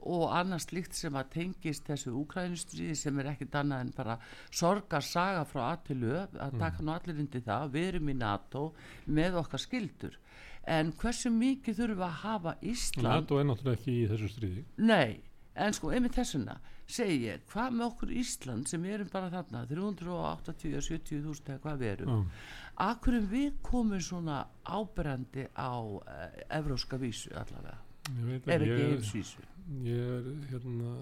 og 0.10 0.26
annað 0.36 0.66
slíkt 0.66 0.98
sem 0.98 1.16
að 1.16 1.30
tengist 1.38 1.88
þessu 1.88 2.14
úkrænustriði 2.20 2.96
sem 3.00 3.20
er 3.22 3.32
ekkit 3.34 3.56
annað 3.62 3.86
en 3.86 3.94
bara 3.96 4.18
sorgarsaga 4.52 5.46
frá 5.50 5.64
að 5.72 5.86
til 5.90 6.00
Ö, 6.04 6.26
að 6.44 6.58
taka 6.60 6.84
nú 6.84 6.94
allir 6.96 7.22
undir 7.24 7.46
það, 7.46 7.70
við 7.76 7.88
erum 7.94 8.10
í 8.12 8.18
NATO 8.20 8.66
með 9.06 9.40
okkar 9.44 9.64
skildur 9.64 10.20
en 10.68 10.94
hversu 11.00 11.32
mikið 11.34 11.80
þurfum 11.80 12.00
við 12.00 12.08
að 12.08 12.20
hafa 12.24 12.56
Ísland 12.64 13.10
NATO 13.10 13.40
er 13.40 13.48
náttúrulega 13.50 13.80
ekki 13.80 13.96
í 14.00 14.06
þessu 14.12 14.30
stríði. 14.32 14.64
Nei, 14.80 15.20
en 15.60 15.76
sko 15.76 15.92
einmitt 15.92 16.16
þessuna 16.16 16.60
segi 16.94 17.30
ég, 17.30 17.44
hvað 17.52 17.78
með 17.78 17.86
okkur 17.88 18.12
Ísland 18.20 18.70
sem 18.70 18.84
erum 18.86 19.10
bara 19.12 19.30
þarna, 19.32 19.64
380-70 19.70 21.24
þúsund 21.24 21.52
eða 21.54 21.64
hvað 21.64 21.82
við 21.84 21.94
erum 21.96 22.12
Já. 22.14 22.44
Akkur 22.90 23.20
við 23.30 23.60
komum 23.62 24.02
svona 24.02 24.40
áberandi 24.66 25.46
á 25.54 25.78
uh, 25.78 26.02
evróska 26.50 26.98
vísu 26.98 27.30
allavega, 27.38 27.78
ef 28.10 28.48
ekki, 28.58 28.80
heimsvísu 28.82 29.44
ég 29.86 30.10
er 30.18 30.28
hérna 30.52 30.94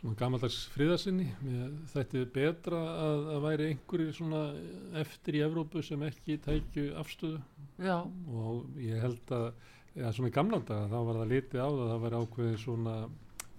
svona 0.00 0.16
gamaldags 0.16 0.62
friðarsinni. 0.74 1.26
Mér 1.44 1.72
þætti 1.92 2.22
betra 2.34 2.78
að, 3.04 3.26
að 3.34 3.42
væri 3.44 3.66
einhverjir 3.72 4.14
svona 4.16 4.44
eftir 5.00 5.36
í 5.36 5.42
Evrópu 5.44 5.82
sem 5.84 6.06
ekki 6.06 6.38
tækju 6.46 6.86
afstöðu. 7.00 7.42
Já, 7.80 7.98
og 8.32 8.80
ég 8.80 9.02
held 9.02 9.34
að 9.36 9.50
ja, 9.98 10.12
svona 10.14 10.30
í 10.30 10.36
gamla 10.36 10.62
daga 10.64 10.88
þá 10.88 10.98
var 11.10 11.20
það 11.20 11.34
litið 11.34 11.60
á 11.60 11.68
það 11.68 11.82
að 11.82 11.92
það 11.92 12.06
væri 12.06 12.22
ákveðin 12.22 12.64
svona 12.64 12.96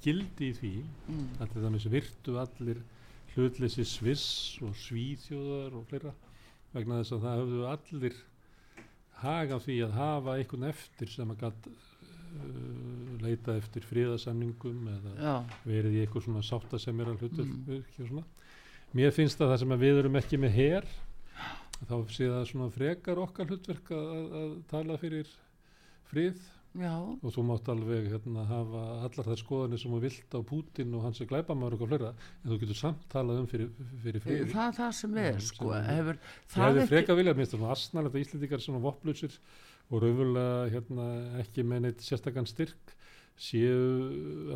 gildi 0.02 0.50
í 0.50 0.58
því. 0.58 0.74
Mm, 1.12 1.30
að 1.38 1.54
til 1.54 1.64
dæmis 1.68 1.88
virtu 1.94 2.36
allir 2.42 2.84
hlutleysi 3.36 3.88
Sviss 3.88 4.28
og 4.66 4.76
Svíþjóðar 4.82 5.78
og 5.78 5.88
fleira 5.92 6.16
vegna 6.74 7.02
þess 7.02 7.16
að 7.16 7.26
það 7.26 7.42
höfðu 7.42 7.64
allir 7.70 8.20
haga 9.22 9.60
því 9.62 9.78
að 9.86 9.98
hafa 10.00 10.36
einhvern 10.40 10.70
eftir 10.72 11.12
sem 11.12 11.32
að 11.36 11.46
uh, 11.70 11.91
leita 13.22 13.56
eftir 13.60 13.84
friðasamningum 13.86 14.88
eða 14.96 15.12
já, 15.18 15.34
verið 15.68 15.98
í 15.98 16.04
eitthvað 16.06 16.26
svona 16.28 16.44
sátta 16.46 16.80
sem 16.82 17.00
er 17.04 17.12
að 17.14 17.26
hlutu 17.26 17.46
Mm. 17.46 18.24
mér 18.98 19.12
finnst 19.16 19.40
að 19.42 19.54
það 19.54 19.60
sem 19.64 19.72
að 19.76 19.84
við 19.86 20.00
erum 20.04 20.18
ekki 20.20 20.40
með 20.42 20.56
her 20.58 20.88
þá 21.90 21.96
sé 22.14 22.28
það 22.30 22.48
svona 22.52 22.72
frekar 22.72 23.22
okkar 23.24 23.48
hlutverk 23.52 23.92
að, 23.96 24.10
að, 24.42 24.50
tala 24.70 24.98
fyrir 25.02 25.30
frið. 26.12 26.42
Já. 26.72 26.92
Og 26.96 27.34
þú 27.36 27.44
mátt 27.44 27.68
alveg 27.68 28.06
hérna, 28.14 28.46
hafa 28.48 28.82
allar 29.04 29.26
þær 29.28 29.40
skoðanir 29.42 29.80
sem 29.82 29.92
þú 29.92 29.98
vilt 30.06 30.36
á 30.36 30.40
Pútin 30.48 30.94
og 30.96 31.02
hans 31.04 31.20
er 31.20 31.28
glæpamaður 31.28 31.82
og 31.84 31.90
fleira 31.92 32.12
en 32.14 32.52
þú 32.54 32.60
getur 32.62 32.78
samt 32.80 33.02
talað 33.12 33.42
um 33.42 33.48
fyrir, 33.52 33.74
fyrir 34.06 34.24
frið 34.24 34.54
Það 34.54 34.70
er 34.70 34.78
það 34.78 34.94
sem 35.02 35.18
er, 35.20 35.40
sko 35.44 35.74
er- 35.76 35.90
hefur, 35.90 36.22
það 36.48 36.62
það 36.64 36.80
ekki 36.80 36.92
freka 36.94 37.18
viljað 37.20 37.42
minnst 37.42 37.56
svona 37.58 37.74
asnalegt 37.76 38.16
að 38.16 38.24
Íslendingar 38.24 38.64
svona 38.64 38.80
voplusir 38.86 39.36
og 39.92 40.02
raunverulega 40.02 40.72
hérna, 40.72 41.06
ekki 41.42 41.66
með 41.68 41.86
neitt 41.86 42.04
sérstakann 42.06 42.48
styrk 42.50 42.96
séu 43.42 43.78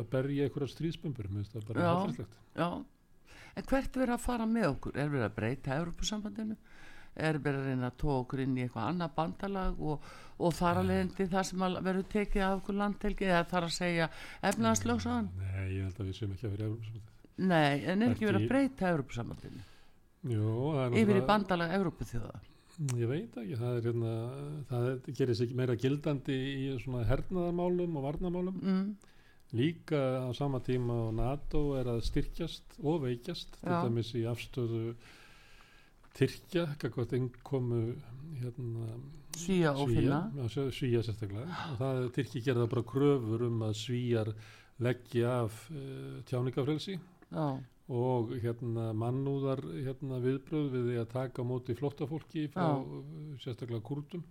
að 0.00 0.06
berja 0.12 0.46
einhverja 0.46 0.72
stríðsbömbur 0.72 1.28
minnst 1.32 1.56
það 1.56 1.66
bara 1.70 1.82
Já. 1.82 1.88
hallærislegt. 1.90 2.38
Já, 2.56 2.68
en 3.56 3.68
hvert 3.70 3.98
verið 4.00 4.14
að 4.16 4.24
fara 4.24 4.46
með 4.50 4.68
okkur? 4.70 4.96
Er 4.96 5.12
verið 5.12 5.26
að 5.26 5.36
breyta 5.40 5.78
Európusambandinu? 5.80 6.56
Er 7.16 7.38
verið 7.40 7.62
að 7.62 7.68
reyna 7.70 7.90
að 7.90 7.98
tóa 8.02 8.16
okkur 8.20 8.42
inn 8.44 8.56
í 8.58 8.64
eitthvað 8.66 8.88
annað 8.90 9.14
bandalag 9.16 9.78
og, 9.90 10.08
og 10.36 10.56
þar 10.56 10.82
að 10.82 10.90
leiðandi 10.90 11.28
það 11.32 11.46
sem 11.50 11.62
verður 11.76 12.08
tekið 12.12 12.44
af 12.46 12.58
okkur 12.58 12.78
landhelgi 12.82 13.30
eða 13.30 13.44
þar 13.52 13.68
að 13.68 13.76
segja 13.76 14.08
efnagslöksaðan? 14.50 15.30
Nei, 15.40 15.62
ég 15.78 15.86
held 15.86 16.02
að 16.02 16.10
við 16.10 16.18
séum 16.18 16.34
ekki 16.36 16.48
að 16.48 16.56
vera 16.56 16.66
í 16.66 16.68
Evrópusambandið. 16.68 17.14
Nei, 17.36 17.72
en 17.84 18.04
er 18.04 18.12
ekki 18.12 18.28
verið 18.28 18.42
að 18.42 18.52
breyta 18.52 18.92
Európusambandinu? 18.92 19.64
Er 20.26 21.00
Yfir 21.00 21.20
í 21.20 21.24
bandalag 21.24 21.72
Európuþjóða? 21.78 22.44
Ég 22.76 23.08
veit 23.08 23.36
ekki, 23.40 23.56
það 23.56 23.76
er 23.78 23.86
hérna, 23.88 24.14
það 24.68 24.88
er, 24.90 24.96
gerir 25.18 25.38
sig 25.38 25.52
meira 25.56 25.76
gildandi 25.80 26.34
í 26.36 26.64
svona 26.82 27.06
hernaðarmálum 27.08 27.94
og 27.96 28.08
varnarmálum. 28.10 28.58
Mm, 28.60 29.12
Líka 29.56 30.00
á 30.26 30.30
sama 30.34 30.58
tíma 30.60 30.96
og 31.06 31.14
NATO 31.14 31.60
er 31.78 31.86
að 31.88 32.02
styrkjast 32.08 32.80
og 32.82 33.04
veikjast, 33.06 33.54
til 33.62 33.76
dæmis 33.86 34.10
í 34.18 34.24
afstöðu 34.26 34.96
Tyrkja, 36.16 36.64
kakvart 36.80 37.12
innkomu 37.12 37.80
hérna, 38.40 38.86
Svía 39.36 39.74
og 39.76 39.90
finna? 39.92 40.20
Svía 40.48 41.02
sérstaklega. 41.04 41.44
Og 41.72 41.80
það 41.80 41.98
er 42.00 42.12
Tyrki 42.16 42.42
gerða 42.44 42.68
bara 42.72 42.84
kröfur 42.88 43.44
um 43.50 43.64
að 43.66 43.74
Svíjar 43.82 44.30
leggja 44.82 45.34
af 45.44 45.58
uh, 45.72 46.22
tjáningafrelsi 46.28 46.96
Já, 46.96 47.46
og 47.92 48.32
hérna 48.42 48.90
mannúðar 48.98 49.60
hérna 49.86 50.18
viðbröð 50.22 50.72
við 50.72 50.88
því 50.90 50.96
að 51.02 51.12
taka 51.12 51.44
móti 51.46 51.76
flóttafólki 51.78 52.48
frá 52.50 52.72
Já. 52.74 53.02
sérstaklega 53.44 53.84
kurdum 53.86 54.24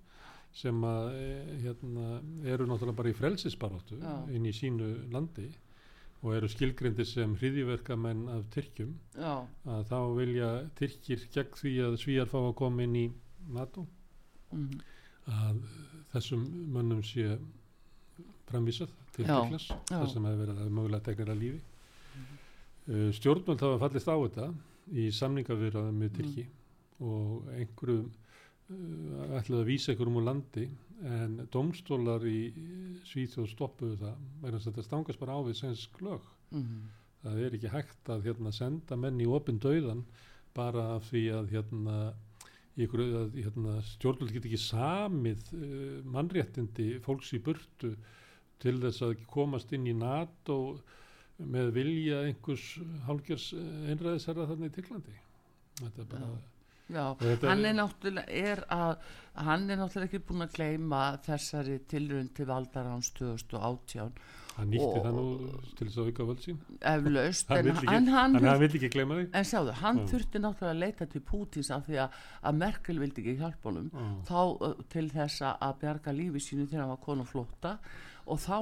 sem 0.56 0.84
að 0.88 1.06
eh, 1.20 1.54
hérna, 1.64 2.20
eru 2.48 2.68
náttúrulega 2.68 3.00
bara 3.00 3.12
í 3.12 3.16
frelsisbaróttu 3.16 4.00
inn 4.32 4.48
í 4.48 4.54
sínu 4.56 4.90
landi 5.12 5.50
og 6.26 6.34
eru 6.36 6.50
skilgrindir 6.50 7.08
sem 7.08 7.36
hriðiverkamenn 7.38 8.24
af 8.34 8.46
Tyrkjum. 8.54 8.96
Já, 9.14 9.46
að 9.70 9.84
þá 9.92 9.98
vilja 10.18 10.50
Tyrkir 10.80 11.26
gegn 11.36 11.60
því 11.60 11.74
að 11.86 11.98
Svíjar 12.02 12.32
fá 12.32 12.40
að 12.40 12.56
koma 12.62 12.86
inn 12.88 12.96
í 12.98 13.06
NATO. 13.54 13.86
Mm, 14.56 14.80
að 15.30 15.60
þessum 16.16 16.48
mönnum 16.74 17.04
sé 17.06 17.36
framvísað 18.50 18.92
til 19.14 19.28
Tyrklas 19.28 19.70
þar 19.92 20.10
sem 20.12 20.28
hefur 20.28 20.42
verið 20.42 20.64
að 20.66 20.76
mögulega 20.80 21.06
tegnir 21.10 21.34
að 21.36 21.42
lífi 21.44 21.62
stjórnvöld 22.86 23.64
hafa 23.66 23.82
fallist 23.82 24.10
á 24.10 24.16
þetta 24.16 24.50
í 24.94 25.08
samningavirðaðum 25.14 25.98
með 25.98 26.12
Tyrki 26.20 26.46
og 27.04 27.48
einhverjum 27.56 28.10
uh, 28.10 29.40
ætlaði 29.40 29.62
að 29.62 29.70
vísa 29.70 29.94
einhverjum 29.94 30.20
úr 30.20 30.28
landi 30.28 30.68
en 31.06 31.40
domstólar 31.52 32.24
í 32.30 32.52
Svíþjóð 33.10 33.50
stoppuðu 33.52 33.98
það 34.00 34.22
vegna 34.44 34.60
að 34.62 34.68
þetta 34.70 34.86
stangast 34.86 35.22
bara 35.22 35.36
á 35.36 35.40
við 35.44 35.58
sænsk 35.60 36.00
lög. 36.06 36.30
Mm, 36.56 36.86
það 37.26 37.42
er 37.44 37.58
ekki 37.58 37.74
hægt 37.74 38.12
að 38.14 38.30
hérna, 38.30 38.54
senda 38.56 38.98
menn 39.00 39.20
í 39.22 39.28
opin 39.28 39.60
dauðan 39.62 40.06
bara 40.56 40.86
af 40.96 41.10
því 41.10 41.24
að 41.36 41.50
hérna, 41.52 41.98
að, 42.80 43.36
hérna, 43.36 43.80
stjórnvöld 43.90 44.36
get 44.36 44.48
ekki 44.48 44.62
samið 44.62 45.50
uh, 45.58 45.98
mannréttindi 46.16 46.94
fólks 47.04 47.34
í 47.36 47.42
burtu 47.44 47.96
til 48.64 48.78
þess 48.80 49.04
að 49.04 49.18
komast 49.28 49.74
inn 49.76 49.90
í 49.90 49.98
NATO 49.98 50.78
með 51.40 51.72
vilja 51.76 52.22
einhvers 52.30 52.66
hálgjars 53.08 53.50
einræðisherra 53.92 54.48
þarna 54.52 54.70
í 54.70 54.76
Tyrklandi. 54.76 55.16
Þetta 55.82 56.04
er 56.06 56.12
bara 56.14 56.30
já. 56.86 57.06
Þetta, 57.20 57.50
hann 57.50 57.66
er 57.66 57.76
náttúrulega 57.80 58.40
er 58.54 58.64
að 58.72 58.96
hann 59.46 59.68
er 59.70 59.82
náttúrulega 59.82 60.12
ekki 60.12 60.24
búin 60.30 60.46
að 60.46 60.56
gleyma 60.56 61.04
þessari 61.26 61.80
tilrönd 61.92 62.36
til 62.38 62.48
valdaráns 62.50 63.12
2018 63.18 64.14
hann 64.56 64.72
nýtti 64.72 65.02
það 65.04 65.18
nú 65.18 65.26
til 65.76 65.88
þess 65.90 66.00
að 66.00 66.10
auka 66.10 66.26
völd 66.30 66.44
sín. 66.46 66.60
Eflaust 66.80 67.52
en, 67.52 67.70
hann, 67.82 68.10
hann, 68.14 68.38
hann 68.40 68.62
vill 68.62 68.72
ekki 68.80 68.92
gleyma 68.94 69.18
því. 69.20 69.26
En 69.36 69.48
sjáðu, 69.50 69.74
hann 69.82 70.02
Já. 70.02 70.06
þurfti 70.14 70.42
náttúrulega 70.44 70.76
að 70.76 70.82
leita 70.86 71.08
til 71.12 71.24
Pútins 71.28 71.72
af 71.76 71.84
því 71.90 72.00
að, 72.06 72.20
að 72.48 72.60
Merkel 72.62 73.02
vildi 73.04 73.24
ekki 73.24 73.38
hjálpa 73.42 73.72
honum. 73.72 73.90
Já. 73.92 74.06
þá 74.30 74.40
uh, 74.70 74.76
til 74.96 75.06
þess 75.12 75.46
að- 75.50 75.80
bjarga 75.82 76.16
lífi 76.16 76.44
sínu 76.46 76.70
þegar 76.70 76.86
hann 76.86 76.94
var 76.94 77.04
konu 77.04 77.28
flótta 77.28 77.74
og 78.26 78.40
þá 78.42 78.56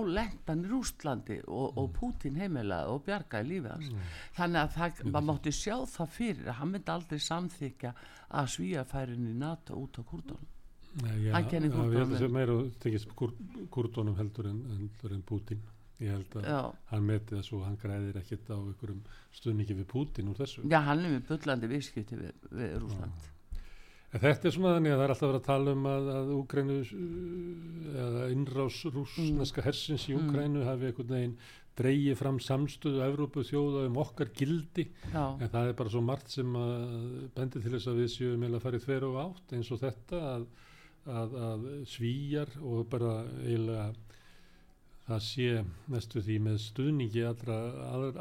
í 0.66 0.70
Rústlandi 0.72 1.38
og, 1.47 1.74
Mm. 1.74 1.78
og 1.84 1.93
Pútin 1.97 2.36
heimilaði 2.41 2.89
og 2.93 3.03
bjargaði 3.05 3.47
lífi 3.49 3.70
hans. 3.72 3.91
Þannig 4.38 4.59
að 4.61 4.74
það, 4.78 5.03
maður 5.11 5.28
mátti 5.30 5.53
sjá 5.55 5.76
það 5.95 6.09
fyrir 6.18 6.47
að 6.51 6.57
hann 6.59 6.72
myndi 6.74 6.91
aldrei 6.91 7.20
samþykja 7.20 7.93
að 8.34 8.49
svíja 8.55 8.84
færin 8.86 9.30
í 9.30 9.34
NATO 9.39 9.76
út 9.80 9.99
á 9.99 10.03
já, 11.24 11.32
Hann 11.34 11.47
kennir 11.49 11.72
já, 11.72 11.78
ég 11.93 11.97
held 12.03 12.14
að 12.14 12.20
það 12.26 12.34
meira 12.36 12.57
tekist 12.84 13.16
kur, 13.16 13.32
kurdunum 13.72 14.16
heldur 14.20 14.49
en, 14.51 14.59
heldur 14.74 15.16
en 15.16 15.22
Putin 15.26 15.61
ég 16.03 16.09
held 16.11 16.36
að 16.36 16.47
já, 16.49 16.59
hann 16.91 17.05
meti 17.07 17.39
svo 17.45 17.61
að 17.61 17.66
hann 17.70 17.78
græðir 17.82 18.18
ekkit 18.20 18.49
á 18.51 18.57
einhverjum 18.59 19.03
stuðningi 19.32 19.78
við 19.80 19.88
Putin 19.88 20.30
úr 20.34 20.36
þessu. 20.41 20.66
Já, 20.70 20.80
hann 20.86 21.05
er 21.05 21.16
með 21.16 21.28
bullandi 21.32 21.70
viðskipti 21.72 22.20
við, 22.20 22.34
við 22.51 22.76
Rúsland 22.84 23.30
En 24.14 24.22
þetta 24.22 24.47
er 24.47 24.53
svona 24.53 24.76
þannig 24.76 24.93
að 24.93 24.99
það 24.99 25.03
er 25.03 25.11
alltaf 25.14 25.30
verið 25.30 25.39
að 25.41 25.47
tala 25.47 25.74
um 25.74 25.86
að, 25.89 26.07
að 26.14 26.32
Úgrænu 26.36 26.78
eða 28.03 28.26
innrás 28.34 28.80
rúsneska 28.93 29.66
hersins 29.66 30.05
í 30.09 30.14
Mm. 30.14 30.28
Úgrænu 30.28 30.66
hafi 30.68 30.89
einhvern 30.89 31.14
veginn 31.16 31.38
dreigið 31.80 32.20
fram 32.20 32.38
samstöðu 32.38 33.01
Evrópu 33.07 33.41
þjóða 33.47 33.88
um 33.88 33.97
okkar 34.03 34.30
gildi. 34.38 34.86
Já, 35.09 35.24
en 35.41 35.49
það 35.49 35.72
er 35.72 35.78
bara 35.80 35.89
svo 35.89 36.03
margt 36.05 36.30
sem 36.30 36.53
að 36.59 36.76
bendi 37.34 37.64
til 37.64 37.74
þess 37.74 37.89
að 37.89 38.01
við 38.03 38.11
séum 38.14 38.59
fara 38.61 38.78
í 38.78 38.84
þveru 38.86 39.09
og 39.09 39.20
átt 39.24 39.55
eins 39.57 39.72
og 39.74 39.82
þetta 39.82 40.22
að, 40.36 40.45
að, 41.09 41.38
að 41.49 41.66
svíjar 41.89 42.53
og 42.61 42.86
bara 42.93 43.16
eiginlega 43.41 43.88
það 45.07 45.26
sé 45.26 45.49
mestu 45.91 46.22
því 46.24 46.38
með 46.45 46.61
stuðningi 46.64 47.26
allra 47.28 47.57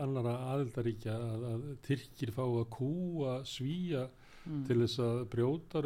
annara 0.02 0.32
aðildaríkja 0.54 1.14
að, 1.14 1.44
að 1.52 1.68
Tyrkir 1.86 2.32
fá 2.34 2.42
að 2.46 2.66
kúa 2.72 3.36
svíja 3.46 4.08
mm. 4.44 4.62
til 4.68 4.78
þess 4.84 5.02
að 5.02 5.18
brjóta 5.32 5.82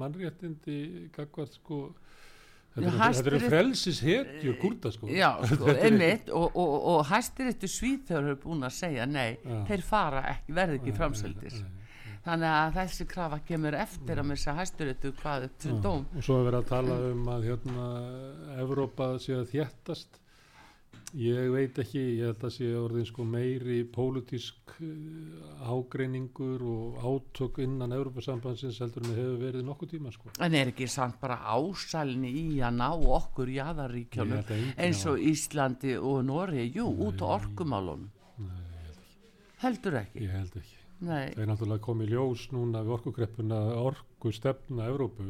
mannréttindi 0.00 0.80
gagvart 1.14 1.56
sko 1.58 1.80
þetta 2.76 3.30
eru- 3.30 3.40
frelsis 3.48 4.02
hetjur 4.04 4.58
kurda 4.60 4.92
sko 4.92 5.08
Já, 5.08 5.30
sko, 5.50 5.70
einmitt 5.72 6.28
og, 6.30 6.50
og, 6.52 6.76
og 6.92 7.06
hæstiréttu 7.10 7.70
svíþjóður 7.70 8.34
er 8.34 8.38
búin 8.42 8.66
að 8.66 8.76
segja 8.76 9.08
nei, 9.08 9.38
Já. 9.40 9.62
þeir 9.70 9.86
fara 9.86 10.22
ekki, 10.34 10.56
verði 10.58 10.80
ekki 10.82 10.92
nei. 10.92 11.72
þannig 12.26 12.52
að 12.52 12.76
þessi 12.80 13.08
krafa 13.14 13.40
kemur 13.48 13.78
eftir 13.78 14.20
að 14.20 14.30
missa 14.32 14.56
hæstiréttu 14.58 15.14
hvað 15.22 15.48
upp 15.48 15.58
til 15.64 15.80
dóm 15.80 16.04
og 16.04 16.22
svo 16.22 16.40
er 16.40 16.48
verið 16.50 16.60
að 16.60 16.70
tala 16.74 17.00
um 17.12 17.28
að 17.32 17.50
hérna 17.50 17.88
Evrópa 18.60 19.10
sé 19.22 19.38
að 19.38 19.50
þjættast 19.54 20.20
ég 21.14 21.50
veit 21.54 21.78
ekki 21.78 22.00
ég 22.18 22.24
held 22.26 22.44
að 22.48 22.52
sé 22.56 22.68
orðin 22.76 23.06
sko 23.08 23.24
meiri 23.28 23.78
pólitísk 23.94 24.74
uh, 24.82 25.70
ágreiningur 25.70 26.64
og 26.66 26.98
átök 27.00 27.60
innan 27.64 27.94
Evrópasambandsins 27.96 28.80
heldur 28.82 29.04
en 29.04 29.12
það 29.12 29.20
hefur 29.22 29.38
verið 29.44 29.66
nokkuð 29.68 29.92
tíma 29.94 30.12
sko. 30.14 30.32
En 30.42 30.56
er 30.58 30.72
ekki 30.72 30.88
samt 30.90 31.20
bara 31.22 31.38
ásælni 31.54 32.32
í 32.32 32.46
að 32.60 32.80
ná 32.80 32.88
okkur 32.90 33.52
Ég 34.26 34.34
held 34.36 34.54
enginn 34.58 34.74
eins 34.86 35.04
og 35.06 35.22
Íslandi 35.22 35.96
og 36.00 36.24
Nóri 36.26 36.66
jú, 36.74 36.88
út 37.08 37.22
á 37.22 37.26
orkumálunum. 37.38 38.10
heldur 39.62 40.00
ekki? 40.02 40.26
Ég 40.26 40.34
held 40.36 40.58
ekki. 40.60 40.76
Nei, 41.06 41.26
það 41.34 41.42
er 41.42 41.48
náttúrulega 41.50 41.84
komið 41.84 42.12
ljós 42.14 42.46
núna 42.56 42.80
við 42.84 42.94
orkukreppuna 42.96 43.58
orku 43.82 44.30
stefna 44.32 44.86
Evrópu 44.88 45.26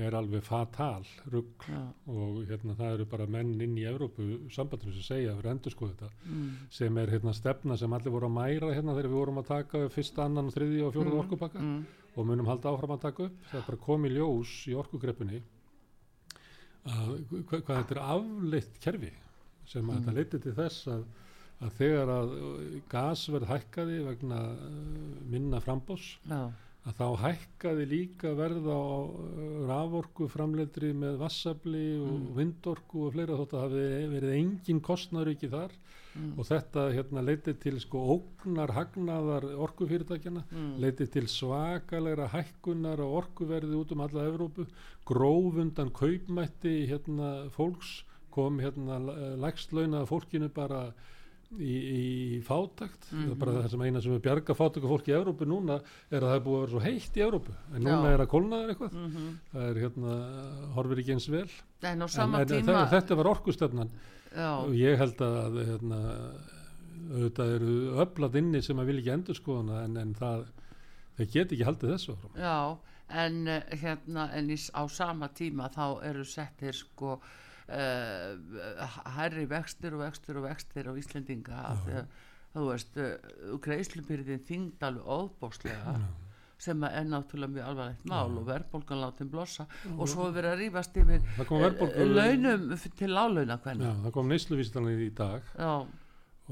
er 0.00 0.14
alveg 0.16 0.40
fatal 0.46 1.04
rugg 1.28 1.66
já, 1.68 1.80
og 2.08 2.38
hérna 2.48 2.72
það 2.78 2.94
eru 2.94 3.04
bara 3.12 3.26
menn 3.28 3.50
inn 3.60 3.74
í 3.76 3.82
Evrópu 3.90 4.24
sambandinu 4.54 4.94
sem 4.96 5.04
segja 5.04 5.34
fyrir 5.36 5.50
endur 5.52 5.74
sko 5.74 5.88
þetta 5.90 6.08
mm, 6.24 6.46
sem 6.72 6.96
er 7.02 7.12
hérna 7.12 7.34
stefna 7.36 7.76
sem 7.76 7.92
allir 7.92 8.14
voru 8.14 8.30
að 8.30 8.36
mæra 8.38 8.70
hérna 8.72 8.94
þegar 8.96 9.10
við 9.12 9.18
vorum 9.20 9.40
að 9.42 9.50
taka 9.50 9.82
upp 9.84 9.92
fyrsta, 9.92 10.24
annan, 10.24 10.48
og 10.48 10.54
þriðja 10.56 10.86
og 10.88 10.94
fjóruða 10.96 11.12
Mm, 11.18 11.24
orkupakka 11.26 11.58
mm, 11.60 11.82
og 12.16 12.26
munum 12.30 12.48
halda 12.48 12.72
áfram 12.72 12.94
að 12.96 13.02
taka 13.04 13.26
upp. 13.28 13.36
Það 13.50 13.60
er 13.60 13.66
bara 13.68 13.82
komið 13.86 14.16
ljós 14.16 14.54
í 14.72 14.74
orkukreppunni 14.80 15.42
að 16.92 17.10
hva, 17.30 17.60
hvað 17.60 17.76
þetta 17.82 17.94
er 17.96 18.02
afleitt 18.16 18.80
kerfi 18.82 19.12
sem 19.72 19.84
að 19.90 19.92
Mm. 19.92 20.00
þetta 20.02 20.16
leiti 20.16 20.40
til 20.42 20.54
þess 20.56 20.88
að, 20.90 21.04
að 21.62 21.76
þegar 21.78 22.10
að 22.16 22.32
gasverð 22.90 23.46
hækkaði 23.52 23.98
vegna 24.08 24.40
uh, 24.56 25.20
minna 25.30 25.60
frambós 25.62 26.08
já, 26.26 26.40
að 26.82 26.96
þá 26.98 27.06
hækkaði 27.22 27.84
líka 27.86 28.32
verð 28.34 28.64
á 28.66 28.82
raforku 29.70 30.26
framleiðri 30.32 30.90
með 30.98 31.18
vassabli 31.20 31.84
og 32.02 32.12
Mm. 32.12 32.34
vindorku 32.38 33.06
og 33.06 33.12
fleira 33.14 33.36
þótt 33.38 33.54
að 33.54 33.62
hafi 33.66 33.84
verið 34.14 34.32
engin 34.38 34.80
kostnaður 34.80 35.30
ekki 35.34 35.50
þar. 35.52 35.70
Mm, 36.12 36.32
og 36.36 36.44
þetta 36.44 36.92
hérna 36.92 37.22
leiti 37.24 37.54
til 37.54 37.78
sko 37.80 37.98
ógnar 38.18 38.72
hagnaðar 38.76 39.46
orkufyrirtækjana 39.64 40.42
mm, 40.50 40.74
leiti 40.82 41.06
til 41.06 41.24
svakalegra 41.30 42.26
hækkunar 42.28 43.00
á 43.00 43.06
orkuverði 43.06 43.78
út 43.78 43.92
um 43.92 44.00
alla 44.04 44.26
Evrópu. 44.28 44.66
Gróf 45.06 45.54
undan 45.56 45.90
kaupmætti 45.90 46.86
hérna 46.90 47.48
fólks 47.54 48.02
kom 48.30 48.58
hérna 48.60 48.98
lægstlaunað 49.40 50.08
fólkinu 50.10 50.48
bara 50.52 50.92
í, 51.58 51.72
í 51.72 52.42
fátakt 52.46 53.08
það 53.10 53.30
er 53.32 53.34
bara 53.40 53.52
Mhm. 53.52 53.62
það 53.62 53.70
sem 53.70 53.82
eina 53.82 54.00
sem 54.02 54.12
er 54.14 54.22
bjarga 54.24 54.54
fátaka 54.56 54.88
fólki 54.88 55.12
í 55.12 55.16
Evrópu 55.18 55.44
núna 55.46 55.80
er 56.10 56.20
að 56.22 56.28
það 56.30 56.36
er 56.36 56.44
búið 56.46 56.56
að 56.56 56.62
vera 56.62 56.72
svo 56.72 56.80
heitt 56.86 57.16
í 57.16 57.24
Evrópu. 57.26 57.52
En 57.74 57.82
núna 57.82 58.08
Já. 58.08 58.12
er 58.14 58.20
að 58.24 58.30
kólnaður 58.32 58.72
eitthvað. 58.72 58.92
Mhm. 58.92 59.38
það 59.52 59.68
er 59.70 59.80
hérna, 59.82 60.16
horfir 60.74 60.98
ekki 61.02 61.12
eins 61.12 61.28
vel. 61.28 61.50
En 61.82 62.02
en, 62.02 62.02
en 62.02 62.46
tíma 62.46 62.88
þetta, 62.88 63.16
var 63.16 63.26
orkustefnan. 63.34 63.90
Já, 64.34 64.50
og 64.64 64.72
ég 64.72 64.96
held 64.96 65.16
að 65.20 65.58
hérna, 65.66 66.00
auðvitað 67.12 67.54
eru 67.56 67.76
öflat 68.00 68.34
inni 68.40 68.62
sem 68.62 68.78
að 68.80 68.86
vil 68.86 68.98
ekki 69.02 69.12
endur 69.12 69.34
skoðana 69.38 69.84
en, 69.84 69.96
en 70.00 70.14
það 70.14 70.44
þeir 71.18 71.30
get 71.34 71.52
ekki 71.52 71.66
haldið 71.68 71.92
þessu 71.94 72.14
Já, 72.38 72.78
en 73.22 73.48
uh, 73.48 73.60
hérna 73.82 74.28
en 74.38 74.48
á 74.72 74.82
sama 74.88 75.28
tíma 75.36 75.68
þá 75.74 76.02
eru 76.08 76.24
settir 76.24 76.72
sko 76.72 77.18
uh, 77.68 78.98
hærri 79.18 79.46
vextir 79.50 79.96
og 79.96 80.04
vextir 80.04 80.40
og 80.40 80.48
vextir 80.48 80.88
á 80.88 80.92
því 80.92 81.06
að 82.02 82.02
þú 82.52 82.66
veist, 82.68 82.98
uh, 83.00 83.54
greiðslubyrðin 83.64 84.44
þyngd 84.48 84.84
alveg 84.88 85.08
óbókslega 85.08 85.96
sem 86.62 86.84
að 86.86 86.98
er 87.00 87.08
náttúrulega 87.10 87.54
mjög 87.56 87.70
alvarlegt 87.72 88.04
mál 88.12 88.36
og 88.38 88.44
verðbólgan 88.46 89.00
látin 89.02 89.30
blossa 89.32 89.66
og 89.96 90.04
svo 90.10 90.28
er 90.28 90.36
verið 90.36 90.52
að 90.52 90.60
rífast 90.60 91.00
yfir 91.02 91.18
eh, 91.18 91.50
verðbólgu 91.50 92.06
launum 92.12 92.68
til 93.00 93.10
já, 93.56 93.56
hvernig 93.64 93.88
það 94.04 94.14
kom 94.14 94.30
neysluvísitalan 94.30 95.02
í 95.02 95.08
dag 95.18 95.48
já, 95.56 95.72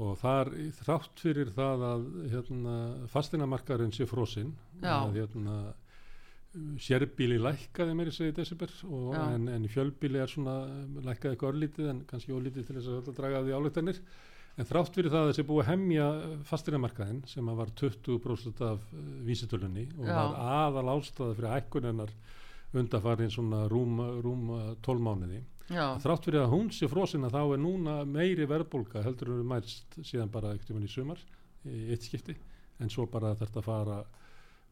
og 0.01 0.17
þar 0.21 0.51
þrátt 0.81 1.23
fyrir 1.23 1.53
það 1.55 1.85
að 1.87 2.03
hérna, 2.33 2.75
fastinamarkarinn 3.11 3.93
sé 3.95 4.07
frosinn 4.09 4.53
Já. 4.81 4.95
að 5.03 5.19
hérna, 5.21 5.57
sérbíli 6.83 7.37
lækkaði 7.39 8.31
desember 8.35 8.73
og, 8.89 9.13
Já. 9.15 9.21
en, 9.35 9.47
en 9.47 9.67
fjölbíli 9.71 10.19
er 10.19 10.27
svona 10.27 10.57
lækkaði 11.05 11.35
eitthvað 11.35 11.53
örlítið 11.53 11.89
en 11.93 12.03
kannski 12.09 12.35
ólítið 12.35 12.67
til 12.67 12.75
þess 12.75 12.91
að 12.97 13.15
draga 13.15 13.43
því 13.45 13.55
álöktanir 13.55 14.01
en 14.59 14.67
þrátt 14.67 14.97
fyrir 14.97 15.13
það 15.13 15.23
að 15.23 15.31
þessi 15.31 15.47
búið 15.47 15.63
að 15.63 15.69
hemja 15.71 16.07
fastinamarkaðin 16.49 17.23
sem 17.31 17.51
var 17.55 17.71
20% 17.79 18.63
af 18.67 18.83
uh, 18.91 19.07
vísitölunni 19.23 19.87
og 19.95 20.09
Já. 20.09 20.17
var 20.17 20.35
aðal 20.57 20.93
ástæða 20.97 21.37
fyrir 21.39 21.55
hækkunennar 21.55 22.13
undarfarin 22.81 23.31
svona 23.31 23.65
rúm, 23.71 23.99
rúm 24.23 24.51
12 24.83 25.07
mánuði 25.07 25.41
já, 25.71 25.85
þrátt 26.03 26.27
fyrir 26.27 26.43
að 26.43 26.53
hún 26.53 26.71
sé 26.75 26.87
frosin 26.91 27.27
að 27.27 27.37
þá 27.37 27.41
er 27.43 27.61
núna 27.63 27.97
meiri 28.07 28.47
verðbólga 28.47 29.03
heldur 29.05 29.37
en 29.37 29.47
mælst 29.47 29.99
síðan 30.03 30.31
bara 30.31 30.53
ekkert 30.55 30.75
um 30.75 30.83
í 30.83 30.91
sumar 30.91 31.23
í 31.67 31.91
eitt 31.95 32.07
skipti 32.07 32.35
en 32.81 32.91
svo 32.91 33.07
bara 33.11 33.35
að 33.39 33.63
fara 33.63 34.01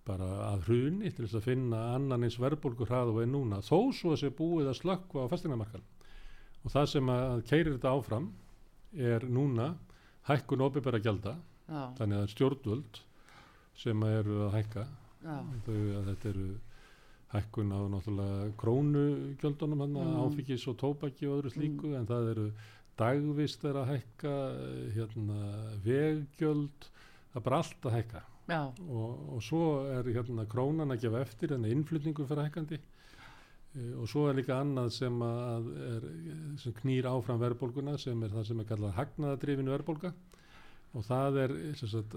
bara 0.08 0.28
að 0.54 0.64
hruni 0.70 1.12
til 1.12 1.26
þess 1.28 1.38
að 1.39 1.47
finna 1.50 1.80
annan 1.95 2.24
eins 2.26 2.38
verðbólgur 2.41 2.89
hraðu 2.89 3.16
og 3.18 3.22
er 3.24 3.30
núna. 3.30 3.60
Þó 3.62 3.91
svo 3.93 4.14
að 4.16 4.22
sé 4.24 4.30
búið 4.34 4.70
að 4.72 4.80
slökkva 4.80 5.26
á 5.28 5.32
fastinamarkan 5.32 5.84
og 6.64 6.72
það 6.74 6.88
sem 6.91 7.10
að 7.14 7.43
keirir 7.50 7.76
þetta 7.78 7.91
áfram 7.95 8.32
er 8.97 9.26
núna 9.30 9.68
hækkun 10.28 10.62
opibera 10.66 11.00
gjalda 11.00 11.36
já, 11.70 11.84
þannig 12.00 12.18
að 12.24 12.32
stjórnvöld 12.34 13.00
sem 13.80 14.04
eru 14.04 14.41
að 14.47 14.56
hækka 14.58 14.88
þau 15.68 15.78
að 16.00 16.10
þetta 16.10 16.30
eru 16.34 16.47
hækkun 17.30 17.72
á 17.72 17.80
náttúrulega 17.93 18.50
krónugjöldunum 18.60 19.86
Mm. 19.86 20.20
áfengis 20.26 20.68
og 20.68 20.78
tóbaki 20.82 21.28
og 21.30 21.39
öðru 21.43 21.52
slíku 21.54 21.93
en 21.95 22.08
það 22.10 22.32
eru 22.34 22.47
dagvist 22.97 23.64
er 23.70 23.78
að 23.80 23.91
hækka 23.93 24.34
hérna 24.95 25.39
veggjöld 25.86 26.89
það 27.32 27.39
er 27.39 27.45
bara 27.45 27.58
allt 27.62 27.86
að 27.86 27.95
hækka 28.00 28.22
og, 28.58 29.36
og 29.36 29.43
svo 29.45 29.66
er 29.93 30.08
hérna 30.16 30.47
krónan 30.50 30.95
að 30.95 31.04
gefa 31.06 31.22
eftir 31.26 31.54
en 31.56 31.68
innflutningur 31.70 32.28
fyrir 32.30 32.47
hækkandi. 32.47 32.80
Eh, 33.76 33.93
og 34.02 34.10
svo 34.10 34.26
er 34.30 34.39
líka 34.39 34.58
annað 34.58 34.89
sem 34.95 35.22
er, 35.26 36.08
sem 36.64 36.76
knýr 36.82 37.10
áfram 37.12 37.41
verðbólguna 37.43 37.97
sem 38.02 38.24
er 38.26 38.34
það 38.34 38.47
sem 38.50 38.64
er 38.64 38.70
kallað 38.72 38.97
hagnaðadrifinu 38.97 39.76
verðbólga. 39.76 40.14
Og 40.97 41.06
það 41.06 41.41
er 41.43 41.56
sagt, 41.78 42.16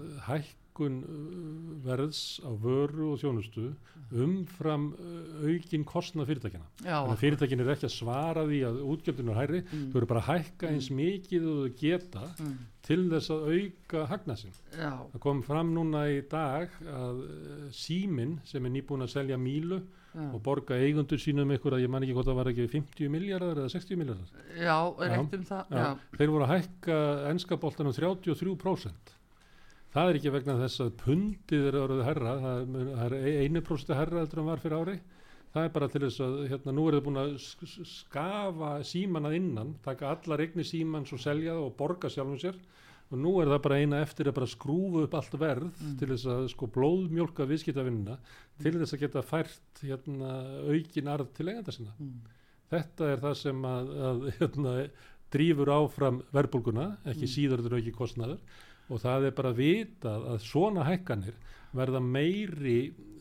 hækkun 0.73 0.95
uh, 1.05 1.85
verðs 1.85 2.39
á 2.41 2.49
vöru 2.57 3.11
og 3.13 3.19
þjónustu 3.21 3.67
umfram 4.13 4.87
uh, 4.93 5.45
aukin 5.47 5.83
kostnað 5.87 6.27
fyrirtækina. 6.31 6.65
Já, 6.83 6.97
Þannig 6.97 7.13
að 7.15 7.21
fyrirtækin 7.21 7.61
er 7.63 7.71
ekki 7.73 7.87
að 7.87 7.93
svara 7.93 8.43
því 8.49 8.59
að 8.67 8.79
útgjöldinu 8.93 9.31
er 9.33 9.39
hærri, 9.41 9.61
Mm. 9.73 9.87
þau 9.93 9.97
eru 10.01 10.09
bara 10.09 10.21
að 10.21 10.29
hækka 10.43 10.69
eins 10.73 10.89
mikið 10.93 11.47
og 11.49 11.57
þau 11.63 11.77
geta 11.79 12.23
mm, 12.39 12.53
til 12.83 13.01
þess 13.09 13.29
að 13.33 13.47
auka 13.53 14.05
hagnaðsinn. 14.11 14.53
já, 14.77 14.91
Það 15.13 15.19
kom 15.23 15.41
fram 15.43 15.73
núna 15.73 16.03
í 16.11 16.21
dag 16.29 16.69
að 16.83 17.23
uh, 17.23 17.67
síminn 17.71 18.39
sem 18.45 18.65
er 18.65 18.73
nýbúin 18.75 19.05
að 19.05 19.13
selja 19.13 19.37
mílu 19.37 19.79
já, 20.13 20.27
og 20.33 20.41
borga 20.45 20.77
eigundur 20.77 21.17
sínum 21.21 21.49
ykkur 21.55 21.73
að 21.77 21.85
ég 21.85 21.89
man 21.89 22.03
ekki 22.05 22.13
hvort 22.17 22.27
það 22.29 22.37
var 22.41 22.51
ekki 22.51 22.67
50 22.69 23.09
miljardar 23.09 23.63
eða 23.63 23.71
60 23.73 23.97
miljardar. 23.97 24.29
já, 24.57 24.77
rétt 24.99 25.33
um 25.39 25.45
það, 25.49 25.73
já, 25.73 25.87
Þeir 26.17 26.29
voru 26.35 26.45
að 26.45 26.55
hækka 26.57 27.01
ennska 27.31 27.57
boltan 27.57 27.89
um 27.89 27.93
33%. 27.97 29.15
Það 29.93 30.09
er 30.09 30.17
ekki 30.19 30.31
vegna 30.33 30.55
þess 30.63 30.81
að 30.81 30.93
pundið 31.03 31.65
er 31.69 31.75
orðið 31.83 32.05
herra, 32.07 32.31
það 32.41 32.61
er- 32.63 32.93
það 32.97 33.03
er 33.19 33.41
einu 33.43 33.61
prósti 33.61 33.93
herra 33.97 34.23
heldur 34.23 34.39
en 34.41 34.47
var 34.49 34.61
fyrir 34.63 34.77
ári. 34.81 34.95
Það 35.53 35.65
er 35.67 35.73
bara 35.75 35.87
til 35.93 36.01
þess 36.01 36.19
að 36.25 36.37
hérna, 36.49 36.73
nú 36.73 36.87
er 36.89 36.95
þau 36.97 37.03
búin 37.05 37.19
að 37.21 37.33
sk- 37.37 37.67
sk- 37.69 37.85
skafa 37.85 38.71
síman 38.89 39.27
að 39.29 39.35
innan, 39.37 39.75
taka 39.85 40.09
allar 40.15 40.41
eignir 40.41 40.65
símans 40.65 41.13
og 41.13 41.19
selja 41.21 41.53
það 41.53 41.67
og 41.67 41.75
borga 41.77 42.09
sjálfum 42.09 42.39
sér 42.41 42.55
og 43.11 43.19
nú 43.21 43.35
er 43.43 43.45
það 43.51 43.61
bara 43.61 43.77
eina 43.77 43.99
eftir 44.01 44.25
að 44.31 44.33
bara 44.39 44.47
skrúfa 44.49 45.03
upp 45.05 45.13
allt 45.13 45.37
verð 45.37 45.69
til 45.99 46.07
þess 46.09 46.25
að 46.25 46.49
sko 46.49 46.65
blóðmjólka 46.73 47.45
viðskiptavinnuna 47.45 48.17
til 48.63 48.71
þess 48.79 48.93
að 48.97 48.99
geta 49.05 49.21
fært 49.21 49.83
hérna, 49.83 50.31
aukin 50.73 51.07
arð 51.13 51.29
til 51.37 51.45
eiganda 51.51 51.71
sinna. 51.71 51.93
mm, 51.99 52.19
Þetta 52.71 53.11
er 53.13 53.17
það 53.21 53.35
sem 53.37 53.61
að, 53.61 53.93
að 54.09 54.31
hérna, 54.39 54.89
drýfur 55.29 55.69
áfram 55.69 56.23
verbulguna, 56.33 56.97
ekki 57.05 57.27
Mm. 57.29 57.33
síður 57.35 57.61
þetta 57.61 57.77
auki 57.77 57.91
kostnaður 57.93 58.39
og 58.89 59.01
það 59.03 59.29
er 59.29 59.35
bara 59.37 59.55
vitað 59.57 60.29
að 60.33 60.45
svona 60.45 60.85
hækkanir 60.87 61.35
verða 61.73 62.01
meiri 62.03 62.77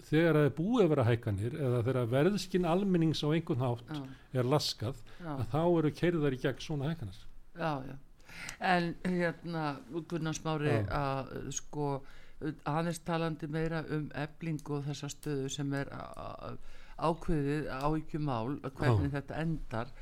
þegar 0.08 0.38
það 0.38 0.46
er 0.46 0.54
búið 0.56 0.84
að 0.84 0.90
vera 0.92 1.08
hækkanir 1.08 1.58
eða 1.58 1.82
þegar 1.86 2.08
verðskinn 2.12 2.68
almennings 2.68 3.22
á 3.24 3.28
einhvern 3.32 3.62
hátt 3.62 3.92
já, 3.94 4.00
er 4.40 4.48
laskað 4.48 4.98
já. 5.18 5.30
að 5.36 5.44
þá 5.54 5.62
eru 5.66 5.92
keirðar 6.00 6.36
í 6.36 6.40
gegn 6.42 6.64
svona 6.64 6.90
hækkanir. 6.90 7.20
Já, 7.56 7.72
já. 7.86 7.94
En 8.64 8.94
hérna, 9.04 9.64
Gunnar 10.08 10.34
Smári, 10.34 10.72
Já. 10.72 10.86
að 10.88 11.50
sko, 11.54 11.88
aðeins 12.66 13.02
talandi 13.06 13.48
meira 13.50 13.82
um 13.92 14.08
eblingu 14.18 14.78
og 14.78 14.86
þessa 14.88 15.10
stöðu 15.12 15.50
sem 15.52 15.74
er 15.78 15.90
ákveðið 17.02 17.68
áhyggjumál, 17.76 18.56
hvernig 18.78 19.12
þetta 19.14 19.38
endar 19.42 19.92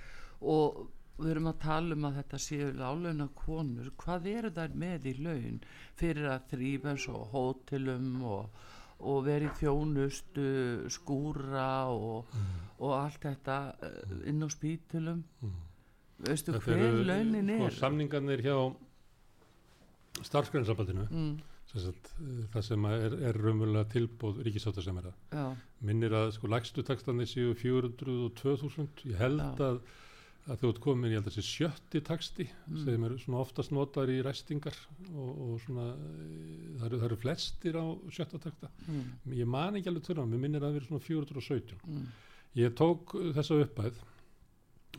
og 0.41 0.87
við 1.21 1.31
erum 1.35 1.49
að 1.51 1.59
tala 1.63 1.97
um 1.97 2.05
að 2.09 2.19
þetta 2.21 2.39
séu 2.47 2.69
lálauna 2.79 3.29
konur, 3.39 3.91
hvað 4.01 4.27
eru 4.33 4.51
þær 4.57 4.77
með 4.85 5.07
í 5.11 5.15
laun 5.23 5.59
fyrir 6.01 6.29
að 6.35 6.47
þrýfa 6.55 6.93
eins 6.95 7.07
og 7.13 7.27
hótelum 7.35 8.11
og, 8.25 8.61
og 9.01 9.23
verið 9.27 9.55
þjónustu, 9.63 10.47
skúra 10.93 11.69
og, 11.93 12.33
og 12.79 12.95
allt 12.99 13.21
þetta 13.29 13.59
eh, 13.89 14.15
inn 14.33 14.45
á 14.45 14.49
spítulum 14.53 15.25
Mm. 15.41 15.55
veistu 16.29 16.53
hver 16.53 16.99
launin 17.09 17.49
sko, 17.49 17.67
er 17.71 17.77
samningarnir 17.81 18.43
hjá 18.45 18.57
starfsgrænnsambandinu, 20.27 21.07
mm, 21.11 21.39
eh, 21.81 22.45
það 22.53 22.65
sem 22.67 22.85
er, 22.91 23.15
er 23.31 23.39
raunverulega 23.41 23.87
tilbóð 23.95 24.43
ríkisáta 24.45 24.83
sem 24.85 24.99
er 25.01 25.07
það. 25.33 25.57
minnir 25.81 26.13
að 26.13 26.33
sko 26.37 26.51
lægstu 26.51 26.83
taxtanir 26.85 27.29
séu 27.31 27.55
402.000 27.57 29.07
ég 29.09 29.17
held 29.23 29.41
Já. 29.41 29.55
að, 29.71 29.81
að 30.49 30.63
þú 30.63 30.69
ert 30.73 30.81
komin 30.85 31.13
held 31.13 31.27
að 31.27 31.35
þessi 31.35 31.45
sjötti 31.47 32.01
taxti 32.07 32.47
Mm. 32.71 32.85
sem 32.85 33.05
eru 33.05 33.19
svona 33.19 33.41
oftast 33.43 33.73
notar 33.75 34.09
í 34.09 34.21
ræstingar 34.23 34.77
og, 35.15 35.31
og 35.45 35.61
svona 35.65 35.87
eh, 35.91 36.79
það 36.79 36.87
eru, 36.87 36.99
það 37.01 37.07
eru 37.11 37.19
flestir 37.25 37.77
á 37.77 37.87
sjötta 38.15 38.39
taxta 38.41 38.71
mm, 38.87 39.35
ég 39.37 39.47
man 39.51 39.77
ekki 39.77 39.91
alveg 39.91 40.07
törnum, 40.07 40.31
mér 40.31 40.41
minnir 40.47 40.63
að 40.63 40.71
það 40.71 40.79
vera 40.79 40.89
svona 40.89 41.05
417 41.05 41.77
mm, 41.87 42.07
ég 42.63 42.75
tók 42.79 43.15
þessa 43.37 43.59
uppæð 43.67 44.01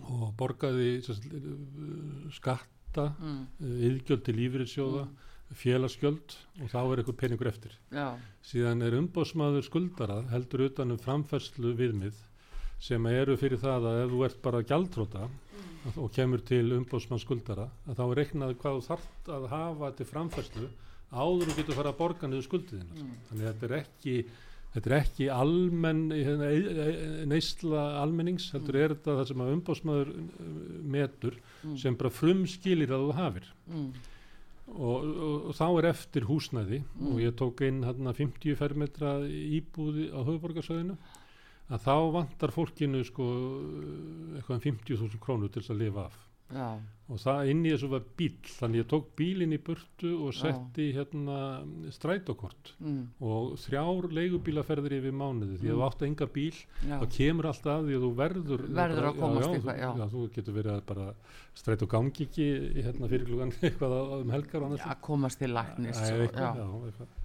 og 0.02 0.30
borgaði 0.40 0.92
sem 1.06 1.18
sagt, 1.18 1.34
uh, 1.34 2.32
skatta 2.36 3.10
mm, 3.20 3.42
yðgjöld 3.90 4.24
til 4.28 4.36
lífyrirsjóða 4.40 5.06
mm, 5.08 5.28
félagsgjöld 5.62 6.36
og 6.64 6.70
þá 6.72 6.78
er 6.82 7.02
eitthvað 7.02 7.18
peningur 7.20 7.50
eftir. 7.50 7.74
Já, 7.92 8.14
síðan 8.48 8.86
er 8.88 8.96
umbóðsmaður 9.02 9.66
skuldara 9.68 10.22
heldur 10.32 10.64
utan 10.70 10.94
um 10.96 11.00
framfærslu 11.02 11.74
viðmið 11.76 12.16
sem 12.82 13.06
eru 13.12 13.36
fyrir 13.38 13.62
það 13.62 13.88
að 13.92 14.00
ef 14.06 14.12
þú 14.16 14.22
ert 14.28 14.40
bara 14.46 14.64
gjaldróta 14.66 15.26
og 15.98 16.12
kemur 16.14 16.42
til 16.46 16.64
umbóðsmann 16.78 17.22
skuldara 17.22 17.68
að 17.90 17.98
þá 17.98 18.04
er 18.12 18.20
reiknað 18.22 18.56
hvað 18.62 18.78
þú 18.80 18.86
þarft 18.90 19.30
að 19.38 19.48
hafa 19.56 19.92
til 19.98 20.08
framfærslu 20.12 20.70
áður 21.12 21.50
þú 21.52 21.58
getur 21.60 21.78
fara 21.80 21.92
að 21.94 22.00
borga 22.04 22.30
niður 22.32 22.48
skuldiðina 22.48 22.96
Mm. 23.02 23.14
þannig 23.30 23.46
að 23.46 23.54
þetta 23.54 23.68
er 23.70 23.78
ekki 23.82 24.16
þetta 24.72 24.88
er 24.92 24.96
ekki 25.02 25.26
almenn 25.36 26.04
hérna, 26.16 26.52
neysla 27.28 27.82
almennings 28.02 28.46
heldur 28.54 28.78
er 28.80 28.94
þetta 28.96 29.16
það 29.20 29.28
sem 29.32 29.42
að 29.44 29.54
umbóðsmaður 29.58 30.12
metur 30.94 31.36
mm, 31.66 31.76
sem 31.82 31.98
bara 32.00 32.14
frumskilir 32.16 32.94
að 32.96 33.04
þú 33.10 33.16
hafir. 33.18 33.50
Mm, 33.68 33.90
og, 34.72 34.96
og, 34.96 35.50
og 35.52 35.58
þá 35.58 35.66
er 35.82 35.90
eftir 35.92 36.28
húsnæði 36.30 36.80
Mm. 37.02 37.10
og 37.12 37.20
ég 37.26 37.36
tók 37.42 37.66
inn 37.68 37.82
hérna 37.84 38.14
50 38.16 38.56
fermetra 38.56 39.18
íbúði 39.28 40.08
á 40.16 40.20
höfuborgarsöðinu 40.24 40.96
að 41.72 41.86
þá 41.88 41.94
vantar 42.18 42.52
fólkinu 42.56 43.04
sko 43.08 43.26
eitthvað 44.38 44.58
um 44.58 44.66
50.000 44.68 45.22
krónur 45.24 45.52
til 45.54 45.62
þess 45.64 45.74
að 45.76 45.82
lifa 45.86 46.04
af 46.10 46.18
já, 46.52 46.66
og 47.12 47.20
það 47.24 47.50
inn 47.52 47.62
í 47.64 47.70
þessu 47.72 47.88
var 47.94 48.02
bíl 48.20 48.34
þannig 48.44 48.82
ég 48.82 48.88
tók 48.92 49.06
bílinn 49.20 49.54
í 49.56 49.60
burtu 49.64 50.10
og 50.26 50.34
Já. 50.36 50.42
setti 50.42 50.88
hérna 50.98 51.38
strætókort 51.96 52.74
mm, 52.80 52.98
og 53.24 53.54
þrjár 53.64 54.10
leigubílaferðir 54.18 54.98
yfir 55.00 55.16
mánuði 55.16 55.62
því 55.62 55.70
að 55.70 55.72
Mm. 55.72 55.80
þú 55.80 55.86
átt 55.88 56.04
enga 56.10 56.28
bíl 56.36 56.52
já, 56.90 56.98
þá 57.00 57.06
kemur 57.16 57.48
alltaf 57.54 57.72
að 57.78 57.88
því 57.88 57.96
að 57.96 58.04
þú 58.06 58.12
verður 58.20 58.66
Verður 58.82 59.08
að 59.12 59.20
komast 59.24 59.48
já, 59.48 59.54
eitthvað, 59.56 59.80
þú, 59.80 59.86
já. 59.86 59.92
já, 60.04 60.06
þú 60.16 60.26
getur 60.36 60.58
verið 60.60 60.74
að 60.76 60.84
bara 60.92 61.08
strætó 61.64 61.88
gangi 61.96 62.28
ekki 62.28 62.50
hérna 62.84 63.12
fyrir 63.16 63.26
klugan 63.32 63.56
eitthvað 63.62 63.98
um 64.20 64.36
helgar 64.36 64.68
já, 64.76 64.92
komast 65.08 65.40
til 65.40 65.54
læknis 65.56 66.04
Æ, 66.04 66.04
og- 66.12 66.26
eitthvað, 66.28 66.60
já, 66.60 66.68
já, 66.68 66.70
eitthvað. 66.92 67.18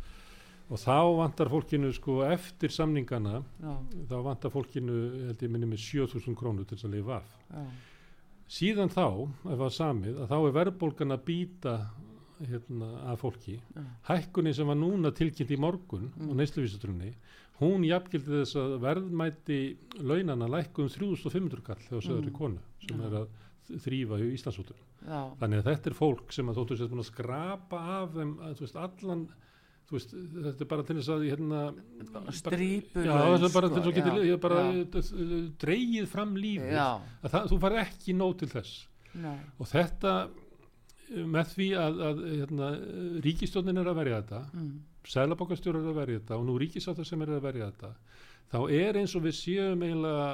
Og 0.71 0.81
þá 0.83 0.97
vantar 1.21 1.49
fólkinu 1.53 1.93
sko 1.95 2.21
eftir 2.27 2.73
samningana 2.75 3.43
já, 3.63 3.75
þá 4.11 4.17
vantar 4.27 4.51
fólkinu 4.51 4.97
held 5.29 5.43
ég 5.47 5.51
minni 5.53 5.69
með 5.71 5.85
7000 5.85 6.35
krónur 6.39 6.67
til 6.67 6.77
þess 6.77 6.89
að 6.89 6.97
lifa 6.97 7.21
af. 7.21 7.37
Já, 7.53 7.63
síðan 8.59 8.91
þá, 8.95 9.05
ef 9.47 9.57
það 9.59 9.65
er 9.69 9.77
samið 9.77 10.21
að 10.25 10.29
þá 10.33 10.37
er 10.49 10.57
verðbólgan 10.61 11.15
að 11.17 11.25
býta 11.27 11.77
hérna, 12.47 12.89
af 13.13 13.23
fólki. 13.23 13.57
Já, 13.75 13.83
hækkunni 14.11 14.53
sem 14.55 14.67
var 14.69 14.77
núna 14.77 15.11
tilkynnt 15.17 15.51
í 15.55 15.59
morgun 15.59 16.11
Mm. 16.17 16.31
á 16.31 16.33
neysluvísutrunni 16.43 17.15
hún 17.61 17.87
jafngildi 17.89 18.43
þess 18.43 18.57
að 18.61 18.75
verðmæti 18.85 19.61
launana 20.05 20.47
lækkum 20.51 20.91
3500 20.93 21.63
kall 21.65 21.81
þegar 21.81 22.27
í 22.27 22.31
Mm. 22.31 22.37
konu 22.37 22.59
sem 22.87 23.01
er 23.01 23.15
að 23.23 23.29
þrýfa 23.83 24.19
í 24.21 24.35
Íslandsútur 24.37 24.77
þannig 25.41 25.59
að 25.63 25.69
þetta 25.71 25.87
er 25.91 25.95
fólk 25.95 26.33
sem 26.33 26.47
að 26.49 26.55
þóttu 26.61 26.77
sér 26.77 26.93
að 26.99 27.07
skrapa 27.09 27.79
af 28.03 28.13
þeim 28.15 28.39
að, 28.43 28.61
veist, 28.61 28.77
allan 28.77 29.29
veist, 29.93 30.15
þetta 30.17 30.65
er 30.65 30.71
bara 30.73 30.87
til 30.89 30.97
þess 30.99 31.13
að 31.15 31.27
hérna, 31.29 31.61
Strípulaus, 32.35 33.07
já, 33.07 33.49
er 33.49 33.55
bara 33.55 33.71
sko, 33.71 33.75
til 33.75 33.83
þess 33.83 33.91
að 33.91 33.99
geta 34.01 34.15
já, 34.17 34.27
ég 34.27 34.41
bara 34.43 34.65
já. 34.67 35.45
dreigið 35.63 36.09
fram 36.11 36.35
lífið. 36.41 36.81
Það, 37.27 37.53
þú 37.53 37.61
farið 37.67 37.83
ekki 37.85 38.17
nóg 38.17 38.35
til 38.41 38.51
þess. 38.57 38.75
Nei, 39.17 39.39
og 39.57 39.71
þetta 39.71 40.17
með 41.07 41.53
því 41.55 41.69
að, 41.79 42.01
að 42.09 42.23
hérna, 42.33 42.69
ríkistjónin 43.25 43.81
er 43.81 43.91
að 43.91 43.99
verja 44.01 44.21
þetta 44.23 44.41
mm, 44.49 44.71
sælabokastjórar 45.07 45.85
er 45.85 45.93
að 45.93 46.01
verja 46.01 46.23
þetta 46.23 46.39
og 46.41 46.47
nú 46.49 46.57
ríkisáttar 46.61 47.07
sem 47.07 47.23
er 47.23 47.35
að 47.37 47.45
verja 47.47 47.69
þetta 47.71 47.93
þá 48.51 48.59
er 48.79 48.99
eins 49.01 49.15
og 49.19 49.27
við 49.27 49.37
séum 49.39 49.85
eiginlega 49.87 50.27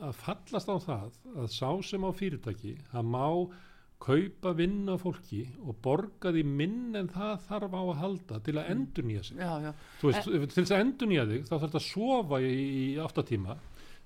að 0.00 0.14
fallast 0.20 0.70
á 0.70 0.76
það 0.86 1.18
að 1.34 1.50
sá 1.56 1.68
sem 1.90 2.06
á 2.06 2.10
fyrirtæki 2.16 2.76
að 2.94 3.10
má 3.10 3.26
kaupa 4.00 4.52
vinna 4.56 4.94
fólki 5.00 5.42
og 5.66 5.76
borga 5.84 6.32
því 6.32 6.44
minn 6.48 6.96
en 6.96 7.08
það 7.12 7.34
þarf 7.48 7.74
á 7.76 7.82
að 7.82 7.98
halda 8.00 8.38
til 8.46 8.54
að 8.60 8.70
endur 8.74 9.04
nýja 9.10 9.24
sig. 9.28 9.36
Já, 9.42 9.50
já, 9.66 9.72
veist, 10.02 10.30
til 10.30 10.64
þess 10.64 10.72
að 10.76 10.84
endur 10.86 11.10
nýja 11.12 11.26
þig 11.32 11.42
þá 11.48 11.52
þarf 11.56 11.66
þetta 11.66 11.82
að 11.82 11.88
sofa 11.90 12.40
í, 12.40 12.54
í 12.80 12.86
áttatíma 13.04 13.58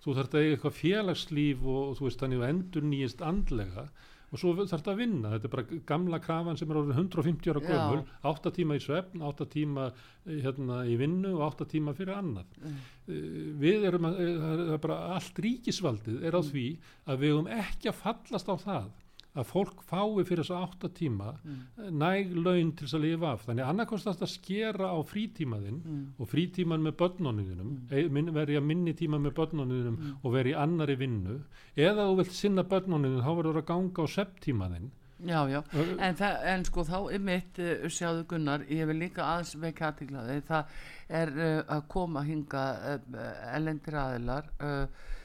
þú 0.05 0.17
þarf 0.17 0.27
þetta 0.27 0.41
að 0.41 0.43
eiga 0.49 0.57
eitthvað 0.57 0.81
félagslíf 0.81 1.63
og 1.75 1.95
þú 1.99 2.09
veist 2.09 2.25
þannig 2.25 2.43
að 2.43 2.51
endur 2.55 2.85
nýjist 2.91 3.23
andlega 3.25 3.87
og 4.35 4.41
svo 4.41 4.51
þarf 4.57 4.73
þetta 4.73 4.91
að 4.91 4.99
vinna. 4.99 5.31
Þetta 5.31 5.47
er 5.47 5.53
bara 5.53 5.79
gamla 5.87 6.19
krafan 6.19 6.57
sem 6.59 6.71
er 6.73 6.79
orðin 6.81 6.97
150 6.99 7.53
ára 7.53 7.61
gömul, 7.63 8.01
8 8.27 8.51
tíma 8.57 8.75
í 8.75 8.81
svefn 8.83 9.23
8 9.23 9.47
tíma 9.53 9.85
eh, 9.93 10.41
hérna, 10.43 10.81
í 10.91 10.97
vinnu 10.99 11.37
og 11.37 11.45
8 11.53 11.69
tíma 11.71 11.95
fyrir 11.95 12.17
annað. 12.19 12.57
Mm. 12.59 12.81
Eh, 13.07 13.29
við 13.63 13.87
erum 13.93 14.09
að, 14.11 14.19
eh, 14.25 14.33
það 14.43 14.73
er 14.75 14.83
bara 14.89 14.97
allt 15.15 15.39
ríkisvaldið 15.47 16.19
er 16.27 16.35
á 16.35 16.41
Mm. 16.43 16.51
því 16.51 16.67
að 17.07 17.23
við 17.23 17.31
höfum 17.37 17.53
ekki 17.61 17.93
að 17.93 18.01
fallast 18.03 18.51
á 18.51 18.55
það 18.59 18.91
að 19.35 19.47
fólk 19.51 19.83
fái 19.89 20.25
fyrir 20.29 20.43
þess 20.45 20.55
að 20.55 20.65
8 20.69 20.91
tíma 20.99 21.31
mm, 21.43 21.61
næg 21.99 22.35
laun 22.39 22.73
til 22.79 22.87
þess 22.87 22.97
að 22.99 23.05
lifa 23.05 23.31
af. 23.35 23.45
Þannig 23.49 23.69
annarkost 23.69 24.11
að 24.13 24.25
skera 24.31 24.91
á 24.95 24.99
frítímaðinn 25.11 25.81
mm, 25.85 26.03
og 26.23 26.31
frítíman 26.31 26.85
með 26.87 26.99
börnunniðinum 27.03 27.73
Mm. 27.85 28.33
verði 28.35 28.59
að 28.61 28.69
minni 28.69 28.95
tíma 28.95 29.19
með 29.19 29.35
börnunniðinum 29.41 29.97
Mm. 29.99 30.17
og 30.23 30.33
verði 30.37 30.53
í 30.55 30.59
annari 30.59 30.97
vinnu. 30.97 31.39
Eða 31.77 32.07
þú 32.11 32.17
vilt 32.23 32.33
sinna 32.33 32.63
börnunniðin 32.63 33.25
þá 33.25 33.33
verður 33.41 33.63
að 33.63 33.67
ganga 33.73 34.05
á 34.05 34.07
sepptímaðinn 34.19 34.91
Já, 35.25 35.47
já, 35.49 35.61
en, 36.03 36.17
það, 36.19 36.35
en 36.53 36.65
sko 36.67 36.83
þá 36.85 36.97
er 37.15 37.21
mitt 37.23 37.59
uh, 37.63 37.85
sjáðu 37.89 38.25
Gunnar, 38.29 38.65
ég 38.69 38.85
vil 38.91 38.97
líka 38.99 39.23
aðeins 39.25 39.55
vekja 39.63 39.87
aðtiklaði, 39.93 40.41
það 40.49 40.73
er 41.09 41.31
uh, 41.39 41.61
að 41.77 41.85
koma 41.95 42.25
hinga 42.27 42.65
uh, 42.99 42.99
elendir 43.55 43.95
aðilar 44.03 44.51
uh, 44.59 44.67
uh, 44.67 45.23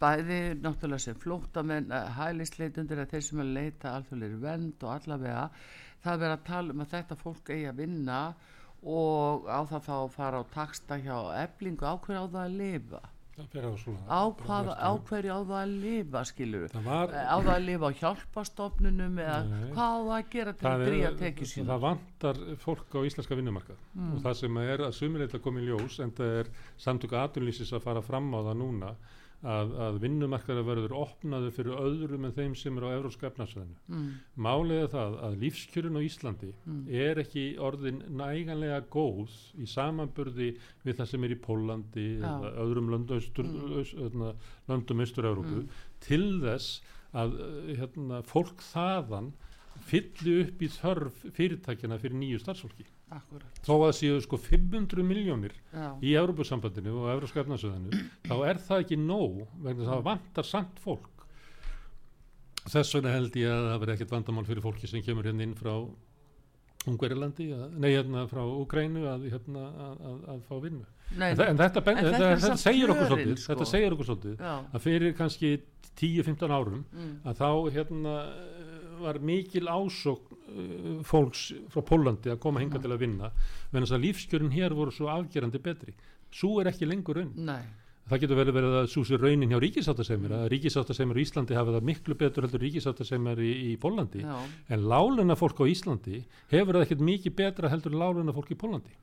bæði 0.00 0.40
náttúrulega 0.60 1.02
sem 1.02 1.18
flóttamenn 1.18 1.90
uh, 1.90 2.12
hælisleitundir 2.18 3.02
að 3.02 3.16
þeir 3.16 3.26
sem 3.28 3.42
að 3.42 3.54
leita 3.56 3.96
alþjóðlega 3.96 4.42
vend 4.44 4.86
og 4.86 4.92
allavega 4.94 5.48
það 6.04 6.20
verður 6.22 6.36
að 6.36 6.46
tala 6.50 6.76
um 6.76 6.84
að 6.84 6.94
þetta 6.94 7.18
fólk 7.22 7.50
eigi 7.50 7.66
að 7.70 7.82
vinna 7.82 8.20
og 8.86 9.50
á 9.50 9.60
það 9.66 9.84
þá 9.88 9.92
að 9.96 10.14
fara 10.14 10.40
á 10.40 10.44
taksta 10.54 10.98
hjá 11.02 11.18
eblingu 11.42 11.86
ákveður 11.88 12.22
á 12.22 12.26
það 12.30 12.42
að 12.44 12.58
lifa? 12.62 13.02
Á 13.36 14.32
hvað, 14.32 14.70
á 14.80 14.90
hverju 14.96 15.34
á 15.36 15.40
það 15.44 15.58
að 15.58 15.72
lifa 15.82 16.20
skilur 16.24 16.70
Það 16.72 16.86
var, 16.86 17.10
á 17.12 17.36
það 17.36 17.50
að 17.52 17.66
lifa 17.66 17.90
á 17.92 17.98
hjálpastofnunum 17.98 19.18
eða 19.20 19.34
Nei. 19.50 19.66
hvað 19.74 19.92
á 19.92 20.00
það 20.06 20.12
að 20.16 20.30
gera 20.32 20.54
til 20.56 20.70
að 20.70 20.84
drýja 20.86 21.10
tekið 21.20 21.50
sín 21.50 21.68
það 21.68 21.82
vantar 21.84 22.40
fólk 22.62 22.96
á 22.96 23.00
íslenska 23.10 23.36
vinnumarkað. 23.36 23.82
Mm. 23.92 24.14
og 24.14 24.24
það 24.24 24.38
sem 24.40 24.58
er 24.62 24.84
að 24.86 24.96
sumileitlega 24.96 25.44
komið 25.44 25.68
ljós 25.68 25.98
en 26.06 26.14
það 26.16 26.38
er 26.38 26.50
samtöku 26.86 27.20
aðunlýsis 27.20 27.74
að 27.76 27.84
fara 27.90 28.04
fram 28.06 28.32
á 28.32 28.40
það 28.40 28.58
núna 28.62 28.94
að, 29.44 29.72
að 29.86 29.98
vinnumarkaður 30.00 30.64
verður 30.66 30.94
opnaður 30.96 31.52
fyrir 31.52 31.76
öðrum 31.78 32.24
en 32.24 32.32
þeim 32.32 32.54
sem 32.56 32.76
eru 32.78 32.88
á 32.88 32.96
Evrópska 32.96 33.28
efnarsvæðinu. 33.30 33.76
mm, 33.88 34.08
er 34.82 34.88
það 34.88 35.16
að 35.28 35.36
lífskjörun 35.42 35.98
á 35.98 36.02
Íslandi 36.06 36.52
Mm. 36.66 36.88
er 36.88 37.20
ekki 37.22 37.44
orðin 37.58 38.02
næganlega 38.16 38.80
góð 38.90 39.30
í 39.60 39.66
samanburði 39.66 40.56
við 40.84 40.96
það 40.96 41.06
sem 41.12 41.24
er 41.24 41.30
í 41.36 41.40
Pólandi 41.46 42.06
Já. 42.18 42.26
eða 42.26 42.52
öðrum 42.64 42.90
löndum 42.90 43.16
austur, 43.20 43.44
Mm. 43.44 43.76
austur-Európu 45.04 45.62
Mm. 45.62 45.68
til 46.00 46.40
þess 46.40 46.80
að 47.14 47.38
uh, 47.40 47.74
hérna, 47.76 48.22
fólk 48.22 48.58
þaðan 48.72 49.32
fylli 49.86 50.40
upp 50.42 50.60
í 50.62 50.68
þörf 50.68 51.12
fyrirtækjana 51.36 51.98
fyrir 52.00 52.16
nýju 52.16 52.40
starfsfólki. 52.40 52.86
Akkurat. 53.14 53.60
Þó 53.66 53.74
að 53.86 53.92
séu 54.00 54.16
sko 54.24 54.38
500 54.40 55.04
miljónir 55.06 55.54
já, 55.54 55.90
í 56.02 56.14
Európusambandinu 56.18 56.96
og 57.02 57.12
Európska 57.12 57.44
efnarsöðinu 57.44 58.00
þá 58.26 58.34
er 58.48 58.58
það 58.66 58.82
ekki 58.82 58.98
nóg 59.02 59.44
vegna 59.62 59.92
það 59.92 60.02
vantar 60.08 60.48
samt 60.48 60.82
fólk. 60.82 61.12
Þess 62.66 62.96
vegna 62.96 63.14
held 63.14 63.38
ég 63.38 63.52
að 63.52 63.70
það 63.70 63.80
verði 63.84 63.96
ekkert 63.96 64.16
vandamál 64.16 64.46
fyrir 64.48 64.64
fólki 64.64 64.90
sem 64.90 65.04
kemur 65.06 65.28
hérna 65.28 65.46
inn 65.46 65.54
frá 65.58 65.72
Ungverilandi, 66.86 67.48
nei 67.82 67.88
hérna 67.96 68.26
frá 68.30 68.44
Ukrænu 68.46 69.08
að, 69.10 69.24
hérna, 69.32 69.62
að, 69.86 70.02
að, 70.06 70.18
að 70.30 70.42
fá 70.46 70.52
vinnu. 70.62 70.84
Nei, 71.18 71.30
en, 71.32 71.40
en 71.48 71.58
þetta, 71.58 71.82
ben, 71.86 71.98
en 71.98 72.06
þetta 72.06 72.20
þetta, 72.20 72.42
þetta, 72.44 72.58
segir 72.62 72.92
okkur 72.92 73.08
svolítið 73.10 73.36
sko. 73.38 73.48
þetta 73.52 73.66
segir 73.70 73.94
okkur 73.94 74.08
svolítið 74.10 74.44
já, 74.46 74.52
að 74.74 74.84
fyrir 74.84 75.16
kannski 75.18 75.50
10-15 75.98 76.54
árum 76.54 76.80
mm, 76.82 77.12
að 77.26 77.42
þá 77.42 77.50
hérna 77.76 78.14
var 79.00 79.20
mikil 79.22 79.66
uh, 79.70 79.76
fólks 81.06 81.48
frá 81.72 81.82
Pólandi 81.86 82.30
að 82.32 82.42
koma 82.42 82.62
hinga 82.62 82.78
til 82.82 82.92
að 82.92 83.02
vinna 83.02 83.32
en 83.72 83.80
þess 83.80 83.96
að 83.96 84.04
lífskjörin 84.04 84.54
hér 84.54 84.76
voru 84.76 84.94
svo 84.94 85.10
afgerandi 85.12 85.62
betri. 85.62 85.96
Svo 86.32 86.60
er 86.60 86.70
ekki 86.70 86.86
lengur 86.86 87.18
raun 87.18 87.32
nei, 87.48 87.64
það 88.06 88.22
getur 88.22 88.40
verið 88.40 88.58
verið 88.58 88.76
að 88.82 88.90
súsi 88.92 89.18
raunin 89.18 89.50
hjá 89.50 89.58
ríkisáttasemir 89.62 90.36
að 90.36 90.46
ríkisáttasemir 90.54 91.18
í 91.18 91.26
Íslandi 91.26 91.58
hafa 91.58 91.74
það 91.78 91.88
miklu 91.90 92.18
betur 92.20 92.46
heldur 92.46 92.62
ríkisáttasemir 92.62 93.42
í, 93.42 93.52
í 93.72 93.76
Pólandi 93.82 94.22
já, 94.22 94.36
en 94.70 94.86
láluna 94.86 95.38
fólk 95.38 95.62
á 95.62 95.70
Íslandi 95.70 96.22
hefur 96.52 96.78
það 96.78 96.86
ekkert 96.86 97.04
mikið 97.10 97.36
betra 97.40 97.72
heldur 97.72 97.98
láluna 97.98 98.34
fólk 98.36 98.54
í 98.54 98.58
Pólandi 98.60 98.94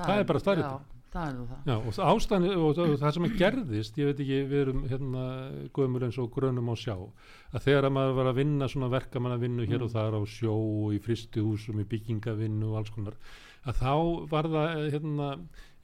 Það 0.00 0.22
er 0.22 0.26
bara 0.28 0.42
staðreyndin. 0.42 0.99
Já, 1.10 1.18
það 1.18 1.26
er 1.26 1.36
nú 1.36 1.44
það. 1.50 1.60
Já, 1.66 1.76
og 1.76 1.94
það 1.96 2.10
ástæðan 2.14 2.48
og, 2.50 2.80
og 2.84 2.96
það 3.02 3.14
sem 3.16 3.26
að 3.26 3.36
gerðist, 3.40 4.00
ég 4.00 4.10
veit 4.10 4.24
ekki, 4.24 4.40
við 4.50 4.60
erum 4.60 4.82
hérna 4.90 5.24
gömur 5.76 6.06
eins 6.06 6.18
og 6.22 6.32
grönum 6.34 6.70
á 6.70 6.74
sjá 6.78 6.96
að 6.96 7.64
þegar 7.66 7.88
að 7.88 7.94
maður 7.96 8.18
var 8.20 8.30
að 8.30 8.40
vinna 8.40 8.68
svona 8.70 8.90
verkamannavinnu 8.94 9.66
hér 9.70 9.86
og 9.86 9.94
þar 9.94 10.18
á 10.18 10.22
sjó 10.30 10.54
og 10.54 10.94
í 10.94 11.00
fristihúsum, 11.02 11.82
í 11.82 11.88
byggingavinnu 11.90 12.70
og 12.70 12.80
alls 12.80 12.94
konar 12.94 13.18
að 13.68 13.80
þá 13.80 13.94
var 14.30 14.48
það 14.48 14.76
eh, 14.76 14.86
hérna, 14.94 15.32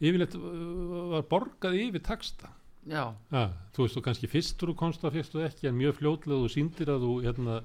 yfirleitt 0.01 0.39
uh, 0.39 1.11
var 1.16 1.27
borgað 1.31 1.77
yfir 1.81 2.05
taksta 2.07 2.53
já, 2.87 3.03
ja, 3.33 3.45
þú 3.74 3.85
veist 3.85 3.99
þú 3.99 4.05
kannski 4.07 4.31
fyrstur 4.31 4.72
þú 4.72 4.79
komst 4.81 5.05
það 5.05 5.18
fyrstu 5.18 5.45
ekki 5.45 5.70
en 5.70 5.79
mjög 5.81 5.99
fljótlega 6.01 6.45
þú 6.45 6.53
síndir 6.55 6.93
að 6.93 7.05
þú 7.05 7.12
hérna 7.27 7.59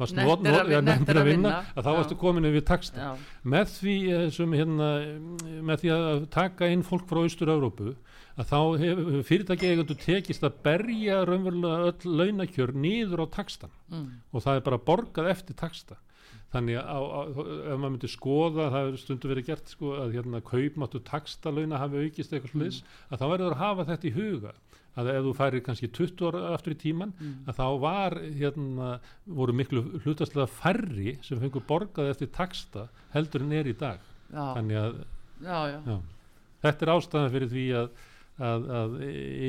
varst 0.00 0.16
Nettir 0.16 0.24
að 0.24 0.56
not- 0.56 0.66
vin- 0.66 0.72
ja, 0.74 0.80
nettir 0.80 1.14
að 1.14 1.20
að 1.22 1.28
vinna, 1.28 1.50
vinna, 1.50 1.74
að 1.76 1.84
þá 1.84 1.90
já. 1.90 1.96
varstu 1.98 2.16
komin 2.18 2.48
yfir 2.50 2.64
taksta 2.66 3.10
með 3.44 3.66
því, 3.78 3.96
eh, 4.16 4.30
sem, 4.34 4.52
hérna, 4.58 4.88
með 5.70 5.84
því 5.84 5.92
að 5.94 6.24
taka 6.34 6.70
inn 6.74 6.82
fólk 6.82 7.06
frá 7.10 7.20
Austur-Európu 7.22 7.94
að 8.34 8.48
þá 8.50 8.58
hefur 8.82 9.20
fyrirtæki 9.28 9.68
eigandu 9.70 9.94
tekist 9.94 10.42
að 10.42 10.56
berja 10.66 11.20
raunverulega 11.28 11.92
öll 11.92 12.16
launakjör 12.18 12.72
niður 12.74 13.22
á 13.22 13.26
takstan 13.30 13.70
mm, 13.92 14.08
og 14.34 14.42
það 14.42 14.56
er 14.58 14.64
bara 14.66 14.78
borgað 14.88 15.30
eftir 15.30 15.54
taksta 15.54 16.00
þannig 16.54 16.78
að 16.78 16.86
á, 16.90 16.98
ef 17.30 17.78
maður 17.78 17.92
myndi 17.94 18.10
skoða 18.10 18.66
það 18.74 18.88
er 18.90 18.98
stundu 18.98 19.30
verið 19.30 19.46
gert 19.52 19.70
sko, 19.70 19.94
að 20.02 20.12
hérna, 20.18 20.40
kaupmáttu 20.42 21.00
takstalöuna 21.06 21.78
hafi 21.82 22.02
aukist 22.06 22.34
eitthvað 22.34 22.52
sliðis 22.54 22.82
að 23.10 23.22
þá 23.22 23.26
verður 23.30 23.54
að 23.54 23.62
hafa 23.62 23.86
þetta 23.92 24.10
í 24.10 24.14
huga 24.18 24.52
að 25.00 25.10
ef 25.10 25.26
þú 25.26 25.34
færir 25.38 25.62
kannski 25.66 25.90
20 25.90 26.28
ára 26.28 26.42
aftur 26.54 26.74
í 26.74 26.78
tíman 26.78 27.12
mm, 27.14 27.36
að 27.50 27.58
þá 27.58 27.66
var 27.82 28.16
hérna, 28.22 28.90
voru 29.40 29.56
miklu 29.56 29.84
hlutastlega 30.04 30.46
færri 30.50 31.16
sem 31.24 31.40
fengur 31.42 31.64
borgað 31.68 32.12
eftir 32.12 32.30
taksta 32.34 32.88
heldur 33.14 33.46
en 33.46 33.54
er 33.58 33.70
í 33.70 33.76
dag. 33.78 34.02
Já, 34.30 34.44
þannig 34.56 34.80
að 34.80 34.98
já, 35.44 35.58
já, 35.88 35.96
þetta 36.64 36.86
er 36.86 36.92
ástæðan 36.94 37.34
fyrir 37.34 37.52
því 37.54 37.64
að, 37.80 37.88
að, 38.50 38.68
að 38.80 38.94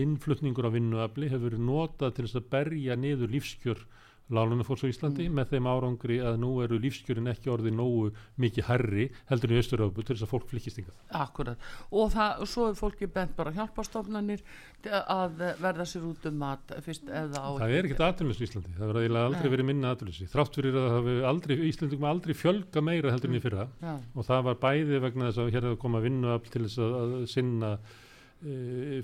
innflutningur 0.02 0.70
á 0.70 0.76
vinnuafli 0.76 1.30
hefur 1.32 1.50
verið 1.50 1.68
notað 1.70 2.18
til 2.18 2.28
þess 2.28 2.42
að 2.42 2.50
berja 2.58 2.98
niður 3.00 3.34
lífskjör 3.38 3.86
lálunafólks 4.34 4.86
á 4.86 4.90
Íslandi 4.90 5.28
með 5.30 5.52
þeim 5.54 5.68
árangri 5.70 6.18
að 6.26 6.40
nú 6.42 6.52
eru 6.64 6.80
lífskjörin 6.82 7.30
ekki 7.30 7.52
orðið 7.54 7.76
nógu 7.78 8.08
mikið 8.42 8.70
herri 8.70 9.10
heldur 9.30 9.54
í 9.54 9.60
Östuröfu 9.62 10.06
til 10.06 10.16
þess 10.16 10.26
að 10.26 10.32
fólk 10.32 10.48
flykkist 10.50 10.80
yngað. 10.82 10.96
akkurat 11.22 11.68
og 11.92 12.14
það, 12.16 12.46
svo 12.50 12.70
er 12.72 12.80
fólki 12.80 13.10
bent 13.12 13.36
bara 13.38 13.54
hjálpastofnanir 13.54 14.42
að 14.86 15.44
verða 15.62 15.86
sér 15.90 16.08
út 16.10 16.26
um 16.30 16.40
mat 16.42 16.74
fyrst 16.86 17.06
eða 17.10 17.42
á 17.42 17.50
Það 17.62 17.76
er 17.76 17.90
ekkert 17.90 18.04
aðtunlis 18.08 18.42
í 18.42 18.48
Íslandi, 18.48 18.74
það 18.78 18.92
verður 18.92 19.06
eiginlega 19.06 19.30
aldrei 19.30 19.52
verið 19.54 19.70
minna 19.70 19.94
aðtunlisi. 19.94 20.28
Þrátt 20.32 20.60
fyrir 20.60 20.78
að 20.78 20.86
það 20.86 20.98
hafi 21.00 21.16
aldrei, 21.32 21.56
Íslandingum 21.70 22.10
aldrei 22.10 22.36
fjölga 22.38 22.84
meira 22.86 23.14
heldur 23.14 23.32
en 23.32 23.38
í 23.38 23.44
fyrra. 23.44 23.68
Já, 23.82 23.94
og 24.14 24.28
það 24.28 24.44
var 24.50 24.60
bæði 24.66 25.02
vegna 25.06 25.30
þess 25.30 25.44
að 25.44 25.54
hér 25.56 25.70
hefur 25.70 25.82
komað 25.86 26.06
vinnuafl 26.10 26.54
til 26.54 26.66
þess 26.66 26.82
að, 26.86 26.98
að 27.02 27.26
sinna 27.34 27.72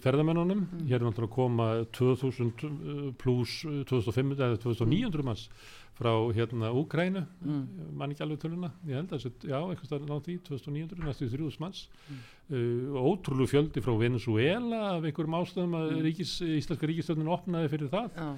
ferðamennunum. 0.04 0.66
Mm. 0.68 0.88
hér 0.90 1.00
er 1.00 1.06
náttúrulega 1.08 1.30
að 1.30 1.36
koma 1.36 1.68
2000 1.98 3.14
pluss 3.22 3.62
2500 3.90 4.44
eða 4.48 4.60
2900 4.62 5.24
manns 5.26 5.46
frá 5.98 6.12
hérna 6.34 6.72
Úkrænu 6.74 7.22
mm, 7.42 7.64
mann 7.98 8.14
ekki 8.14 8.24
alveg 8.26 8.40
töluna, 8.42 8.72
ég 8.88 8.98
held 8.98 9.12
að 9.14 9.26
já, 9.46 9.58
eitthvað 9.60 9.90
stærn 9.90 10.08
nátt 10.10 10.30
í, 10.32 10.38
2900, 10.48 11.04
næstu 11.06 11.28
3000 11.30 11.62
manns. 11.62 11.82
Mm. 12.08 12.22
uh, 12.56 13.00
ótrúlu 13.12 13.48
fjöldi 13.50 13.84
frá 13.84 13.94
Venezuela 14.00 14.82
af 14.96 15.06
einhverjum 15.08 15.38
ástæðum 15.42 15.78
að 15.78 15.92
Mm. 15.92 16.02
ríkis, 16.08 16.34
íslenska 16.42 16.88
ríkistöndin 16.90 17.32
opnaði 17.32 17.70
fyrir 17.74 17.92
það. 17.92 18.10
Já, 18.16 18.30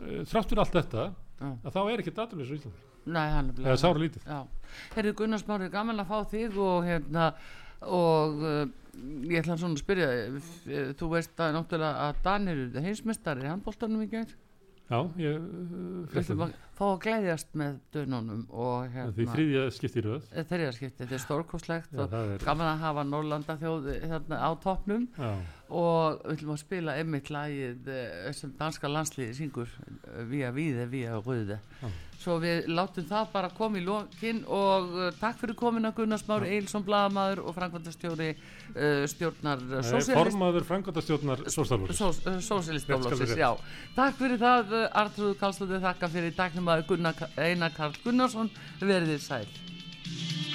uh, 0.00 0.20
þrátt 0.28 0.50
fyrir 0.52 0.62
allt 0.64 0.76
þetta 0.76 1.06
já. 1.40 1.50
að 1.64 1.72
þá 1.76 1.80
er 1.84 2.02
ekki 2.02 2.14
daturlis 2.16 2.50
í 2.50 2.58
Íslandi, 2.58 2.84
nei, 3.06 3.28
hann 3.30 3.54
er 3.64 3.80
sára 3.80 4.02
lítið 4.02 4.26
herri 4.94 5.12
Gunnar 5.16 5.40
Smári, 5.40 5.70
gaman 5.72 6.02
að 6.02 6.10
fá 6.10 6.18
þig 6.30 6.58
og 6.58 6.84
hérna 6.84 7.32
og 7.80 8.42
uh, 8.44 8.66
ég 9.30 9.40
ætla 9.40 9.56
svona 9.60 9.76
að 9.76 9.82
spyrja 9.82 10.08
uh, 10.10 10.92
þú 10.98 11.10
veist 11.14 11.42
að 11.42 11.56
náttúrulega 11.56 12.06
að 12.06 12.22
Danir 12.26 12.62
eru 12.66 12.84
heimsmestari 12.86 13.46
í 13.46 13.50
handbóltanum 13.50 14.04
í 14.04 14.08
gær? 14.12 14.32
Já, 14.90 14.98
ég 15.22 15.36
uh, 15.38 16.18
ætlum 16.18 16.44
að 16.48 16.54
fá 16.74 16.84
að 16.88 16.96
glæðjast 17.04 17.52
með 17.60 17.78
dönunum 17.94 18.42
og 18.50 18.88
því 18.88 18.96
hérna 18.96 19.34
þriðja 19.36 19.64
skipti 19.76 20.00
í 20.00 20.04
röð. 20.08 20.28
Þeirra 20.50 20.72
skipti, 20.74 20.98
þetta 21.04 21.16
er 21.16 21.22
stórkostlegt 21.22 21.92
já, 21.94 22.00
og 22.02 22.10
það 22.10 22.34
er, 22.34 22.44
gaman 22.48 22.70
að 22.72 22.84
hafa 22.86 23.04
Norrlanda 23.06 23.56
þjóð 23.60 23.90
hérna 24.10 24.40
á 24.42 24.50
toppnum. 24.64 25.06
Já, 25.14 25.30
og 25.70 26.20
við 26.24 26.34
ætlum 26.34 26.52
að 26.54 26.60
spila 26.64 26.94
einmitt 26.98 27.30
lagið 27.32 27.90
eh, 27.94 28.30
sem 28.36 28.52
danska 28.58 28.90
landsliði 28.90 29.36
syngur 29.38 29.70
eh, 29.70 30.22
Vía 30.30 30.50
Víði, 30.54 30.86
Vía 30.90 31.16
Rauði 31.18 31.56
Já. 31.56 31.90
svo 32.20 32.36
við 32.42 32.68
látum 32.70 33.06
það 33.08 33.30
bara 33.32 33.52
koma 33.56 33.80
í 33.80 33.84
lokin 33.86 34.42
og 34.50 34.90
uh, 34.96 35.06
takk 35.20 35.38
fyrir 35.40 35.56
komina 35.58 35.92
Gunnar 35.96 36.20
Smári 36.20 36.50
Eilsson 36.56 36.84
Blaðamaður 36.86 37.44
og 37.46 37.56
Frankvöndastjóri 37.56 38.28
uh, 38.34 39.06
stjórnar 39.10 39.64
Sósíalist 39.80 40.12
formaður 40.12 40.68
Rétt 43.20 43.30
skal 43.30 43.40
já. 43.40 43.50
Takk 43.96 44.20
fyrir 44.20 44.42
það, 44.42 44.76
Artrúð 45.04 45.34
Karlstóttir 45.40 45.82
þakka 45.86 46.12
fyrir 46.12 46.36
dæknum 46.36 46.70
að 46.74 46.86
Einar 47.38 47.74
Karl 47.76 47.96
Gunnarsson. 48.04 48.52
Verðið 48.82 49.20
sæl 49.24 50.49